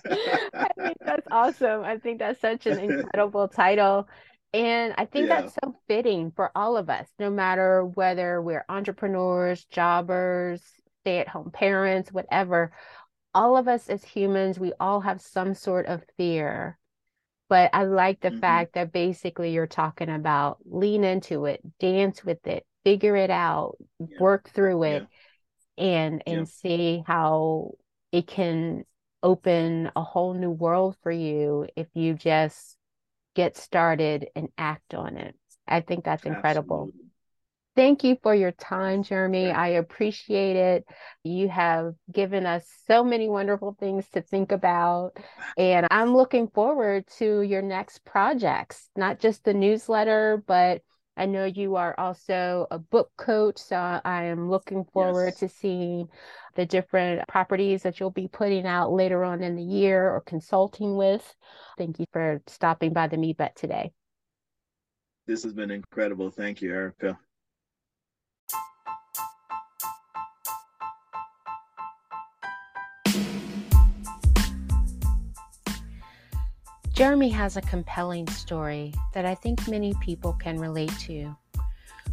I 0.55 0.68
think 0.76 0.97
that's 1.01 1.26
awesome. 1.30 1.82
I 1.82 1.97
think 1.99 2.18
that's 2.18 2.41
such 2.41 2.66
an 2.66 2.78
incredible 2.78 3.49
title. 3.49 4.09
And 4.53 4.95
I 4.99 5.07
think 5.07 5.28
yeah. 5.28 5.43
that's 5.43 5.55
so 5.62 5.76
fitting 5.89 6.32
for 6.34 6.51
all 6.55 6.76
of 6.76 6.91
us, 6.91 7.07
no 7.18 7.30
matter 7.30 7.84
whether 7.84 8.43
we're 8.43 8.64
entrepreneurs, 8.68 9.64
jobbers, 9.66 10.62
stay 11.03 11.18
at 11.18 11.28
home 11.28 11.51
parents, 11.51 12.12
whatever. 12.12 12.72
All 13.34 13.57
of 13.57 13.68
us 13.68 13.89
as 13.89 14.05
humans, 14.05 14.59
we 14.59 14.72
all 14.78 15.01
have 15.01 15.20
some 15.20 15.55
sort 15.55 15.87
of 15.87 16.03
fear. 16.16 16.78
But 17.49 17.70
I 17.72 17.84
like 17.84 18.20
the 18.20 18.30
mm-hmm. 18.30 18.40
fact 18.40 18.74
that 18.74 18.92
basically 18.92 19.53
you're 19.53 19.66
talking 19.66 20.09
about 20.09 20.59
lean 20.64 21.05
into 21.05 21.44
it, 21.44 21.61
dance 21.78 22.24
with 22.24 22.44
it, 22.47 22.66
figure 22.84 23.16
it 23.16 23.30
out, 23.30 23.76
yeah. 24.01 24.18
work 24.18 24.49
through 24.49 24.82
it, 24.84 25.07
yeah. 25.76 25.84
and 25.84 26.22
and 26.26 26.38
yeah. 26.38 26.44
see 26.44 27.05
how 27.07 27.72
it 28.11 28.26
can 28.26 28.84
open 29.22 29.90
a 29.97 30.03
whole 30.03 30.34
new 30.34 30.51
world 30.51 30.97
for 31.03 31.12
you 31.12 31.66
if 31.76 31.88
you 31.94 32.14
just 32.14 32.76
get 33.34 33.57
started 33.57 34.28
and 34.34 34.49
act 34.57 34.94
on 34.94 35.16
it. 35.16 35.36
I 35.68 35.80
think 35.80 36.05
that's 36.05 36.24
incredible. 36.24 36.88
Absolutely. 36.88 37.06
Thank 37.77 38.05
you 38.05 38.16
for 38.22 38.35
your 38.35 38.53
time, 38.53 39.03
Jermey. 39.03 39.55
I 39.55 39.68
appreciate 39.68 40.57
it. 40.57 40.87
You 41.24 41.51
have 41.51 41.93
given 42.11 42.47
us 42.47 42.66
so 42.87 43.05
many 43.05 43.29
wonderful 43.29 43.77
things 43.79 44.09
to 44.14 44.22
think 44.22 44.51
about. 44.51 45.18
And 45.59 45.87
I'm 45.91 46.16
looking 46.16 46.49
forward 46.49 47.05
to 47.18 47.43
your 47.43 47.61
next 47.61 48.03
projects, 48.07 48.89
not 48.97 49.20
just 49.20 49.45
the 49.45 49.53
newsletter, 49.53 50.43
but 50.47 50.81
I 51.18 51.27
know 51.27 51.45
you 51.45 51.77
are 51.77 51.95
also 51.99 52.66
a 52.70 52.79
book 52.79 53.11
coach, 53.18 53.59
so 53.59 53.77
I 53.77 54.24
am 54.24 54.49
looking 54.49 54.85
forward 54.93 55.27
yes. 55.27 55.39
to 55.41 55.49
seeing 55.51 56.09
the 56.55 56.64
different 56.64 57.29
properties 57.29 57.83
that 57.83 58.01
you'll 58.01 58.11
be 58.11 58.29
putting 58.29 58.66
out 58.66 58.91
later 58.91 59.22
on 59.22 59.43
in 59.43 59.55
the 59.55 59.62
year 59.62 60.11
or 60.11 60.22
consulting 60.22 60.97
with. 60.97 61.35
Thank 61.77 61.99
you 61.99 62.07
for 62.11 62.41
stopping 62.47 62.95
by 62.95 63.09
the 63.09 63.18
MeBet 63.18 63.55
today. 63.55 63.93
This 65.27 65.43
has 65.43 65.53
been 65.53 65.70
incredible. 65.70 66.31
Thank 66.31 66.62
you, 66.62 66.72
Erica. 66.72 67.18
Jermey 76.97 77.30
has 77.30 77.59
a 77.59 77.61
compelling 77.61 78.26
story 78.28 78.94
that 79.12 79.26
I 79.26 79.34
think 79.34 79.68
many 79.68 79.92
people 80.01 80.32
can 80.32 80.59
relate 80.59 80.99
to, 81.01 81.36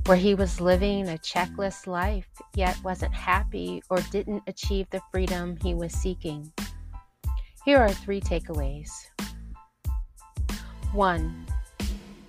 where 0.07 0.17
he 0.17 0.35
was 0.35 0.59
living 0.59 1.07
a 1.07 1.13
checklist 1.13 1.87
life 1.87 2.27
yet 2.53 2.77
wasn't 2.83 3.13
happy 3.13 3.81
or 3.89 3.99
didn't 4.11 4.43
achieve 4.45 4.89
the 4.89 4.99
freedom 5.09 5.55
he 5.63 5.73
was 5.73 5.93
seeking. 5.93 6.51
Here 7.63 7.77
are 7.77 7.93
three 7.93 8.19
takeaways. 8.19 8.89
One, 10.91 11.45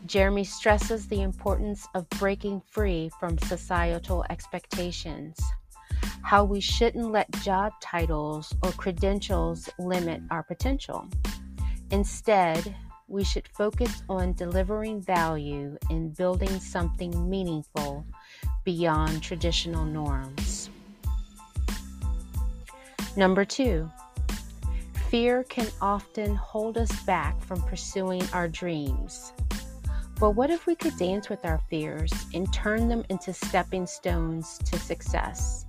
Jermey 0.07 0.47
stresses 0.47 1.09
the 1.09 1.23
importance 1.23 1.89
of 1.97 2.09
breaking 2.11 2.63
free 2.71 3.11
from 3.19 3.37
societal 3.37 4.25
expectations, 4.31 5.41
how 6.23 6.45
we 6.45 6.61
shouldn't 6.61 7.11
let 7.11 7.29
job 7.43 7.73
titles 7.83 8.55
or 8.63 8.71
credentials 8.71 9.69
limit 9.81 10.23
our 10.31 10.45
potential. 10.45 11.09
Instead, 11.95 12.75
we 13.07 13.23
should 13.23 13.47
focus 13.47 14.03
on 14.09 14.33
delivering 14.33 15.01
value 15.01 15.79
and 15.91 16.17
building 16.17 16.59
something 16.59 17.31
meaningful 17.31 18.05
beyond 18.65 19.23
traditional 19.23 19.85
norms. 19.85 20.71
Number 23.17 23.45
two, 23.45 23.89
fear 25.09 25.45
can 25.45 25.69
often 25.81 26.35
hold 26.35 26.79
us 26.79 26.91
back 27.05 27.41
from 27.41 27.63
pursuing 27.63 28.25
our 28.33 28.49
dreams. 28.49 29.33
But 30.19 30.31
what 30.31 30.51
if 30.51 30.67
we 30.67 30.75
could 30.75 30.97
dance 30.97 31.29
with 31.29 31.45
our 31.45 31.61
fears 31.71 32.13
and 32.35 32.53
turn 32.53 32.89
them 32.89 33.05
into 33.09 33.33
stepping 33.33 33.87
stones 33.87 34.59
to 34.65 34.81
success? 34.81 35.65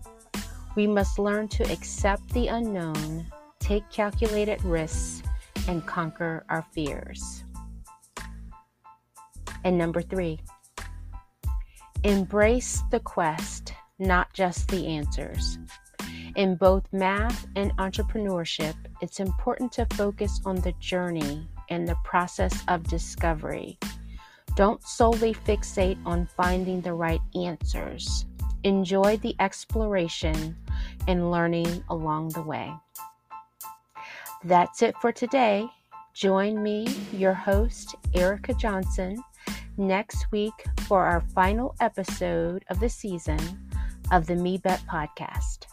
We 0.76 0.88
must 0.88 1.19
learn 1.19 1.49
to 1.49 1.71
accept 1.71 2.28
the 2.34 2.47
unknown, 2.47 3.28
take 3.59 3.88
calculated 3.91 4.63
risks, 4.63 5.21
and 5.68 5.86
conquer 5.86 6.45
our 6.49 6.66
fears. 6.74 7.43
And 9.63 9.78
number 9.78 10.01
three, 10.01 10.39
embrace 12.03 12.84
the 12.91 12.99
quest, 12.99 13.74
not 13.97 14.32
just 14.34 14.68
the 14.70 14.88
answers. 14.88 15.57
In 16.36 16.55
both 16.55 16.84
math 16.91 17.47
and 17.55 17.76
entrepreneurship, 17.78 18.76
it's 19.01 19.20
important 19.20 19.72
to 19.74 19.88
focus 19.95 20.41
on 20.45 20.57
the 20.57 20.74
journey 20.74 21.47
and 21.70 21.88
the 21.88 21.97
process 22.03 22.63
of 22.68 22.84
discovery. 22.84 23.80
Don't 24.55 24.84
solely 24.84 25.34
fixate 25.34 25.97
on 26.05 26.28
finding 26.28 26.82
the 26.82 26.93
right 26.93 27.22
answers. 27.36 28.26
Enjoy 28.63 29.18
the 29.18 29.36
exploration 29.39 30.55
and 31.07 31.32
learning 31.32 31.84
along 31.89 32.30
the 32.30 32.41
way. 32.41 32.72
That's 34.46 34.84
it 34.84 34.96
for 35.02 35.12
today. 35.12 35.68
Join 36.14 36.62
me, 36.62 36.86
your 37.12 37.34
host, 37.34 37.96
Erica 38.14 38.54
Johnson, 38.54 39.18
next 39.76 40.32
week 40.32 40.54
for 40.82 41.04
our 41.04 41.22
final 41.34 41.76
episode 41.80 42.64
of 42.70 42.80
the 42.80 42.88
season 42.88 43.39
of 44.12 44.28
the 44.28 44.36
MeBet 44.36 44.86
podcast. 44.86 45.66